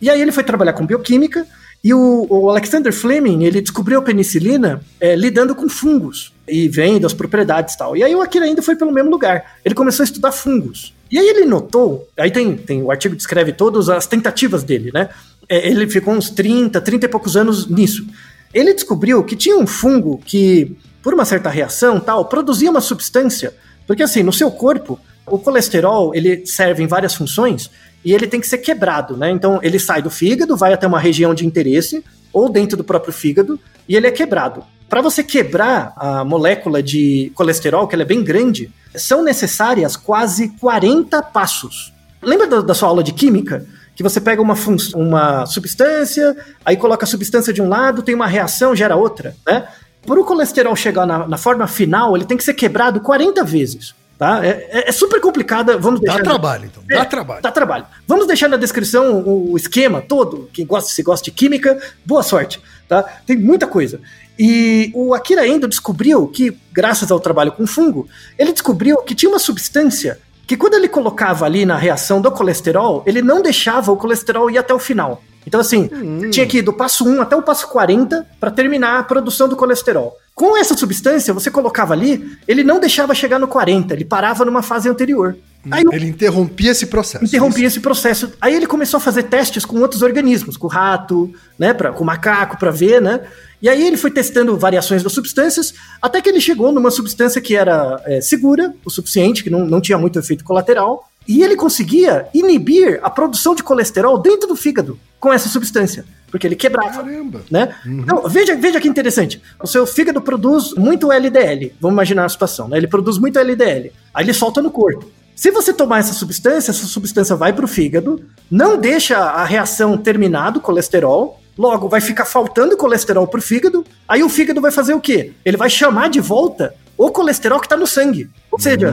E 0.00 0.10
aí 0.10 0.20
ele 0.20 0.32
foi 0.32 0.42
trabalhar 0.42 0.72
com 0.72 0.84
bioquímica 0.84 1.46
e 1.84 1.94
o, 1.94 2.26
o 2.28 2.50
Alexander 2.50 2.92
Fleming, 2.92 3.44
ele 3.44 3.60
descobriu 3.60 4.00
a 4.00 4.02
penicilina 4.02 4.80
é, 4.98 5.14
lidando 5.14 5.54
com 5.54 5.68
fungos 5.68 6.31
e 6.46 6.68
vendo 6.68 7.06
as 7.06 7.14
propriedades 7.14 7.74
e 7.74 7.78
tal. 7.78 7.96
E 7.96 8.02
aí 8.02 8.14
o 8.14 8.20
Akira 8.20 8.46
Endo 8.46 8.62
foi 8.62 8.76
pelo 8.76 8.92
mesmo 8.92 9.10
lugar. 9.10 9.56
Ele 9.64 9.74
começou 9.74 10.02
a 10.02 10.04
estudar 10.04 10.32
fungos. 10.32 10.94
E 11.10 11.18
aí 11.18 11.28
ele 11.28 11.44
notou, 11.44 12.08
aí 12.16 12.30
tem, 12.30 12.56
tem 12.56 12.82
o 12.82 12.90
artigo 12.90 13.14
descreve 13.14 13.52
todas 13.52 13.88
as 13.88 14.06
tentativas 14.06 14.64
dele, 14.64 14.90
né? 14.92 15.10
É, 15.48 15.68
ele 15.68 15.86
ficou 15.88 16.14
uns 16.14 16.30
30, 16.30 16.80
30 16.80 17.04
e 17.04 17.08
poucos 17.08 17.36
anos 17.36 17.68
nisso. 17.68 18.06
Ele 18.52 18.72
descobriu 18.72 19.22
que 19.22 19.36
tinha 19.36 19.56
um 19.56 19.66
fungo 19.66 20.20
que, 20.24 20.76
por 21.02 21.12
uma 21.12 21.24
certa 21.24 21.50
reação 21.50 22.00
tal, 22.00 22.24
produzia 22.24 22.70
uma 22.70 22.80
substância. 22.80 23.54
Porque 23.86 24.02
assim, 24.02 24.22
no 24.22 24.32
seu 24.32 24.50
corpo, 24.50 24.98
o 25.26 25.38
colesterol, 25.38 26.14
ele 26.14 26.46
serve 26.46 26.82
em 26.82 26.86
várias 26.86 27.14
funções 27.14 27.70
e 28.04 28.12
ele 28.12 28.26
tem 28.26 28.40
que 28.40 28.46
ser 28.46 28.58
quebrado, 28.58 29.16
né? 29.16 29.30
Então 29.30 29.60
ele 29.62 29.78
sai 29.78 30.02
do 30.02 30.10
fígado, 30.10 30.56
vai 30.56 30.72
até 30.72 30.86
uma 30.86 30.98
região 30.98 31.34
de 31.34 31.46
interesse 31.46 32.02
ou 32.32 32.48
dentro 32.48 32.76
do 32.76 32.84
próprio 32.84 33.12
fígado 33.12 33.60
e 33.88 33.96
ele 33.96 34.06
é 34.06 34.10
quebrado. 34.10 34.64
Para 34.92 35.00
você 35.00 35.24
quebrar 35.24 35.94
a 35.96 36.22
molécula 36.22 36.82
de 36.82 37.32
colesterol, 37.34 37.88
que 37.88 37.94
ela 37.94 38.02
é 38.02 38.04
bem 38.04 38.22
grande, 38.22 38.70
são 38.94 39.24
necessárias 39.24 39.96
quase 39.96 40.48
40 40.60 41.22
passos. 41.22 41.94
Lembra 42.20 42.46
da, 42.46 42.60
da 42.60 42.74
sua 42.74 42.90
aula 42.90 43.02
de 43.02 43.10
química? 43.10 43.64
Que 43.96 44.02
você 44.02 44.20
pega 44.20 44.42
uma, 44.42 44.54
uma 44.94 45.46
substância, 45.46 46.36
aí 46.62 46.76
coloca 46.76 47.06
a 47.06 47.08
substância 47.08 47.54
de 47.54 47.62
um 47.62 47.70
lado, 47.70 48.02
tem 48.02 48.14
uma 48.14 48.26
reação, 48.26 48.76
gera 48.76 48.94
outra, 48.94 49.34
né? 49.46 49.66
Por 50.06 50.18
o 50.18 50.24
colesterol 50.26 50.76
chegar 50.76 51.06
na, 51.06 51.26
na 51.26 51.38
forma 51.38 51.66
final, 51.66 52.14
ele 52.14 52.26
tem 52.26 52.36
que 52.36 52.44
ser 52.44 52.52
quebrado 52.52 53.00
40 53.00 53.42
vezes. 53.44 53.94
Tá? 54.18 54.44
É, 54.46 54.68
é- 54.70 54.88
é 54.90 54.92
super 54.92 55.22
complicada. 55.22 55.78
Vamos 55.78 56.00
Dá 56.00 56.16
deixar. 56.16 56.22
trabalho, 56.22 56.66
então. 56.66 56.82
Dá 56.86 56.96
É, 57.00 57.04
trabalho. 57.06 57.42
Dá 57.42 57.50
trabalho. 57.50 57.86
Vamos 58.06 58.26
deixar 58.26 58.46
na 58.46 58.58
descrição 58.58 59.20
o, 59.22 59.52
o 59.52 59.56
esquema 59.56 60.02
todo. 60.02 60.50
Quem 60.52 60.66
gosta, 60.66 60.90
se 60.92 61.02
gosta 61.02 61.24
de 61.24 61.30
química, 61.30 61.80
boa 62.04 62.22
sorte. 62.22 62.60
Tá? 62.92 63.04
Tem 63.26 63.38
muita 63.38 63.66
coisa. 63.66 63.98
E 64.38 64.92
o 64.94 65.14
Akira 65.14 65.48
Endo 65.48 65.66
descobriu 65.66 66.26
que, 66.26 66.54
graças 66.70 67.10
ao 67.10 67.18
trabalho 67.18 67.52
com 67.52 67.66
fungo, 67.66 68.06
ele 68.38 68.52
descobriu 68.52 68.98
que 68.98 69.14
tinha 69.14 69.30
uma 69.30 69.38
substância 69.38 70.18
que 70.46 70.58
quando 70.58 70.74
ele 70.74 70.88
colocava 70.88 71.46
ali 71.46 71.64
na 71.64 71.74
reação 71.74 72.20
do 72.20 72.30
colesterol, 72.30 73.02
ele 73.06 73.22
não 73.22 73.40
deixava 73.40 73.90
o 73.90 73.96
colesterol 73.96 74.50
ir 74.50 74.58
até 74.58 74.74
o 74.74 74.78
final. 74.78 75.22
Então, 75.46 75.58
assim, 75.58 75.88
tinha 76.30 76.46
que 76.46 76.58
ir 76.58 76.62
do 76.62 76.74
passo 76.74 77.08
1 77.08 77.22
até 77.22 77.34
o 77.34 77.40
passo 77.40 77.66
40 77.68 78.26
para 78.38 78.50
terminar 78.50 78.98
a 78.98 79.02
produção 79.02 79.48
do 79.48 79.56
colesterol. 79.56 80.14
Com 80.34 80.54
essa 80.54 80.76
substância, 80.76 81.32
você 81.32 81.50
colocava 81.50 81.94
ali, 81.94 82.36
ele 82.46 82.62
não 82.62 82.78
deixava 82.78 83.14
chegar 83.14 83.38
no 83.38 83.48
40, 83.48 83.94
ele 83.94 84.04
parava 84.04 84.44
numa 84.44 84.60
fase 84.60 84.86
anterior. 84.86 85.34
Aí 85.70 85.84
o 85.84 85.94
Ele 85.94 86.06
interrompia 86.06 86.72
esse 86.72 86.86
processo. 86.86 87.24
interrompia 87.24 87.66
esse 87.66 87.80
processo. 87.80 88.32
Aí 88.40 88.54
ele 88.54 88.66
começou 88.66 88.98
a 88.98 89.00
fazer 89.00 89.24
testes 89.24 89.64
com 89.64 89.78
outros 89.80 90.02
organismos, 90.02 90.56
com 90.56 90.66
rato, 90.66 91.32
né, 91.58 91.72
pra, 91.72 91.92
com 91.92 92.04
macaco, 92.04 92.58
para 92.58 92.70
ver, 92.70 93.00
né? 93.00 93.20
E 93.60 93.68
aí 93.68 93.86
ele 93.86 93.96
foi 93.96 94.10
testando 94.10 94.56
variações 94.56 95.04
das 95.04 95.12
substâncias, 95.12 95.72
até 96.00 96.20
que 96.20 96.28
ele 96.28 96.40
chegou 96.40 96.72
numa 96.72 96.90
substância 96.90 97.40
que 97.40 97.54
era 97.54 98.02
é, 98.04 98.20
segura 98.20 98.74
o 98.84 98.90
suficiente, 98.90 99.44
que 99.44 99.50
não, 99.50 99.64
não 99.64 99.80
tinha 99.80 99.96
muito 99.96 100.18
efeito 100.18 100.42
colateral, 100.42 101.08
e 101.28 101.44
ele 101.44 101.54
conseguia 101.54 102.26
inibir 102.34 102.98
a 103.02 103.08
produção 103.08 103.54
de 103.54 103.62
colesterol 103.62 104.18
dentro 104.18 104.48
do 104.48 104.56
fígado 104.56 104.98
com 105.20 105.32
essa 105.32 105.48
substância, 105.48 106.04
porque 106.28 106.44
ele 106.44 106.56
quebrava 106.56 107.04
Caramba. 107.04 107.42
né? 107.48 107.72
Então, 107.86 108.28
veja, 108.28 108.56
veja 108.56 108.80
que 108.80 108.88
interessante. 108.88 109.40
O 109.62 109.66
seu 109.68 109.86
fígado 109.86 110.20
produz 110.20 110.74
muito 110.74 111.12
LDL. 111.12 111.72
Vamos 111.80 111.94
imaginar 111.94 112.24
a 112.24 112.28
situação, 112.28 112.66
né? 112.66 112.76
Ele 112.78 112.88
produz 112.88 113.18
muito 113.18 113.38
LDL. 113.38 113.92
Aí 114.12 114.24
ele 114.24 114.34
solta 114.34 114.60
no 114.60 114.72
corpo. 114.72 115.08
Se 115.34 115.50
você 115.50 115.72
tomar 115.72 115.98
essa 115.98 116.12
substância, 116.12 116.70
essa 116.70 116.86
substância 116.86 117.34
vai 117.34 117.52
para 117.52 117.64
o 117.64 117.68
fígado, 117.68 118.22
não 118.50 118.76
deixa 118.76 119.18
a 119.18 119.44
reação 119.44 119.96
terminar 119.96 120.50
do 120.50 120.60
colesterol, 120.60 121.40
logo 121.56 121.88
vai 121.88 122.00
ficar 122.00 122.24
faltando 122.24 122.76
colesterol 122.76 123.26
para 123.26 123.38
o 123.38 123.42
fígado, 123.42 123.84
aí 124.06 124.22
o 124.22 124.28
fígado 124.28 124.60
vai 124.60 124.70
fazer 124.70 124.94
o 124.94 125.00
quê? 125.00 125.32
Ele 125.44 125.56
vai 125.56 125.70
chamar 125.70 126.08
de 126.08 126.20
volta 126.20 126.74
o 126.96 127.10
colesterol 127.10 127.58
que 127.58 127.66
está 127.66 127.76
no 127.76 127.86
sangue. 127.86 128.28
Ou 128.50 128.58
seja, 128.58 128.90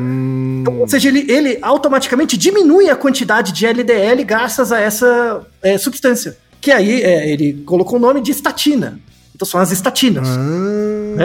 então, 0.61 0.79
ou 0.79 0.87
seja, 0.87 1.09
ele, 1.09 1.31
ele 1.31 1.59
automaticamente 1.61 2.37
diminui 2.37 2.89
a 2.89 2.95
quantidade 2.95 3.51
de 3.51 3.65
LDL 3.65 4.23
graças 4.23 4.71
a 4.71 4.79
essa 4.79 5.41
é, 5.61 5.77
substância. 5.77 6.37
Que 6.61 6.71
aí 6.71 7.01
é, 7.03 7.29
ele 7.29 7.61
colocou 7.65 7.97
o 7.97 8.01
nome 8.01 8.21
de 8.21 8.31
estatina. 8.31 8.99
Então 9.35 9.47
são 9.47 9.59
as 9.59 9.71
estatinas. 9.71 10.27
Ah, 10.27 11.21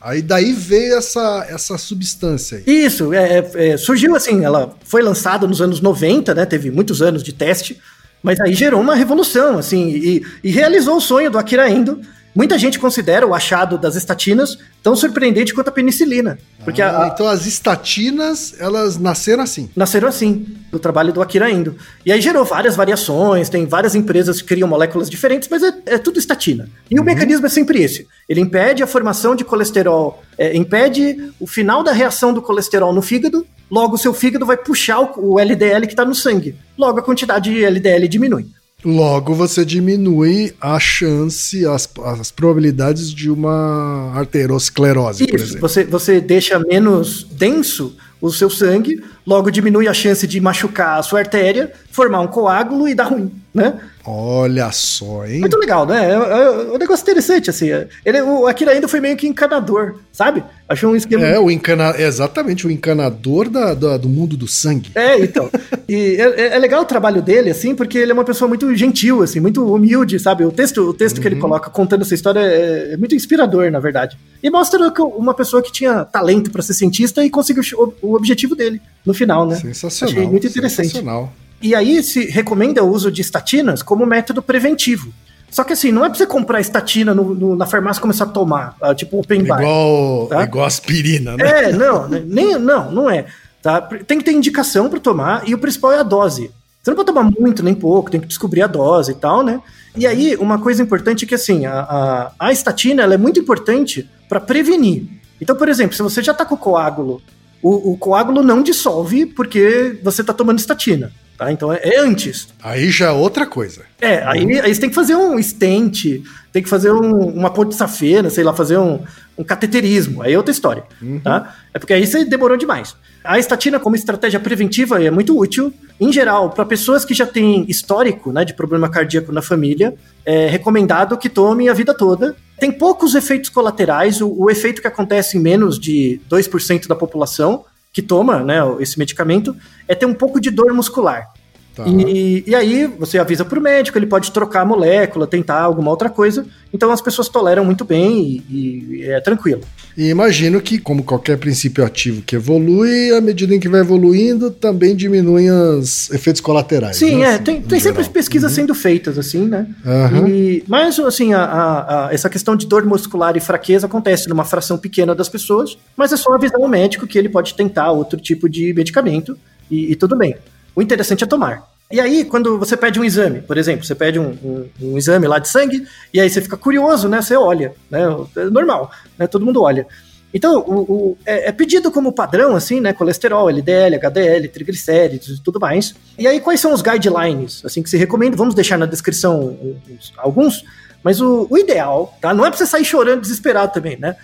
Aí 0.00 0.22
daí 0.22 0.52
veio 0.52 0.96
essa, 0.96 1.46
essa 1.48 1.76
substância 1.76 2.58
aí. 2.58 2.64
Isso, 2.66 3.12
é, 3.12 3.38
é, 3.38 3.70
é, 3.70 3.76
surgiu 3.76 4.14
assim, 4.14 4.44
ela 4.44 4.74
foi 4.84 5.02
lançada 5.02 5.46
nos 5.46 5.60
anos 5.60 5.80
90, 5.80 6.34
né? 6.34 6.46
Teve 6.46 6.70
muitos 6.70 7.02
anos 7.02 7.22
de 7.22 7.32
teste, 7.32 7.80
mas 8.22 8.40
aí 8.40 8.54
gerou 8.54 8.80
uma 8.80 8.94
revolução, 8.94 9.58
assim, 9.58 9.88
e, 9.88 10.26
e 10.44 10.50
realizou 10.50 10.96
o 10.96 11.00
sonho 11.00 11.30
do 11.30 11.38
Akira 11.38 11.68
Endo. 11.68 12.00
Muita 12.38 12.56
gente 12.56 12.78
considera 12.78 13.26
o 13.26 13.34
achado 13.34 13.76
das 13.76 13.96
estatinas 13.96 14.56
tão 14.80 14.94
surpreendente 14.94 15.52
quanto 15.52 15.70
a 15.70 15.72
penicilina. 15.72 16.38
Porque 16.62 16.80
Ah, 16.80 17.02
a- 17.02 17.08
então 17.08 17.26
as 17.26 17.46
estatinas, 17.46 18.54
elas 18.60 18.96
nasceram 18.96 19.42
assim. 19.42 19.68
nasceram 19.74 20.06
assim, 20.06 20.46
do 20.70 20.78
trabalho 20.78 21.12
do 21.12 21.20
Akira 21.20 21.50
Endo. 21.50 21.74
E 22.06 22.12
aí 22.12 22.20
gerou 22.20 22.44
várias 22.44 22.76
variações, 22.76 23.48
tem 23.48 23.66
várias 23.66 23.96
empresas 23.96 24.40
que 24.40 24.46
criam 24.46 24.68
moléculas 24.68 25.10
diferentes, 25.10 25.48
mas 25.50 25.64
é, 25.64 25.72
é 25.86 25.98
tudo 25.98 26.20
estatina. 26.20 26.68
E 26.88 27.00
o 27.00 27.02
mecanismo 27.02 27.44
é 27.44 27.48
sempre 27.48 27.82
esse. 27.82 28.06
Ele 28.28 28.40
impede 28.40 28.84
a 28.84 28.86
formação 28.86 29.34
de 29.34 29.42
colesterol, 29.44 30.22
é, 30.38 30.56
impede 30.56 31.32
o 31.40 31.46
final 31.46 31.82
da 31.82 31.90
reação 31.90 32.32
do 32.32 32.40
colesterol 32.40 32.92
no 32.92 33.02
fígado, 33.02 33.44
logo 33.68 33.96
o 33.96 33.98
seu 33.98 34.14
fígado 34.14 34.46
vai 34.46 34.56
puxar 34.56 35.00
o, 35.00 35.32
o 35.34 35.40
LDL 35.40 35.88
que 35.88 35.92
está 35.92 36.04
no 36.04 36.14
sangue. 36.14 36.54
Logo 36.78 37.00
a 37.00 37.02
quantidade 37.02 37.50
de 37.52 37.64
LDL 37.64 38.06
diminui. 38.06 38.46
Logo 38.84 39.34
você 39.34 39.64
diminui 39.64 40.54
a 40.60 40.78
chance, 40.78 41.66
as, 41.66 41.88
as 42.04 42.30
probabilidades 42.30 43.10
de 43.10 43.28
uma 43.28 44.12
arteriosclerose, 44.14 45.26
por 45.26 45.34
Isso, 45.34 45.44
exemplo. 45.44 45.68
você, 45.68 45.84
você 45.84 46.20
deixa 46.20 46.60
menos 46.60 47.24
denso 47.24 47.96
o 48.20 48.30
seu 48.32 48.50
sangue, 48.50 49.02
logo 49.26 49.50
diminui 49.50 49.86
a 49.88 49.94
chance 49.94 50.26
de 50.26 50.40
machucar 50.40 50.98
a 50.98 51.02
sua 51.02 51.20
artéria, 51.20 51.72
formar 51.90 52.20
um 52.20 52.26
coágulo 52.26 52.88
e 52.88 52.94
dar 52.94 53.04
ruim, 53.04 53.30
né? 53.54 53.74
Olha 54.10 54.72
só, 54.72 55.26
hein? 55.26 55.40
Muito 55.40 55.58
legal, 55.58 55.84
né? 55.84 56.10
É, 56.10 56.14
é 56.14 56.50
um 56.72 56.78
negócio 56.78 57.02
interessante, 57.02 57.50
assim. 57.50 57.68
Ele, 58.04 58.22
o 58.22 58.46
Akira 58.46 58.70
ainda 58.72 58.88
foi 58.88 59.00
meio 59.00 59.16
que 59.18 59.26
encanador, 59.28 59.96
sabe? 60.10 60.42
Achou 60.66 60.92
um 60.92 60.96
esquema. 60.96 61.26
É, 61.26 61.38
o 61.38 61.50
encana... 61.50 61.90
é 61.96 62.06
exatamente, 62.06 62.66
o 62.66 62.70
encanador 62.70 63.50
da, 63.50 63.74
da- 63.74 63.96
do 63.98 64.08
mundo 64.08 64.34
do 64.36 64.48
sangue. 64.48 64.90
É, 64.94 65.18
então. 65.20 65.50
E 65.86 66.16
é, 66.18 66.40
é- 66.40 66.56
é 66.56 66.58
legal 66.58 66.80
o 66.82 66.86
trabalho 66.86 67.20
dele, 67.20 67.50
assim, 67.50 67.74
porque 67.74 67.98
ele 67.98 68.10
é 68.12 68.14
uma 68.14 68.24
pessoa 68.24 68.48
muito 68.48 68.74
gentil, 68.74 69.22
assim, 69.22 69.40
muito 69.40 69.62
humilde, 69.74 70.18
sabe? 70.18 70.42
O 70.44 70.50
texto, 70.52 70.78
o 70.88 70.94
texto 70.94 71.20
que 71.20 71.28
ele 71.28 71.36
coloca 71.36 71.68
contando 71.68 72.00
essa 72.02 72.14
história 72.14 72.40
é, 72.40 72.94
é 72.94 72.96
muito 72.96 73.14
inspirador, 73.14 73.70
na 73.70 73.78
verdade. 73.80 74.16
E 74.42 74.50
mostra 74.50 74.90
que 74.90 75.02
uma 75.02 75.34
pessoa 75.34 75.62
que 75.62 75.72
tinha 75.72 76.04
talento 76.04 76.50
para 76.50 76.62
ser 76.62 76.74
cientista 76.74 77.24
e 77.24 77.30
conseguiu 77.30 77.62
o, 77.76 77.92
o 78.10 78.14
objetivo 78.14 78.54
dele 78.54 78.80
no 79.04 79.12
final, 79.12 79.46
né? 79.46 79.56
Sensacional. 79.56 80.14
Achei 80.14 80.28
muito 80.28 80.46
interessante. 80.46 80.88
Sensacional. 80.88 81.32
E 81.60 81.74
aí 81.74 82.02
se 82.02 82.26
recomenda 82.26 82.84
o 82.84 82.88
uso 82.90 83.10
de 83.10 83.20
estatinas 83.20 83.82
como 83.82 84.06
método 84.06 84.40
preventivo. 84.40 85.12
Só 85.50 85.64
que 85.64 85.72
assim, 85.72 85.90
não 85.90 86.04
é 86.04 86.08
pra 86.08 86.16
você 86.18 86.26
comprar 86.26 86.60
estatina 86.60 87.14
no- 87.14 87.34
no- 87.34 87.56
na 87.56 87.66
farmácia 87.66 87.98
e 87.98 88.02
começar 88.02 88.24
a 88.24 88.28
tomar, 88.28 88.76
ah, 88.80 88.94
tipo 88.94 89.18
open 89.18 89.44
bar. 89.44 89.60
Igual, 89.60 90.26
Tá? 90.28 90.44
igual 90.44 90.66
aspirina, 90.66 91.36
né? 91.36 91.64
É, 91.64 91.72
não, 91.72 92.06
né, 92.06 92.22
nem, 92.24 92.58
não, 92.58 92.92
não 92.92 93.10
é. 93.10 93.24
Tá? 93.62 93.80
Tem 93.80 94.18
que 94.18 94.24
ter 94.24 94.32
indicação 94.32 94.88
para 94.88 95.00
tomar 95.00 95.48
e 95.48 95.54
o 95.54 95.58
principal 95.58 95.90
é 95.92 95.98
a 95.98 96.02
dose. 96.04 96.50
Você 96.82 96.90
não 96.90 96.96
pode 96.96 97.06
tomar 97.06 97.24
muito 97.24 97.62
nem 97.62 97.74
pouco, 97.74 98.10
tem 98.10 98.20
que 98.20 98.26
descobrir 98.26 98.62
a 98.62 98.66
dose 98.68 99.10
e 99.12 99.14
tal, 99.14 99.42
né? 99.42 99.60
E 99.96 100.06
aí, 100.06 100.36
uma 100.36 100.58
coisa 100.60 100.80
importante 100.82 101.24
é 101.24 101.28
que 101.28 101.34
assim, 101.34 101.66
a, 101.66 101.80
a, 101.80 102.32
a 102.38 102.52
estatina 102.52 103.02
ela 103.02 103.14
é 103.14 103.18
muito 103.18 103.40
importante 103.40 104.08
para 104.28 104.40
prevenir. 104.40 105.04
Então, 105.40 105.56
por 105.56 105.68
exemplo, 105.68 105.96
se 105.96 106.02
você 106.02 106.22
já 106.22 106.34
tá 106.34 106.44
com 106.44 106.56
coágulo, 106.56 107.22
o, 107.62 107.92
o 107.92 107.96
coágulo 107.98 108.42
não 108.42 108.62
dissolve 108.62 109.26
porque 109.26 109.98
você 110.02 110.22
tá 110.22 110.32
tomando 110.32 110.58
estatina. 110.58 111.12
Tá? 111.36 111.52
Então 111.52 111.72
é, 111.72 111.78
é 111.84 112.00
antes. 112.00 112.48
Aí 112.60 112.90
já 112.90 113.06
é 113.06 113.10
outra 113.12 113.46
coisa. 113.46 113.82
É, 114.00 114.24
aí, 114.24 114.60
aí 114.60 114.74
você 114.74 114.80
tem 114.80 114.88
que 114.90 114.94
fazer 114.94 115.14
um 115.14 115.40
stent, 115.40 116.20
tem 116.52 116.60
que 116.62 116.68
fazer 116.68 116.90
um- 116.90 117.28
uma 117.28 117.48
ponte 117.50 117.76
safena, 117.76 118.28
sei 118.28 118.42
lá, 118.42 118.52
fazer 118.52 118.76
um, 118.76 118.98
um 119.36 119.44
cateterismo. 119.44 120.20
Aí 120.20 120.32
é 120.32 120.36
outra 120.36 120.50
história, 120.50 120.82
tá? 121.22 121.54
É 121.72 121.78
porque 121.78 121.92
aí 121.92 122.04
você 122.04 122.24
demorou 122.24 122.56
demais. 122.56 122.96
A 123.22 123.38
estatina 123.38 123.78
como 123.78 123.94
estratégia 123.94 124.40
preventiva 124.40 125.00
é 125.00 125.12
muito 125.12 125.38
útil, 125.38 125.72
em 126.00 126.12
geral, 126.12 126.50
para 126.50 126.64
pessoas 126.64 127.04
que 127.04 127.14
já 127.14 127.26
têm 127.26 127.64
histórico 127.68 128.32
né, 128.32 128.44
de 128.44 128.54
problema 128.54 128.88
cardíaco 128.88 129.30
na 129.30 129.42
família, 129.42 129.94
é 130.26 130.48
recomendado 130.48 131.16
que 131.16 131.28
tome 131.28 131.68
a 131.68 131.72
vida 131.72 131.94
toda. 131.94 132.34
Tem 132.58 132.72
poucos 132.72 133.14
efeitos 133.14 133.50
colaterais, 133.50 134.20
o, 134.20 134.32
o 134.36 134.50
efeito 134.50 134.82
que 134.82 134.88
acontece 134.88 135.36
em 135.38 135.40
menos 135.40 135.78
de 135.78 136.20
2% 136.28 136.86
da 136.86 136.96
população 136.96 137.64
que 137.92 138.02
toma 138.02 138.42
né, 138.42 138.58
esse 138.80 138.98
medicamento 138.98 139.56
é 139.86 139.94
ter 139.94 140.06
um 140.06 140.14
pouco 140.14 140.40
de 140.40 140.50
dor 140.50 140.72
muscular. 140.72 141.32
Tá. 141.78 141.86
E, 141.88 142.42
e 142.44 142.56
aí 142.56 142.86
você 142.88 143.18
avisa 143.20 143.44
pro 143.44 143.60
médico, 143.60 143.96
ele 143.96 144.06
pode 144.06 144.32
trocar 144.32 144.62
a 144.62 144.64
molécula, 144.64 145.28
tentar 145.28 145.60
alguma 145.60 145.92
outra 145.92 146.10
coisa. 146.10 146.44
Então 146.74 146.90
as 146.90 147.00
pessoas 147.00 147.28
toleram 147.28 147.64
muito 147.64 147.84
bem 147.84 148.42
e, 148.50 148.96
e 148.98 149.02
é 149.04 149.20
tranquilo. 149.20 149.60
E 149.96 150.08
imagino 150.08 150.60
que, 150.60 150.76
como 150.78 151.04
qualquer 151.04 151.38
princípio 151.38 151.84
ativo 151.84 152.20
que 152.22 152.34
evolui, 152.34 153.12
à 153.12 153.20
medida 153.20 153.54
em 153.54 153.60
que 153.60 153.68
vai 153.68 153.80
evoluindo, 153.80 154.50
também 154.50 154.96
diminuem 154.96 155.48
os 155.52 156.10
efeitos 156.10 156.40
colaterais. 156.40 156.96
Sim, 156.96 157.18
né? 157.18 157.22
é. 157.22 157.34
Assim, 157.34 157.42
Tem, 157.44 157.56
em 157.58 157.62
tem 157.62 157.78
sempre 157.78 158.04
pesquisas 158.08 158.50
sendo 158.50 158.74
feitas, 158.74 159.16
assim, 159.16 159.46
né? 159.46 159.66
Aham. 159.86 160.28
E, 160.28 160.64
mas, 160.66 160.98
assim, 160.98 161.32
a, 161.32 161.44
a- 161.44 162.06
a- 162.08 162.12
essa 162.12 162.28
questão 162.28 162.56
de 162.56 162.66
dor 162.66 162.84
muscular 162.84 163.36
e 163.36 163.40
fraqueza 163.40 163.86
acontece 163.86 164.28
numa 164.28 164.44
fração 164.44 164.76
pequena 164.78 165.14
das 165.14 165.28
pessoas, 165.28 165.78
mas 165.96 166.12
é 166.12 166.16
só 166.16 166.32
avisar 166.34 166.58
o 166.58 166.66
médico 166.68 167.06
que 167.06 167.16
ele 167.16 167.28
pode 167.28 167.54
tentar 167.54 167.92
outro 167.92 168.18
tipo 168.18 168.48
de 168.48 168.72
medicamento 168.74 169.38
e, 169.70 169.92
e 169.92 169.96
tudo 169.96 170.16
bem. 170.16 170.34
O 170.78 170.82
interessante 170.82 171.24
é 171.24 171.26
tomar. 171.26 171.68
E 171.90 171.98
aí, 172.00 172.24
quando 172.24 172.56
você 172.56 172.76
pede 172.76 173.00
um 173.00 173.04
exame, 173.04 173.40
por 173.40 173.58
exemplo, 173.58 173.84
você 173.84 173.94
pede 173.96 174.16
um, 174.18 174.28
um- 174.30 174.68
um 174.82 174.96
exame 174.98 175.26
lá 175.26 175.40
de 175.40 175.48
sangue, 175.48 175.84
e 176.14 176.20
aí 176.20 176.30
você 176.30 176.40
fica 176.40 176.56
curioso, 176.56 177.08
né? 177.08 177.20
Você 177.20 177.34
olha, 177.34 177.72
né? 177.90 178.00
É 178.36 178.44
normal, 178.44 178.88
né? 179.18 179.26
Todo 179.26 179.44
mundo 179.44 179.60
olha. 179.62 179.86
Então, 180.32 180.58
o, 180.60 180.74
o- 180.92 181.18
é, 181.26 181.48
é 181.48 181.52
pedido 181.52 181.90
como 181.90 182.12
padrão, 182.12 182.54
assim, 182.54 182.78
né? 182.80 182.92
Colesterol, 182.92 183.50
LDL, 183.50 183.96
HDL, 183.96 184.46
triglicéridos 184.48 185.38
e 185.38 185.42
tudo 185.42 185.58
mais. 185.58 185.94
E 186.16 186.28
aí, 186.28 186.38
quais 186.40 186.60
são 186.60 186.72
os 186.72 186.80
guidelines, 186.82 187.64
assim, 187.64 187.82
que 187.82 187.90
se 187.90 187.96
recomenda? 187.96 188.36
Vamos 188.36 188.54
deixar 188.54 188.78
na 188.78 188.86
descrição 188.86 189.56
uns- 189.90 190.12
alguns, 190.18 190.64
mas 191.02 191.20
o, 191.20 191.46
o 191.50 191.58
ideal, 191.58 192.16
tá? 192.20 192.32
Não 192.32 192.46
é 192.46 192.50
pra 192.50 192.58
você 192.58 192.66
sair 192.66 192.84
chorando 192.84 193.22
desesperado 193.22 193.72
também, 193.72 193.96
né? 193.98 194.14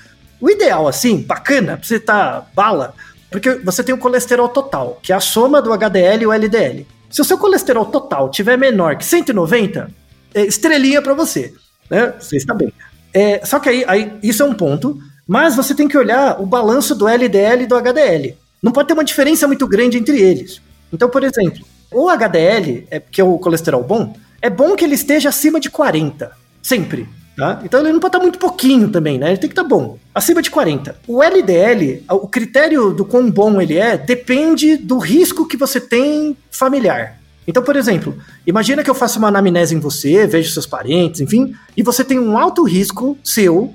O 0.40 0.50
ideal, 0.50 0.86
assim, 0.86 1.22
bacana, 1.22 1.76
pra 1.78 1.86
você 1.86 1.98
tá 1.98 2.46
bala, 2.54 2.94
porque 3.34 3.50
você 3.64 3.82
tem 3.82 3.92
o 3.92 3.98
colesterol 3.98 4.48
total, 4.48 5.00
que 5.02 5.12
é 5.12 5.16
a 5.16 5.18
soma 5.18 5.60
do 5.60 5.72
HDL 5.72 6.22
e 6.22 6.26
o 6.28 6.32
LDL. 6.32 6.86
Se 7.10 7.20
o 7.20 7.24
seu 7.24 7.36
colesterol 7.36 7.84
total 7.84 8.30
tiver 8.30 8.56
menor 8.56 8.96
que 8.96 9.04
190, 9.04 9.90
é 10.32 10.42
estrelinha 10.42 11.02
pra 11.02 11.14
você, 11.14 11.52
né? 11.90 12.14
Você 12.20 12.36
está 12.36 12.54
bem. 12.54 12.72
É, 13.12 13.44
só 13.44 13.58
que 13.58 13.68
aí, 13.68 13.84
aí 13.88 14.12
isso 14.22 14.40
é 14.44 14.46
um 14.46 14.54
ponto, 14.54 14.96
mas 15.26 15.56
você 15.56 15.74
tem 15.74 15.88
que 15.88 15.98
olhar 15.98 16.40
o 16.40 16.46
balanço 16.46 16.94
do 16.94 17.08
LDL 17.08 17.64
e 17.64 17.66
do 17.66 17.74
HDL. 17.74 18.38
Não 18.62 18.70
pode 18.70 18.86
ter 18.86 18.94
uma 18.94 19.02
diferença 19.02 19.48
muito 19.48 19.66
grande 19.66 19.98
entre 19.98 20.20
eles. 20.20 20.62
Então, 20.92 21.08
por 21.08 21.24
exemplo, 21.24 21.64
o 21.90 22.08
HDL, 22.08 22.86
é, 22.88 23.00
que 23.00 23.20
é 23.20 23.24
o 23.24 23.36
colesterol 23.40 23.82
bom, 23.82 24.14
é 24.40 24.48
bom 24.48 24.76
que 24.76 24.84
ele 24.84 24.94
esteja 24.94 25.30
acima 25.30 25.58
de 25.58 25.70
40, 25.70 26.30
sempre. 26.62 27.08
Tá? 27.36 27.60
Então 27.64 27.80
ele 27.80 27.92
não 27.92 27.98
pode 27.98 28.10
estar 28.14 28.22
muito 28.22 28.38
pouquinho 28.38 28.88
também, 28.88 29.18
né? 29.18 29.30
Ele 29.30 29.38
tem 29.38 29.48
que 29.48 29.52
estar 29.58 29.64
bom, 29.64 29.98
acima 30.14 30.40
de 30.40 30.50
40. 30.52 30.96
O 31.08 31.20
LDL, 31.20 32.04
o 32.08 32.28
critério 32.28 32.92
do 32.92 33.04
quão 33.04 33.28
bom 33.28 33.60
ele 33.60 33.76
é, 33.76 33.96
depende 33.96 34.76
do 34.76 34.98
risco 34.98 35.46
que 35.48 35.56
você 35.56 35.80
tem 35.80 36.36
familiar. 36.50 37.18
Então, 37.46 37.62
por 37.62 37.74
exemplo, 37.74 38.16
imagina 38.46 38.84
que 38.84 38.88
eu 38.88 38.94
faço 38.94 39.18
uma 39.18 39.28
anamnese 39.28 39.74
em 39.74 39.80
você, 39.80 40.26
vejo 40.28 40.52
seus 40.52 40.64
parentes, 40.66 41.20
enfim, 41.20 41.54
e 41.76 41.82
você 41.82 42.04
tem 42.04 42.18
um 42.20 42.38
alto 42.38 42.62
risco 42.62 43.18
seu, 43.24 43.74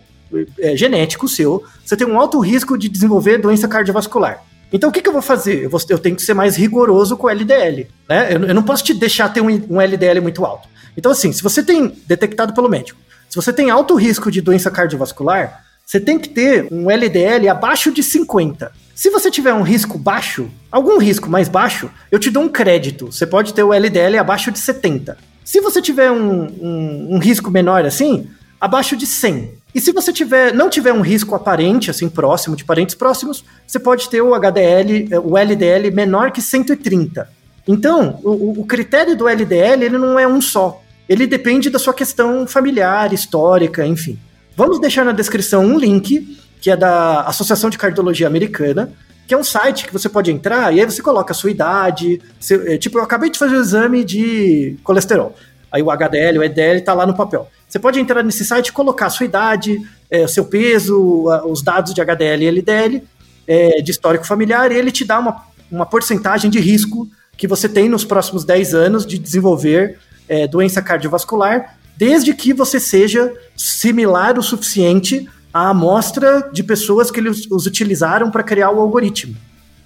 é, 0.59 0.77
genético 0.77 1.27
seu, 1.27 1.61
você 1.85 1.97
tem 1.97 2.07
um 2.07 2.17
alto 2.19 2.39
risco 2.39 2.77
de 2.77 2.87
desenvolver 2.87 3.37
doença 3.39 3.67
cardiovascular. 3.67 4.41
Então, 4.71 4.89
o 4.89 4.93
que, 4.93 5.01
que 5.01 5.09
eu 5.09 5.13
vou 5.13 5.21
fazer? 5.21 5.63
Eu, 5.65 5.69
vou- 5.69 5.81
eu 5.89 5.99
tenho 5.99 6.15
que 6.15 6.21
ser 6.21 6.33
mais 6.33 6.55
rigoroso 6.55 7.17
com 7.17 7.27
o 7.27 7.29
LDL. 7.29 7.87
Né? 8.07 8.33
Eu, 8.35 8.43
eu 8.45 8.55
não 8.55 8.63
posso 8.63 8.83
te 8.83 8.93
deixar 8.93 9.27
ter 9.33 9.41
um, 9.41 9.61
um 9.69 9.81
LDL 9.81 10.21
muito 10.21 10.45
alto. 10.45 10.67
Então, 10.95 11.11
assim, 11.11 11.31
se 11.33 11.41
você 11.43 11.61
tem 11.61 11.93
detectado 12.07 12.53
pelo 12.53 12.69
médico, 12.69 12.99
se 13.29 13.35
você 13.35 13.53
tem 13.53 13.69
alto 13.69 13.95
risco 13.95 14.29
de 14.31 14.41
doença 14.41 14.69
cardiovascular, 14.71 15.63
você 15.85 15.99
tem 15.99 16.19
que 16.19 16.29
ter 16.29 16.67
um 16.71 16.89
LDL 16.91 17.47
abaixo 17.49 17.91
de 17.91 18.03
50. 18.03 18.71
Se 18.93 19.09
você 19.09 19.31
tiver 19.31 19.53
um 19.53 19.61
risco 19.61 19.97
baixo, 19.97 20.49
algum 20.71 20.97
risco 20.99 21.29
mais 21.29 21.47
baixo, 21.47 21.89
eu 22.11 22.19
te 22.19 22.29
dou 22.29 22.43
um 22.43 22.49
crédito. 22.49 23.07
Você 23.11 23.25
pode 23.25 23.53
ter 23.53 23.63
o 23.63 23.73
LDL 23.73 24.17
abaixo 24.17 24.51
de 24.51 24.59
70. 24.59 25.17
Se 25.45 25.61
você 25.61 25.81
tiver 25.81 26.11
um, 26.11 26.43
um- 26.43 27.07
um 27.15 27.17
risco 27.17 27.49
menor 27.49 27.85
assim, 27.85 28.27
abaixo 28.59 28.95
de 28.97 29.07
100. 29.07 29.53
E 29.73 29.79
se 29.79 29.91
você 29.91 30.11
tiver, 30.11 30.53
não 30.53 30.69
tiver 30.69 30.91
um 30.91 31.01
risco 31.01 31.33
aparente, 31.35 31.89
assim, 31.89 32.09
próximo, 32.09 32.55
de 32.55 32.65
parentes 32.65 32.93
próximos, 32.95 33.43
você 33.65 33.79
pode 33.79 34.09
ter 34.09 34.21
o 34.21 34.33
HDL, 34.35 35.07
eh, 35.11 35.19
o 35.19 35.37
LDL 35.37 35.91
menor 35.91 36.31
que 36.31 36.41
130. 36.41 37.29
Então, 37.67 38.19
o, 38.23 38.61
o- 38.61 38.65
critério 38.65 39.15
do 39.15 39.27
LDL, 39.29 39.83
ele 39.85 39.97
não 39.97 40.17
é 40.19 40.27
um 40.27 40.41
só. 40.41 40.81
Ele 41.09 41.25
depende 41.25 41.69
da 41.71 41.79
sua 41.79 41.93
questão 41.93 42.45
familiar, 42.47 43.11
histórica, 43.11 43.83
enfim. 43.85 44.17
Vamos 44.55 44.79
deixar 44.79 45.03
na 45.03 45.11
descrição 45.11 45.65
um 45.65 45.77
link, 45.77 46.37
que 46.61 46.69
é 46.69 46.77
da 46.77 47.21
Associação 47.21 47.69
de 47.69 47.77
Cardiologia 47.79 48.27
Americana, 48.27 48.93
que 49.27 49.33
é 49.33 49.37
um 49.37 49.43
site 49.43 49.85
que 49.87 49.93
você 49.93 50.07
pode 50.07 50.31
entrar 50.31 50.73
e 50.73 50.79
aí 50.79 50.85
você 50.85 51.01
coloca 51.01 51.31
a 51.33 51.35
sua 51.35 51.49
idade. 51.51 52.21
seu- 52.39 52.67
é, 52.67 52.77
tipo, 52.77 52.97
eu 52.99 53.03
acabei 53.03 53.29
de 53.29 53.39
fazer 53.39 53.55
o 53.55 53.61
exame 53.61 54.03
de 54.03 54.75
colesterol. 54.83 55.35
Aí 55.71 55.81
o 55.81 55.89
HDL, 55.91 56.39
o 56.39 56.43
EDL 56.43 56.81
tá 56.83 56.93
lá 56.93 57.05
no 57.05 57.15
papel. 57.15 57.47
Você 57.67 57.77
pode 57.79 57.99
entrar 57.99 58.23
nesse 58.23 58.43
site 58.43 58.73
colocar 58.73 59.05
a 59.07 59.09
sua 59.09 59.25
idade, 59.25 59.79
é, 60.09 60.27
seu 60.27 60.45
peso, 60.45 61.25
os 61.45 61.61
dados 61.61 61.93
de 61.93 62.01
HDL 62.01 62.43
e 62.43 62.47
LDL, 62.47 63.03
é, 63.47 63.81
de 63.81 63.91
histórico 63.91 64.25
familiar, 64.25 64.71
e 64.71 64.75
ele 64.75 64.91
te 64.91 65.05
dá 65.05 65.19
uma, 65.19 65.43
uma 65.71 65.85
porcentagem 65.85 66.49
de 66.49 66.59
risco 66.59 67.07
que 67.37 67.47
você 67.47 67.69
tem 67.69 67.87
nos 67.87 68.03
próximos 68.03 68.43
10 68.43 68.73
anos 68.73 69.05
de 69.05 69.17
desenvolver 69.19 69.99
é, 70.29 70.47
doença 70.47 70.81
cardiovascular, 70.81 71.77
desde 71.97 72.33
que 72.33 72.53
você 72.53 72.79
seja 72.79 73.33
similar 73.57 74.37
o 74.39 74.43
suficiente 74.43 75.27
à 75.53 75.69
amostra 75.69 76.49
de 76.53 76.63
pessoas 76.63 77.11
que 77.11 77.19
eles 77.19 77.45
os 77.51 77.65
utilizaram 77.65 78.31
para 78.31 78.43
criar 78.43 78.69
o 78.71 78.79
algoritmo. 78.79 79.35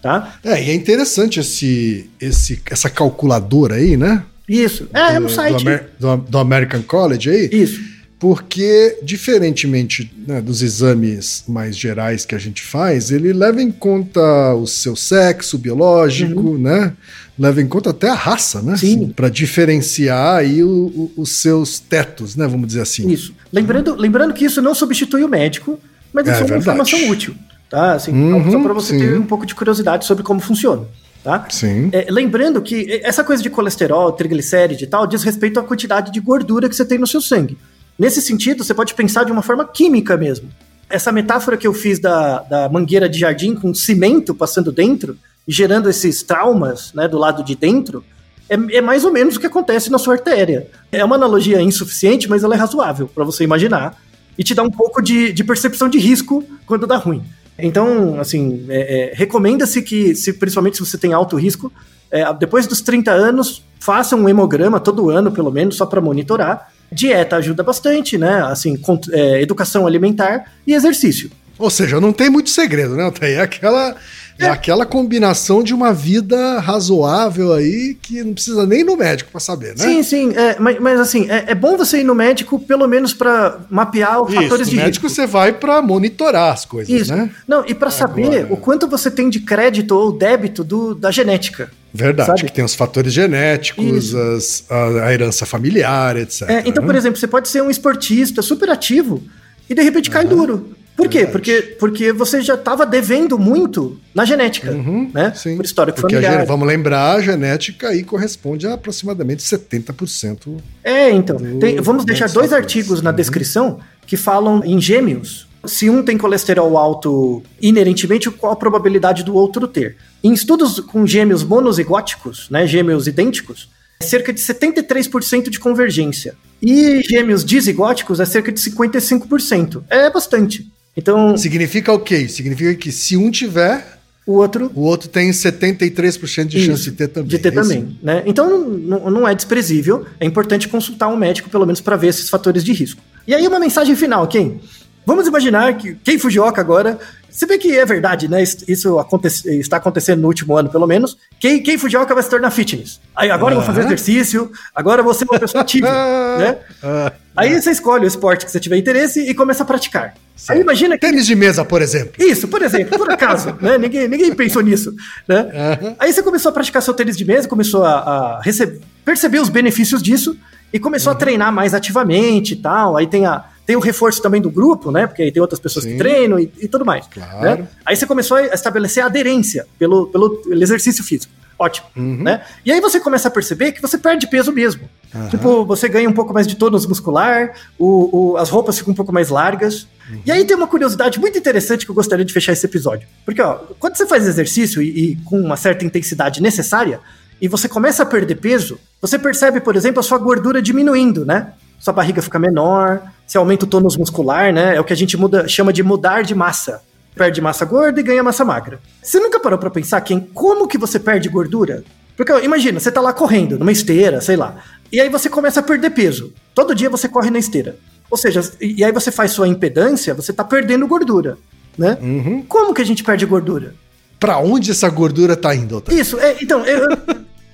Tá? 0.01 0.35
É, 0.43 0.61
e 0.61 0.69
é 0.69 0.73
interessante 0.73 1.39
esse, 1.39 2.09
esse, 2.19 2.61
essa 2.69 2.89
calculadora 2.89 3.75
aí, 3.75 3.95
né? 3.95 4.21
Isso. 4.47 4.89
É, 4.93 5.15
é 5.15 5.19
no 5.19 5.27
Do- 5.27 5.33
site. 5.33 5.63
Do, 5.63 5.69
Amer- 5.69 5.89
do- 5.97 6.17
do 6.17 6.37
American 6.37 6.81
College 6.83 7.29
aí. 7.29 7.49
Isso. 7.51 7.79
Porque, 8.19 8.99
diferentemente 9.03 10.09
né, 10.27 10.41
dos 10.41 10.61
exames 10.61 11.43
mais 11.47 11.75
gerais 11.77 12.25
que 12.25 12.33
a 12.35 12.37
gente 12.37 12.61
faz, 12.61 13.11
ele 13.11 13.33
leva 13.33 13.61
em 13.61 13.71
conta 13.71 14.53
o 14.55 14.65
seu 14.67 14.95
sexo 14.95 15.57
biológico, 15.57 16.57
né? 16.57 16.93
Leva 17.38 17.61
em 17.61 17.67
conta 17.67 17.89
até 17.89 18.09
a 18.09 18.13
raça, 18.13 18.61
né? 18.61 18.77
Sim. 18.77 19.09
Para 19.09 19.27
diferenciar 19.29 20.38
aí 20.38 20.63
o- 20.63 20.69
o- 20.69 21.11
os 21.17 21.41
seus 21.41 21.79
tetos, 21.79 22.36
né? 22.36 22.47
Vamos 22.47 22.67
dizer 22.67 22.81
assim. 22.81 23.09
Isso. 23.09 23.34
Lembrando, 23.51 23.95
lembrando 23.95 24.34
que 24.34 24.45
isso 24.45 24.61
não 24.61 24.75
substitui 24.75 25.23
o 25.23 25.27
médico, 25.29 25.79
mas 26.13 26.27
É 26.27 26.31
isso 26.34 26.41
é, 26.43 26.45
uma 26.45 26.57
informação 26.57 27.09
útil. 27.09 27.36
Tá? 27.69 27.93
Assim, 27.93 28.11
Uhum, 28.11 28.51
só 28.51 28.59
para 28.61 28.73
você 28.73 28.93
sim. 28.93 28.99
ter 28.99 29.17
um 29.17 29.25
pouco 29.25 29.47
de 29.47 29.55
curiosidade 29.55 30.05
sobre 30.05 30.23
como 30.23 30.39
funciona. 30.39 30.84
Tá? 31.23 31.47
Sim. 31.49 31.89
É, 31.91 32.05
lembrando 32.11 32.61
que 32.61 33.01
essa 33.03 33.23
coisa 33.23 33.41
de 33.41 33.49
colesterol, 33.49 34.11
triglicéride 34.11 34.84
e 34.84 34.88
tal, 34.88 35.07
diz 35.07 35.23
respeito 35.23 35.59
à 35.59 35.63
quantidade 35.63 36.11
de 36.11 36.19
gordura 36.19 36.69
que 36.69 36.75
você 36.75 36.86
tem 36.86 36.99
no 36.99 37.07
seu 37.07 37.19
sangue. 37.21 37.57
Nesse 37.97 38.21
sentido, 38.21 38.63
você 38.63 38.73
pode 38.75 38.93
pensar 38.93 39.23
de 39.23 39.31
uma 39.31 39.41
forma 39.41 39.65
química 39.65 40.15
mesmo. 40.17 40.49
Essa 40.89 41.11
metáfora 41.11 41.57
que 41.57 41.65
eu 41.65 41.73
fiz 41.73 41.97
da, 41.97 42.39
da 42.43 42.69
mangueira 42.69 43.09
de 43.09 43.17
jardim 43.17 43.55
com 43.55 43.73
cimento 43.73 44.36
passando 44.36 44.71
dentro 44.71 45.17
gerando 45.47 45.89
esses 45.89 46.23
traumas 46.23 46.93
né, 46.93 47.07
do 47.07 47.17
lado 47.17 47.43
de 47.43 47.55
dentro, 47.55 48.03
é, 48.49 48.55
é 48.77 48.81
mais 48.81 49.03
ou 49.03 49.11
menos 49.11 49.35
o 49.35 49.39
que 49.39 49.47
acontece 49.47 49.89
na 49.91 49.97
sua 49.97 50.15
artéria. 50.15 50.67
É 50.91 51.03
uma 51.03 51.15
analogia 51.15 51.61
insuficiente, 51.61 52.29
mas 52.29 52.43
ela 52.43 52.55
é 52.55 52.57
razoável 52.57 53.07
para 53.07 53.23
você 53.23 53.43
imaginar 53.43 53.97
e 54.37 54.43
te 54.43 54.53
dá 54.53 54.63
um 54.63 54.71
pouco 54.71 55.01
de, 55.01 55.31
de 55.31 55.43
percepção 55.43 55.89
de 55.89 55.97
risco 55.99 56.43
quando 56.65 56.87
dá 56.87 56.97
ruim. 56.97 57.23
Então, 57.57 58.19
assim, 58.19 58.65
é, 58.69 59.11
é, 59.11 59.13
recomenda-se 59.13 59.81
que, 59.81 60.15
se, 60.15 60.33
principalmente 60.33 60.77
se 60.77 60.85
você 60.85 60.97
tem 60.97 61.13
alto 61.13 61.35
risco, 61.35 61.71
é, 62.09 62.31
depois 62.33 62.65
dos 62.65 62.81
30 62.81 63.11
anos, 63.11 63.63
faça 63.79 64.15
um 64.15 64.27
hemograma 64.27 64.79
todo 64.79 65.09
ano, 65.09 65.31
pelo 65.31 65.51
menos, 65.51 65.75
só 65.75 65.85
para 65.85 66.01
monitorar. 66.01 66.71
Dieta 66.91 67.37
ajuda 67.37 67.63
bastante, 67.63 68.17
né? 68.17 68.41
Assim, 68.43 68.75
con- 68.77 68.99
é, 69.11 69.41
educação 69.41 69.85
alimentar 69.85 70.51
e 70.65 70.73
exercício. 70.73 71.29
Ou 71.57 71.69
seja, 71.69 71.99
não 71.99 72.11
tem 72.13 72.29
muito 72.29 72.49
segredo, 72.49 72.95
né? 72.95 73.03
Altair? 73.03 73.39
É 73.39 73.41
aquela, 73.41 73.95
é. 74.39 74.47
aquela 74.47 74.86
combinação 74.86 75.63
de 75.63 75.73
uma 75.73 75.93
vida 75.93 76.59
razoável 76.59 77.53
aí 77.53 77.97
que 78.01 78.23
não 78.23 78.34
precisa 78.34 78.65
nem 78.65 78.81
ir 78.81 78.84
no 78.84 78.95
médico 78.97 79.31
para 79.31 79.39
saber, 79.39 79.69
né? 79.77 79.84
Sim, 79.84 80.03
sim, 80.03 80.34
é, 80.36 80.57
mas, 80.59 80.79
mas, 80.79 80.99
assim, 80.99 81.29
é, 81.29 81.45
é, 81.47 81.55
bom 81.55 81.77
você 81.77 81.99
ir 81.99 82.03
no 82.03 82.15
médico 82.15 82.59
pelo 82.59 82.88
menos 82.88 83.13
para 83.13 83.59
mapear 83.69 84.21
os 84.21 84.31
Isso, 84.31 84.41
fatores 84.43 84.69
de 84.69 84.75
no 84.75 84.81
médico 84.84 85.05
risco. 85.07 85.21
você 85.21 85.27
vai 85.27 85.53
para 85.53 85.81
monitorar 85.81 86.53
as 86.53 86.65
coisas, 86.65 86.93
Isso. 87.01 87.15
né? 87.15 87.29
Não, 87.47 87.63
e 87.67 87.73
para 87.73 87.89
saber 87.91 88.25
Agora- 88.39 88.47
o 88.53 88.57
quanto 88.57 88.88
você 88.88 89.09
tem 89.11 89.29
de 89.29 89.39
crédito 89.39 89.91
ou 89.95 90.11
débito 90.11 90.63
do, 90.63 90.93
da 90.95 91.11
genética. 91.11 91.69
Verdade, 91.93 92.27
Sabe? 92.39 92.43
que 92.45 92.51
tem 92.51 92.65
os 92.65 92.73
fatores 92.73 93.13
genéticos, 93.13 94.15
as- 94.15 94.63
a, 94.69 95.05
a 95.05 95.13
herança 95.13 95.45
familiar, 95.45 96.17
etc. 96.17 96.49
É, 96.49 96.63
então, 96.65 96.81
né? 96.81 96.88
por 96.88 96.95
exemplo, 96.95 97.19
você 97.19 97.27
pode 97.27 97.47
ser 97.49 97.61
um 97.61 97.69
esportista 97.69 98.41
super 98.41 98.69
ativo 98.69 99.21
e 99.69 99.75
de 99.75 99.81
repente 99.84 100.09
cai 100.09 100.25
duro. 100.25 100.71
Por 101.03 101.09
quê? 101.11 101.25
Porque, 101.27 101.61
porque 101.79 102.11
você 102.13 102.41
já 102.41 102.55
estava 102.55 102.85
devendo 102.85 103.37
muito 103.37 103.99
na 104.15 104.25
genética, 104.25 104.71
Uhum, 104.71 105.09
né? 105.13 105.33
sim. 105.35 105.55
Por 105.55 105.65
histórico 105.65 105.99
Porque 106.01 106.15
a 106.15 106.19
familiar. 106.21 106.39
gen- 106.39 106.47
vamos 106.47 106.67
lembrar, 106.67 107.15
a 107.17 107.21
genética 107.21 107.89
aí 107.89 108.03
corresponde 108.03 108.65
a 108.67 108.73
aproximadamente 108.73 109.43
70%. 109.43 110.57
É, 110.83 111.09
então. 111.11 111.35
do- 111.37 111.59
tem- 111.59 111.79
vamos 111.81 112.05
deixar 112.05 112.25
dois 112.29 112.49
fatores. 112.49 112.53
artigos 112.53 113.01
na 113.01 113.09
Uhum. 113.09 113.15
descrição 113.15 113.79
que 114.07 114.15
falam 114.17 114.61
em 114.65 114.79
gêmeos. 114.79 115.47
Se 115.65 115.89
um 115.89 116.03
tem 116.03 116.17
colesterol 116.17 116.77
alto 116.77 117.41
inerentemente, 117.61 118.29
qual 118.29 118.51
a 118.51 118.55
probabilidade 118.55 119.23
do 119.23 119.33
outro 119.33 119.65
ter? 119.67 119.95
Em 120.23 120.33
estudos 120.33 120.79
com 120.81 121.07
gêmeos 121.07 121.41
monozigóticos, 121.43 122.49
né, 122.49 122.67
gêmeos 122.67 123.07
idênticos, 123.07 123.69
cerca 124.01 124.33
de 124.33 124.41
73% 124.41 125.49
de 125.49 125.59
convergência. 125.59 126.35
E 126.61 127.01
gêmeos 127.01 127.45
dizigóticos 127.45 128.19
é 128.19 128.25
cerca 128.25 128.51
de 128.51 128.59
55%. 128.59 129.83
É 129.89 130.09
bastante. 130.09 130.69
Então, 130.95 131.35
Significa 131.37 131.91
o 131.91 131.99
quê? 131.99 132.27
Significa 132.27 132.73
que 132.75 132.91
se 132.91 133.17
um 133.17 133.31
tiver, 133.31 133.99
o 134.25 134.33
outro 134.33 134.71
o 134.73 134.81
outro 134.81 135.09
tem 135.09 135.31
73% 135.31 136.45
de 136.45 136.59
chance 136.65 136.81
Isso, 136.81 136.91
de 136.91 136.97
ter 136.97 137.07
também. 137.07 137.27
de 137.27 137.39
ter 137.39 137.49
é 137.49 137.51
também, 137.51 137.97
né? 138.01 138.23
Então 138.25 138.67
não, 138.69 139.09
não 139.09 139.27
é 139.27 139.35
desprezível, 139.35 140.05
é 140.19 140.25
importante 140.25 140.67
consultar 140.67 141.07
um 141.09 141.17
médico 141.17 141.49
pelo 141.49 141.65
menos 141.65 141.81
para 141.81 141.95
ver 141.95 142.07
esses 142.07 142.29
fatores 142.29 142.63
de 142.63 142.71
risco. 142.71 143.01
E 143.27 143.33
aí 143.33 143.45
uma 143.47 143.59
mensagem 143.59 143.95
final, 143.95 144.27
quem? 144.27 144.61
Vamos 145.05 145.27
imaginar 145.27 145.77
que 145.77 145.95
quem 146.03 146.17
Fujioka 146.17 146.61
agora, 146.61 146.97
se 147.34 147.45
bem 147.47 147.57
que 147.59 147.75
é 147.77 147.86
verdade, 147.86 148.27
né? 148.29 148.41
Isso, 148.43 148.99
está 149.47 149.77
acontecendo 149.77 150.21
no 150.21 150.27
último 150.27 150.55
ano, 150.55 150.69
pelo 150.69 150.86
menos. 150.88 151.17
Quem, 151.39 151.61
quem 151.61 151.77
Fujioka 151.77 152.13
vai 152.13 152.23
se 152.23 152.29
tornar 152.29 152.51
fitness. 152.51 152.99
Aí 153.15 153.31
agora 153.31 153.53
eu 153.55 153.57
vou 153.59 153.65
fazer 153.65 153.86
exercício, 153.86 154.51
agora 154.73 155.01
eu 155.01 155.03
vou 155.03 155.13
ser 155.13 155.25
uma 155.25 155.39
pessoa 155.39 155.61
ativa, 155.63 155.88
né? 156.38 156.57
Ah, 156.84 157.11
Aí 157.36 157.59
você 157.59 157.71
escolhe 157.71 158.05
o 158.05 158.07
esporte 158.07 158.45
que 158.45 158.51
você 158.51 158.59
tiver 158.59 158.77
interesse 158.77 159.19
e 159.27 159.34
começa 159.34 159.63
a 159.63 159.65
praticar. 159.65 160.13
Aí 160.47 160.61
imagina 160.61 160.95
que 160.97 161.05
Tênis 161.07 161.25
de 161.25 161.36
mesa, 161.36 161.65
por 161.65 161.81
exemplo. 161.81 162.13
isso, 162.23 162.47
por 162.47 162.61
exemplo, 162.61 162.97
por 162.97 163.09
acaso, 163.09 163.55
né? 163.61 163.77
Ninguém, 163.79 164.07
ninguém 164.07 164.34
pensou 164.36 164.61
nisso, 164.61 164.93
né? 165.27 165.49
Aham. 165.81 165.95
Aí 165.99 166.13
você 166.13 166.21
começou 166.21 166.49
a 166.49 166.53
praticar 166.53 166.81
seu 166.84 166.93
tênis 166.93 167.17
de 167.17 167.25
mesa, 167.25 167.47
começou 167.47 167.84
a, 167.84 167.93
a 168.38 168.41
rece- 168.41 168.79
perceber 169.03 169.39
os 169.39 169.49
benefícios 169.49 170.01
disso 170.03 170.38
e 170.71 170.79
começou 170.79 171.11
Uhum. 171.11 171.17
a 171.17 171.19
treinar 171.19 171.51
mais 171.51 171.73
ativamente 171.73 172.53
e 172.53 172.57
tal. 172.57 172.95
Aí 172.97 173.07
tem, 173.07 173.25
a, 173.25 173.43
tem 173.66 173.76
o 173.76 173.80
reforço 173.80 174.22
também 174.22 174.41
do 174.41 174.49
grupo, 174.51 174.91
né? 174.91 175.07
Porque 175.07 175.22
aí 175.22 175.32
tem 175.32 175.41
outras 175.41 175.59
pessoas 175.59 175.86
Sim. 175.86 175.91
que 175.91 175.97
treinam 175.97 176.38
e, 176.39 176.51
e 176.59 176.68
tudo 176.68 176.86
mais. 176.86 177.07
Claro. 177.07 177.61
né? 177.61 177.68
Aí 177.86 177.95
você 177.95 178.05
começou 178.05 178.38
a 178.38 178.45
estabelecer 178.47 179.01
a 179.03 179.07
aderência 179.07 179.66
pelo, 179.80 180.07
pelo, 180.07 180.41
exercício 180.61 181.03
físico. 181.03 181.32
Ótimo, 181.57 181.88
Uhum. 181.95 182.24
né? 182.24 182.41
E 182.66 182.72
aí 182.72 182.82
você 182.82 182.99
começa 182.99 183.28
a 183.28 183.32
perceber 183.32 183.72
que 183.72 183.82
você 183.82 183.97
perde 183.97 184.28
peso 184.28 184.51
mesmo. 184.51 184.89
Aham. 185.16 185.30
Tipo, 185.30 185.64
você 185.66 185.88
ganha 185.88 186.09
um 186.09 186.14
pouco 186.14 186.34
mais 186.34 186.47
de 186.47 186.55
tônus 186.55 186.86
muscular, 186.86 187.53
o, 187.78 188.32
o- 188.34 188.38
as 188.38 188.49
roupas 188.49 188.78
ficam 188.78 188.91
um 188.91 188.95
pouco 188.95 189.14
mais 189.14 189.30
largas. 189.30 189.88
Uhum. 190.09 190.20
E 190.26 190.32
aí 190.32 190.43
tem 190.45 190.57
uma 190.57 190.68
curiosidade 190.68 191.20
muito 191.20 191.38
interessante 191.38 191.86
que 191.86 191.91
eu 191.91 191.95
gostaria 191.95 192.26
de 192.26 192.34
fechar 192.34 192.51
esse 192.51 192.66
episódio. 192.66 193.07
Porque, 193.24 193.41
ó, 193.41 193.59
quando 193.80 193.95
você 193.95 194.05
faz 194.07 194.28
exercício 194.28 194.82
e, 194.82 195.11
e 195.11 195.16
com 195.18 195.39
uma 195.39 195.55
certa 195.55 195.86
intensidade 195.86 196.41
necessária, 196.41 196.99
e 197.39 197.47
você 197.47 197.70
começa 197.70 198.03
a 198.03 198.05
perder 198.05 198.36
peso, 198.36 198.80
você 198.99 199.18
percebe, 199.20 199.59
por 199.61 199.76
exemplo, 199.76 199.99
a 199.99 200.03
sua 200.03 200.18
gordura 200.18 200.61
diminuindo, 200.61 201.24
né? 201.26 201.53
Sua 201.84 201.91
barriga 201.91 202.21
fica 202.21 202.39
menor, 202.39 203.01
você 203.27 203.38
aumenta 203.38 203.65
o 203.65 203.67
tônus 203.67 203.97
muscular, 203.97 204.53
né? 204.53 204.77
É 204.77 204.79
o 204.79 204.86
que 204.86 204.93
a 204.93 204.95
gente 204.95 205.17
muda, 205.17 205.49
chama 205.49 205.73
de 205.73 205.84
mudar 205.84 206.21
de 206.23 206.34
massa. 206.34 206.81
Perde 207.13 207.41
massa 207.41 207.65
gorda 207.65 207.99
e 207.99 208.03
ganha 208.03 208.23
massa 208.23 208.45
magra. 208.45 208.79
Você 209.01 209.19
nunca 209.19 209.38
parou 209.38 209.59
pra 209.59 209.69
pensar 209.69 209.99
quem, 209.99 210.17
como 210.17 210.65
que 210.65 210.77
você 210.77 210.97
perde 210.97 211.27
gordura? 211.27 211.84
Porque 212.15 212.31
imagina, 212.41 212.79
você 212.79 212.89
tá 212.89 213.01
lá 213.01 213.11
correndo, 213.11 213.59
numa 213.59 213.69
esteira, 213.71 214.21
sei 214.21 214.38
lá. 214.38 214.63
E 214.93 215.01
aí 215.01 215.09
você 215.09 215.27
começa 215.29 215.59
a 215.59 215.63
perder 215.63 215.89
peso. 215.89 216.31
Todo 216.55 216.73
dia 216.73 216.89
você 216.89 217.09
corre 217.09 217.29
na 217.29 217.38
esteira. 217.38 217.75
Ou 218.09 218.15
seja, 218.17 218.39
e 218.61 218.81
aí 218.81 218.93
você 218.93 219.11
faz 219.11 219.31
sua 219.31 219.45
impedância, 219.49 220.13
você 220.13 220.31
tá 220.31 220.45
perdendo 220.45 220.88
gordura, 220.88 221.38
né? 221.77 221.97
Uhum. 222.01 222.45
Como 222.47 222.73
que 222.73 222.81
a 222.81 222.86
gente 222.86 223.03
perde 223.03 223.25
gordura? 223.25 223.75
Pra 224.21 224.38
onde 224.38 224.71
essa 224.71 224.88
gordura 224.89 225.36
tá 225.36 225.53
indo, 225.53 225.75
Otávio? 225.79 225.99
Isso, 225.99 226.17
é, 226.17 226.38
então, 226.41 226.65
eu- 226.65 226.89
eu- 226.89 226.97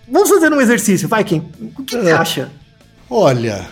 vamos 0.07 0.29
fazer 0.29 0.53
um 0.53 0.61
exercício, 0.61 1.07
vai, 1.09 1.23
Kim. 1.23 1.49
O 1.79 1.83
que 1.83 1.95
você 1.97 2.09
É. 2.09 2.13
acha? 2.13 2.51
Olha, 3.09 3.65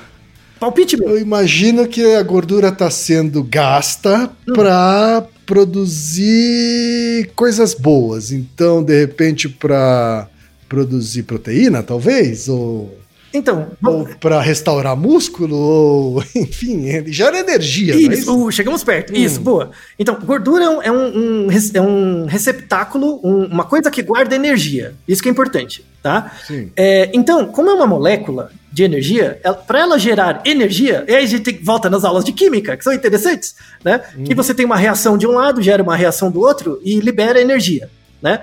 Palpite 0.59 0.97
meu. 0.97 1.09
eu 1.09 1.19
imagino 1.19 1.87
que 1.87 2.15
a 2.15 2.23
gordura 2.23 2.71
tá 2.71 2.89
sendo 2.89 3.43
gasta 3.43 4.29
Hum. 4.47 4.53
pra 4.53 5.25
produzir 5.45 7.31
coisas 7.35 7.73
boas. 7.73 8.31
Então, 8.31 8.83
de 8.83 8.99
repente, 8.99 9.47
pra 9.49 10.27
produzir 10.67 11.23
proteína, 11.23 11.81
talvez, 11.83 12.49
ou 12.49 12.97
Então, 13.33 13.67
ou 13.83 14.07
para 14.19 14.39
restaurar 14.41 14.95
músculo, 14.95 15.55
ou 15.55 16.23
enfim, 16.35 16.85
ele 16.85 17.11
gera 17.11 17.37
energia. 17.39 17.93
não 17.93 18.01
é 18.11 18.13
Isso, 18.15 18.47
uh, 18.47 18.51
chegamos 18.51 18.83
perto. 18.83 19.13
Isso, 19.15 19.39
boa. 19.41 19.71
Então, 19.99 20.15
gordura 20.23 20.63
é 20.63 20.69
um, 20.69 20.81
é 20.81 20.91
um, 20.91 21.47
é 21.73 21.81
um 21.81 22.25
receptáculo, 22.25 23.19
um- 23.23 23.45
uma 23.45 23.65
coisa 23.65 23.91
que 23.91 24.01
guarda 24.01 24.35
energia. 24.35 24.95
Isso 25.07 25.21
que 25.21 25.27
é 25.29 25.31
importante, 25.31 25.85
tá? 26.01 26.31
Sim. 26.47 26.71
É, 26.75 27.09
então, 27.13 27.45
como 27.47 27.69
é 27.69 27.73
uma 27.73 27.85
molécula 27.87 28.51
de 28.71 28.83
energia, 28.83 29.39
para 29.67 29.79
ela 29.81 29.97
gerar 29.99 30.41
energia, 30.45 31.03
e 31.07 31.13
aí 31.15 31.23
a 31.23 31.27
gente 31.27 31.51
volta 31.63 31.89
nas 31.89 32.03
aulas 32.03 32.23
de 32.23 32.31
química, 32.31 32.77
que 32.77 32.83
são 32.83 32.93
interessantes, 32.93 33.55
né? 33.83 34.01
Que 34.23 34.35
você 34.35 34.53
tem 34.53 34.65
uma 34.65 34.77
reação 34.77 35.17
de 35.17 35.25
um 35.25 35.31
lado, 35.31 35.61
gera 35.61 35.81
uma 35.81 35.95
reação 35.95 36.29
do 36.29 36.39
outro 36.39 36.79
e 36.83 36.99
libera 36.99 37.41
energia, 37.41 37.89
né? 38.21 38.41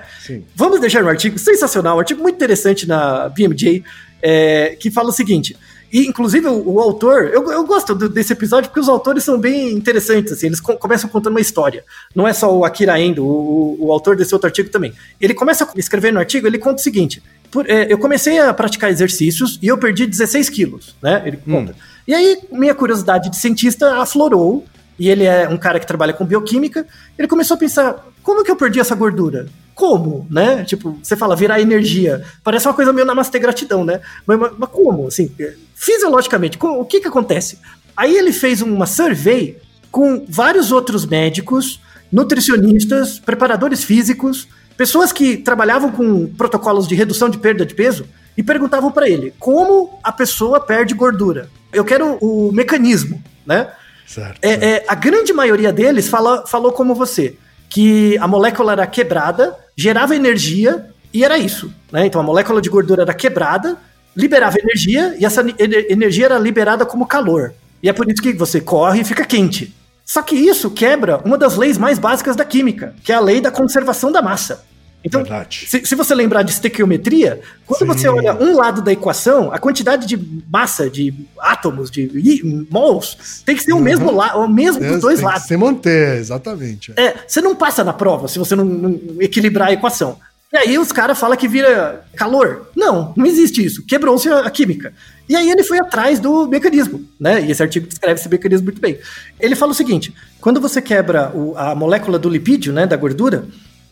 Vamos 0.56 0.80
deixar 0.80 1.04
um 1.04 1.08
artigo 1.08 1.38
sensacional, 1.38 1.96
um 1.96 2.00
artigo 2.00 2.20
muito 2.20 2.34
interessante 2.34 2.86
na 2.86 3.28
BMJ, 3.28 3.84
é, 4.24 4.74
que 4.80 4.90
fala 4.90 5.10
o 5.10 5.12
seguinte. 5.12 5.54
E, 5.92 6.08
inclusive, 6.08 6.48
o, 6.48 6.72
o 6.72 6.80
autor, 6.80 7.30
eu, 7.32 7.52
eu 7.52 7.64
gosto 7.64 7.94
do- 7.94 8.08
desse 8.08 8.32
episódio 8.32 8.68
porque 8.68 8.80
os 8.80 8.88
autores 8.88 9.22
são 9.22 9.38
bem 9.38 9.70
interessantes, 9.72 10.32
assim, 10.32 10.46
eles 10.46 10.58
co- 10.58 10.76
começam 10.76 11.08
contando 11.08 11.34
uma 11.34 11.40
história. 11.40 11.84
Não 12.16 12.26
é 12.26 12.32
só 12.32 12.52
o 12.52 12.64
Akira 12.64 12.98
Endo, 13.00 13.24
o, 13.24 13.76
o- 13.80 13.86
o 13.86 13.92
autor 13.92 14.16
desse 14.16 14.34
outro 14.34 14.48
artigo 14.48 14.70
também. 14.70 14.92
Ele 15.20 15.34
começa 15.34 15.62
a 15.64 15.68
escrever 15.78 16.12
no 16.12 16.18
artigo, 16.18 16.46
ele 16.48 16.58
conta 16.58 16.80
o 16.80 16.82
seguinte: 16.82 17.22
por- 17.50 17.70
é, 17.70 17.86
eu 17.92 17.98
comecei 17.98 18.40
a 18.40 18.52
praticar 18.52 18.90
exercícios 18.90 19.56
e 19.62 19.68
eu 19.68 19.78
perdi 19.78 20.04
16 20.06 20.48
quilos, 20.48 20.96
né? 21.00 21.22
Ele 21.26 21.36
conta. 21.36 21.76
E 22.08 22.12
aí, 22.14 22.38
minha 22.50 22.74
curiosidade 22.74 23.30
de 23.30 23.36
cientista 23.36 23.98
aflorou, 23.98 24.64
e 24.98 25.08
ele 25.08 25.24
é 25.24 25.48
um 25.48 25.56
cara 25.56 25.78
que 25.78 25.86
trabalha 25.86 26.12
com 26.12 26.24
bioquímica, 26.24 26.84
ele 27.16 27.28
começou 27.28 27.54
a 27.56 27.58
pensar, 27.58 28.04
como 28.22 28.42
que 28.42 28.50
eu 28.50 28.56
perdi 28.56 28.80
essa 28.80 28.94
gordura? 28.96 29.46
Como, 29.74 30.26
né? 30.30 30.62
Tipo, 30.64 30.98
você 31.02 31.16
fala 31.16 31.34
virar 31.34 31.60
energia. 31.60 32.22
Parece 32.42 32.66
uma 32.68 32.74
coisa 32.74 32.92
meio 32.92 33.06
namastê 33.06 33.38
gratidão, 33.38 33.84
né? 33.84 34.00
Mas, 34.26 34.38
mas- 34.58 34.70
como? 34.70 35.08
Assim, 35.08 35.30
é, 35.38 35.54
fisiologicamente, 35.74 36.56
como- 36.58 36.80
o 36.80 36.84
que 36.84 37.00
que 37.00 37.08
acontece? 37.08 37.58
Aí 37.96 38.16
ele 38.16 38.32
fez 38.32 38.62
uma 38.62 38.86
survey 38.86 39.58
com 39.90 40.24
vários 40.28 40.72
outros 40.72 41.04
médicos, 41.06 41.80
nutricionistas, 42.10 43.18
preparadores 43.18 43.84
físicos, 43.84 44.48
pessoas 44.76 45.12
que 45.12 45.36
trabalhavam 45.36 45.90
com 45.92 46.26
protocolos 46.34 46.86
de 46.88 46.94
redução 46.94 47.28
de 47.28 47.38
perda 47.38 47.64
de 47.64 47.74
peso 47.74 48.06
e 48.36 48.42
perguntavam 48.42 48.90
para 48.90 49.08
ele 49.08 49.32
como 49.38 49.98
a 50.02 50.10
pessoa 50.10 50.58
perde 50.60 50.94
gordura. 50.94 51.48
Eu 51.72 51.84
quero 51.84 52.16
o 52.20 52.50
mecanismo, 52.52 53.22
né? 53.46 53.70
Certo. 54.06 54.38
É, 54.42 54.52
é, 54.52 54.84
a 54.88 54.94
grande 54.94 55.32
maioria 55.32 55.72
deles 55.72 56.08
fala, 56.08 56.44
falou 56.46 56.72
como 56.72 56.94
você, 56.94 57.36
que 57.74 58.16
a 58.18 58.28
molécula 58.28 58.70
era 58.70 58.86
quebrada, 58.86 59.56
gerava 59.76 60.14
energia 60.14 60.90
e 61.12 61.24
era 61.24 61.36
isso. 61.36 61.74
Né? 61.90 62.06
Então 62.06 62.20
a 62.20 62.24
molécula 62.24 62.62
de 62.62 62.70
gordura 62.70 63.02
era 63.02 63.12
quebrada, 63.12 63.76
liberava 64.14 64.56
energia 64.60 65.16
e 65.18 65.26
essa 65.26 65.44
energia 65.58 66.26
era 66.26 66.38
liberada 66.38 66.86
como 66.86 67.04
calor. 67.04 67.52
E 67.82 67.88
é 67.88 67.92
por 67.92 68.08
isso 68.08 68.22
que 68.22 68.32
você 68.32 68.60
corre 68.60 69.00
e 69.00 69.04
fica 69.04 69.24
quente. 69.24 69.74
Só 70.04 70.22
que 70.22 70.36
isso 70.36 70.70
quebra 70.70 71.20
uma 71.24 71.36
das 71.36 71.56
leis 71.56 71.76
mais 71.76 71.98
básicas 71.98 72.36
da 72.36 72.44
química, 72.44 72.94
que 73.02 73.10
é 73.10 73.16
a 73.16 73.20
lei 73.20 73.40
da 73.40 73.50
conservação 73.50 74.12
da 74.12 74.22
massa. 74.22 74.64
Então, 75.04 75.20
Verdade. 75.20 75.66
se, 75.68 75.84
se 75.84 75.94
você 75.94 76.14
lembrar 76.14 76.42
de 76.42 76.50
estequiometria, 76.52 77.40
quando 77.66 77.80
Sim. 77.80 77.86
você 77.86 78.08
olha 78.08 78.34
um 78.34 78.56
lado 78.56 78.80
da 78.80 78.90
equação, 78.90 79.52
a 79.52 79.58
quantidade 79.58 80.06
de 80.06 80.18
massa, 80.50 80.88
de 80.88 81.12
átomos, 81.38 81.90
de 81.90 82.66
mols, 82.70 83.42
tem 83.44 83.54
que 83.54 83.62
ser 83.62 83.74
o 83.74 83.80
mesmo, 83.80 84.10
la, 84.10 84.34
o 84.36 84.48
mesmo 84.48 84.80
dos 84.80 85.00
dois 85.02 85.16
Tem 85.18 85.26
que 85.26 85.32
lados. 85.32 85.46
se 85.46 85.56
manter, 85.58 86.16
exatamente. 86.18 86.92
É, 86.96 87.14
você 87.28 87.40
não 87.42 87.54
passa 87.54 87.84
na 87.84 87.92
prova 87.92 88.28
se 88.28 88.38
você 88.38 88.56
não, 88.56 88.64
não 88.64 89.00
equilibrar 89.20 89.68
a 89.68 89.72
equação. 89.72 90.18
E 90.52 90.56
aí 90.56 90.78
os 90.78 90.92
caras 90.92 91.18
falam 91.18 91.36
que 91.36 91.48
vira 91.48 92.04
calor. 92.14 92.70
Não, 92.76 93.12
não 93.16 93.26
existe 93.26 93.62
isso. 93.64 93.84
Quebrou-se 93.84 94.28
a, 94.28 94.40
a 94.40 94.50
química. 94.50 94.92
E 95.28 95.34
aí 95.34 95.50
ele 95.50 95.64
foi 95.64 95.78
atrás 95.80 96.20
do 96.20 96.46
mecanismo, 96.46 97.04
né? 97.18 97.42
E 97.44 97.50
esse 97.50 97.60
artigo 97.62 97.86
descreve 97.88 98.20
esse 98.20 98.28
mecanismo 98.28 98.64
muito 98.66 98.80
bem. 98.80 98.96
Ele 99.40 99.56
fala 99.56 99.72
o 99.72 99.74
seguinte: 99.74 100.14
quando 100.40 100.60
você 100.60 100.80
quebra 100.80 101.30
o- 101.34 101.54
a 101.58 101.74
molécula 101.74 102.18
do 102.20 102.28
lipídio, 102.28 102.72
né, 102.72 102.86
da 102.86 102.96
gordura, 102.96 103.44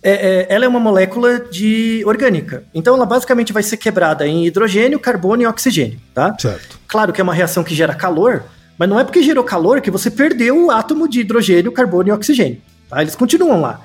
é- 0.02 0.10
é- 0.12 0.46
ela 0.48 0.64
é 0.64 0.68
uma 0.68 0.80
molécula 0.80 1.38
de 1.38 2.02
orgânica. 2.06 2.64
Então 2.74 2.94
ela 2.94 3.06
basicamente 3.06 3.52
vai 3.52 3.62
ser 3.62 3.76
quebrada 3.76 4.26
em 4.26 4.46
hidrogênio, 4.46 4.98
carbono 4.98 5.42
e 5.42 5.46
oxigênio, 5.46 5.98
tá? 6.14 6.36
Certo. 6.38 6.78
Claro 6.88 7.12
que 7.12 7.20
é 7.20 7.24
uma 7.24 7.34
reação 7.34 7.62
que 7.64 7.74
gera 7.74 7.94
calor, 7.94 8.42
mas 8.78 8.88
não 8.88 8.98
é 8.98 9.04
porque 9.04 9.22
gerou 9.22 9.44
calor 9.44 9.80
que 9.80 9.90
você 9.90 10.10
perdeu 10.10 10.66
o 10.66 10.70
átomo 10.70 11.08
de 11.08 11.20
hidrogênio, 11.20 11.70
carbono 11.72 12.08
e 12.08 12.12
oxigênio. 12.12 12.60
Tá? 12.88 13.00
Eles 13.00 13.14
continuam 13.14 13.60
lá. 13.60 13.80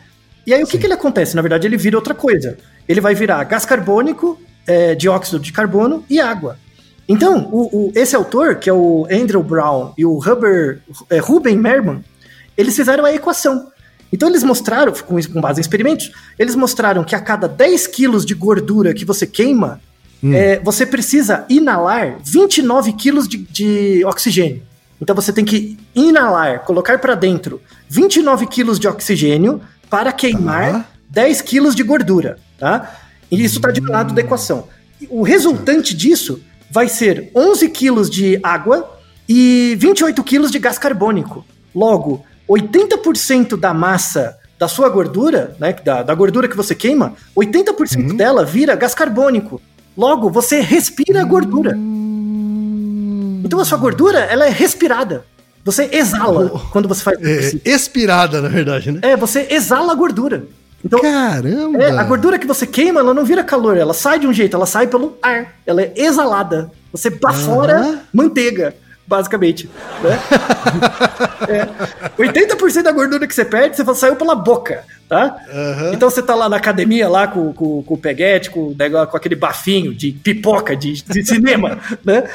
E 0.45 0.53
aí 0.53 0.63
o 0.63 0.68
que, 0.68 0.78
que 0.78 0.86
ele 0.86 0.93
acontece? 0.93 1.36
Na 1.36 1.41
verdade, 1.41 1.68
ele 1.68 1.78
vira 1.78 1.97
outra 1.97 2.13
coisa. 2.13 2.57
Ele 2.88 3.01
vai 3.01 3.13
virar 3.13 3.43
gás 3.43 3.65
carbônico, 3.65 4.39
é, 4.65 4.95
dióxido 4.95 5.39
de 5.39 5.51
carbono 5.51 6.03
e 6.09 6.20
água. 6.20 6.57
Então, 7.07 7.47
o- 7.51 7.88
o- 7.88 7.91
esse 7.95 8.15
autor, 8.15 8.55
que 8.55 8.70
é 8.70 8.74
o 8.74 9.07
Andrew 9.11 9.41
Brown 9.43 9.93
e 9.97 10.05
o 10.05 10.18
Huber, 10.18 10.82
é, 11.09 11.20
Ruben 11.20 11.57
Merman, 11.57 12.03
eles 12.57 12.76
fizeram 12.76 13.05
a 13.05 13.13
equação. 13.13 13.68
Então 14.11 14.29
eles 14.29 14.43
mostraram, 14.43 14.91
com, 14.93 15.21
com 15.21 15.41
base 15.41 15.59
em 15.59 15.61
experimentos, 15.61 16.11
eles 16.37 16.55
mostraram 16.55 17.03
que 17.03 17.15
a 17.15 17.19
cada 17.19 17.47
10 17.47 17.87
quilos 17.87 18.25
de 18.25 18.33
gordura 18.33 18.93
que 18.93 19.05
você 19.05 19.27
queima, 19.27 19.81
é, 20.23 20.59
você 20.59 20.85
precisa 20.85 21.45
inalar 21.49 22.17
29 22.23 22.93
quilos 22.93 23.27
de, 23.27 23.37
de 23.37 24.03
oxigênio. 24.05 24.63
Então 24.99 25.15
você 25.15 25.31
tem 25.31 25.45
que 25.45 25.77
inalar, 25.93 26.61
colocar 26.61 26.97
para 26.99 27.13
dentro 27.13 27.61
29 27.87 28.47
quilos 28.47 28.79
de 28.79 28.87
oxigênio 28.87 29.61
para 29.89 30.11
queimar 30.11 30.71
Tá. 30.71 30.85
10 31.09 31.41
quilos 31.41 31.75
de 31.75 31.83
gordura, 31.83 32.37
tá? 32.57 32.97
E 33.31 33.43
isso 33.43 33.57
está 33.57 33.71
de 33.71 33.81
um 33.81 33.89
lado 33.89 34.13
da 34.13 34.21
equação. 34.21 34.67
o 35.09 35.21
resultante 35.21 35.95
disso 35.95 36.41
vai 36.69 36.87
ser 36.89 37.31
11 37.33 37.69
quilos 37.69 38.09
de 38.09 38.39
água 38.43 38.99
e 39.27 39.75
28 39.79 40.21
quilos 40.23 40.51
de 40.51 40.59
gás 40.59 40.77
carbônico. 40.77 41.45
Logo, 41.73 42.25
80% 42.49 43.57
da 43.57 43.73
massa 43.73 44.37
da 44.59 44.67
sua 44.67 44.89
gordura, 44.89 45.55
né, 45.59 45.73
da, 45.83 46.01
da 46.01 46.15
gordura 46.15 46.47
que 46.47 46.57
você 46.57 46.73
queima, 46.73 47.13
80% 47.35 48.11
Uhum. 48.11 48.17
dela 48.17 48.43
vira 48.43 48.75
gás 48.75 48.95
carbônico. 48.95 49.61
Logo, 49.95 50.29
você 50.31 50.61
respira 50.61 51.21
a 51.21 51.25
gordura. 51.25 51.75
Então 53.43 53.59
a 53.59 53.65
sua 53.65 53.77
gordura, 53.77 54.19
ela 54.19 54.45
é 54.45 54.49
respirada. 54.49 55.23
Você 55.63 55.89
exala 55.91 56.49
quando 56.71 56.87
você 56.87 57.03
faz 57.03 57.17
É, 57.21 57.51
expirada, 57.65 58.41
na 58.41 58.47
verdade, 58.47 58.91
né? 58.91 58.99
É, 59.03 59.15
você 59.17 59.47
exala 59.49 59.91
a 59.91 59.95
gordura. 59.95 60.45
Então, 60.83 60.99
Caramba! 61.01 61.77
é, 61.83 61.89
a 61.91 62.03
gordura 62.03 62.37
que 62.39 62.47
você 62.47 62.65
queima, 62.65 62.99
ela 62.99 63.13
não 63.13 63.25
vira 63.25 63.43
calor, 63.43 63.75
ela 63.77 63.93
sai 63.93 64.19
de 64.19 64.27
um 64.27 64.33
jeito, 64.33 64.55
ela 64.55 64.65
sai 64.65 64.87
pelo 64.87 65.17
ar. 65.21 65.55
Ela 65.65 65.81
é 65.81 65.93
exalada. 65.95 66.71
Você 66.91 67.09
bafora 67.09 67.79
Aham. 67.79 67.99
manteiga, 68.13 68.75
basicamente. 69.07 69.69
Né? 70.03 70.19
é. 71.47 72.21
80% 72.21 72.83
da 72.83 72.91
gordura 72.91 73.25
que 73.25 73.33
você 73.33 73.45
perde, 73.45 73.77
você 73.77 73.95
saiu 73.95 74.15
pela 74.15 74.35
boca, 74.35 74.83
tá? 75.07 75.37
Aham. 75.49 75.91
Então 75.93 76.09
você 76.09 76.21
tá 76.21 76.35
lá 76.35 76.49
na 76.49 76.57
academia, 76.57 77.07
lá 77.07 77.27
com, 77.27 77.53
com, 77.53 77.81
com 77.83 77.93
o 77.93 77.97
peguete, 77.97 78.49
com, 78.49 78.75
com 78.75 79.17
aquele 79.17 79.35
bafinho 79.35 79.93
de 79.95 80.11
pipoca 80.11 80.75
de, 80.75 81.01
de 81.01 81.23
cinema, 81.23 81.79
né? 82.03 82.29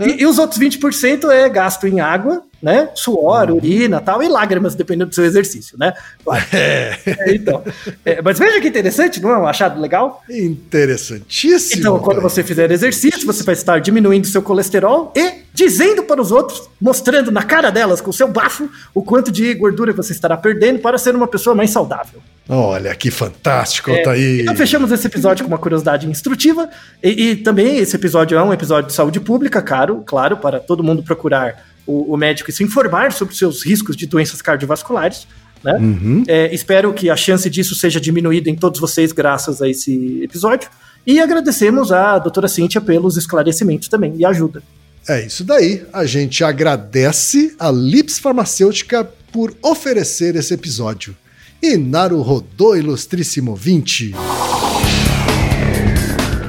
E, 0.00 0.22
e 0.22 0.26
os 0.26 0.38
outros 0.38 0.60
20% 0.60 1.28
é 1.30 1.48
gasto 1.48 1.86
em 1.86 2.00
água, 2.00 2.42
né? 2.62 2.88
Suor, 2.94 3.50
urina 3.50 4.00
tal, 4.00 4.22
e 4.22 4.28
lágrimas, 4.28 4.74
dependendo 4.74 5.10
do 5.10 5.14
seu 5.14 5.24
exercício, 5.24 5.76
né? 5.78 5.92
Claro. 6.24 6.42
É, 6.52 6.98
É, 7.06 7.34
então. 7.34 7.62
É, 8.04 8.22
mas 8.22 8.38
veja 8.38 8.60
que 8.60 8.68
interessante, 8.68 9.20
não 9.20 9.30
é 9.30 9.38
um 9.38 9.46
achado 9.46 9.80
legal? 9.80 10.22
interessantíssimo. 10.30 11.80
Então, 11.80 11.98
quando 11.98 12.20
você 12.20 12.42
fizer 12.42 12.70
exercício, 12.70 13.26
você 13.26 13.42
vai 13.42 13.54
estar 13.54 13.80
diminuindo 13.80 14.26
seu 14.26 14.42
colesterol 14.42 15.12
e 15.16 15.42
dizendo 15.52 16.04
para 16.04 16.20
os 16.20 16.30
outros, 16.30 16.68
mostrando 16.80 17.30
na 17.30 17.42
cara 17.42 17.70
delas 17.70 18.00
com 18.00 18.10
o 18.10 18.12
seu 18.12 18.28
bafo 18.28 18.70
o 18.94 19.02
quanto 19.02 19.30
de 19.30 19.52
gordura 19.54 19.92
você 19.92 20.12
estará 20.12 20.36
perdendo 20.36 20.78
para 20.78 20.98
ser 20.98 21.14
uma 21.14 21.26
pessoa 21.26 21.54
mais 21.54 21.70
saudável. 21.70 22.20
Olha 22.48 22.94
que 22.94 23.10
fantástico, 23.10 23.90
É, 23.90 23.98
Altair. 23.98 24.40
Então 24.42 24.56
fechamos 24.56 24.90
esse 24.90 25.06
episódio 25.06 25.44
com 25.44 25.48
uma 25.48 25.58
curiosidade 25.58 26.08
instrutiva 26.08 26.68
e, 27.02 27.30
e 27.30 27.36
também 27.36 27.78
esse 27.78 27.94
episódio 27.94 28.36
é 28.36 28.42
um 28.42 28.52
episódio 28.52 28.88
de 28.88 28.94
saúde 28.94 29.20
pública, 29.20 29.62
caro, 29.62 30.02
claro, 30.04 30.36
para 30.36 30.58
todo 30.58 30.82
mundo 30.82 31.02
procurar 31.02 31.71
o, 31.86 32.14
o 32.14 32.16
médico 32.16 32.50
e 32.50 32.52
se 32.52 32.62
informar 32.62 33.12
sobre 33.12 33.32
os 33.32 33.38
seus 33.38 33.62
riscos 33.64 33.96
de 33.96 34.06
doenças 34.06 34.40
cardiovasculares. 34.40 35.26
Né? 35.62 35.72
Uhum. 35.74 36.24
É, 36.26 36.52
espero 36.54 36.92
que 36.92 37.08
a 37.08 37.16
chance 37.16 37.48
disso 37.48 37.74
seja 37.74 38.00
diminuída 38.00 38.50
em 38.50 38.56
todos 38.56 38.80
vocês 38.80 39.12
graças 39.12 39.62
a 39.62 39.68
esse 39.68 40.22
episódio. 40.22 40.68
E 41.06 41.20
agradecemos 41.20 41.92
à 41.92 42.18
doutora 42.18 42.48
Cíntia 42.48 42.80
pelos 42.80 43.16
esclarecimentos 43.16 43.88
também 43.88 44.14
e 44.16 44.24
ajuda. 44.24 44.62
É 45.08 45.26
isso 45.26 45.42
daí. 45.44 45.84
A 45.92 46.04
gente 46.04 46.44
agradece 46.44 47.54
a 47.58 47.70
Lips 47.70 48.18
Farmacêutica 48.18 49.04
por 49.32 49.54
oferecer 49.62 50.36
esse 50.36 50.54
episódio. 50.54 51.16
E 51.60 51.76
Naru 51.76 52.22
Rodô 52.22 52.76
Ilustríssimo 52.76 53.54
20. 53.56 54.14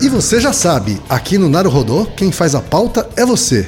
E 0.01 0.09
você 0.09 0.39
já 0.39 0.51
sabe, 0.51 1.01
aqui 1.07 1.37
no 1.37 1.47
Naru 1.47 1.69
Rodô, 1.69 2.05
quem 2.05 2.31
faz 2.31 2.53
a 2.53 2.61
pauta 2.61 3.09
é 3.15 3.25
você. 3.25 3.67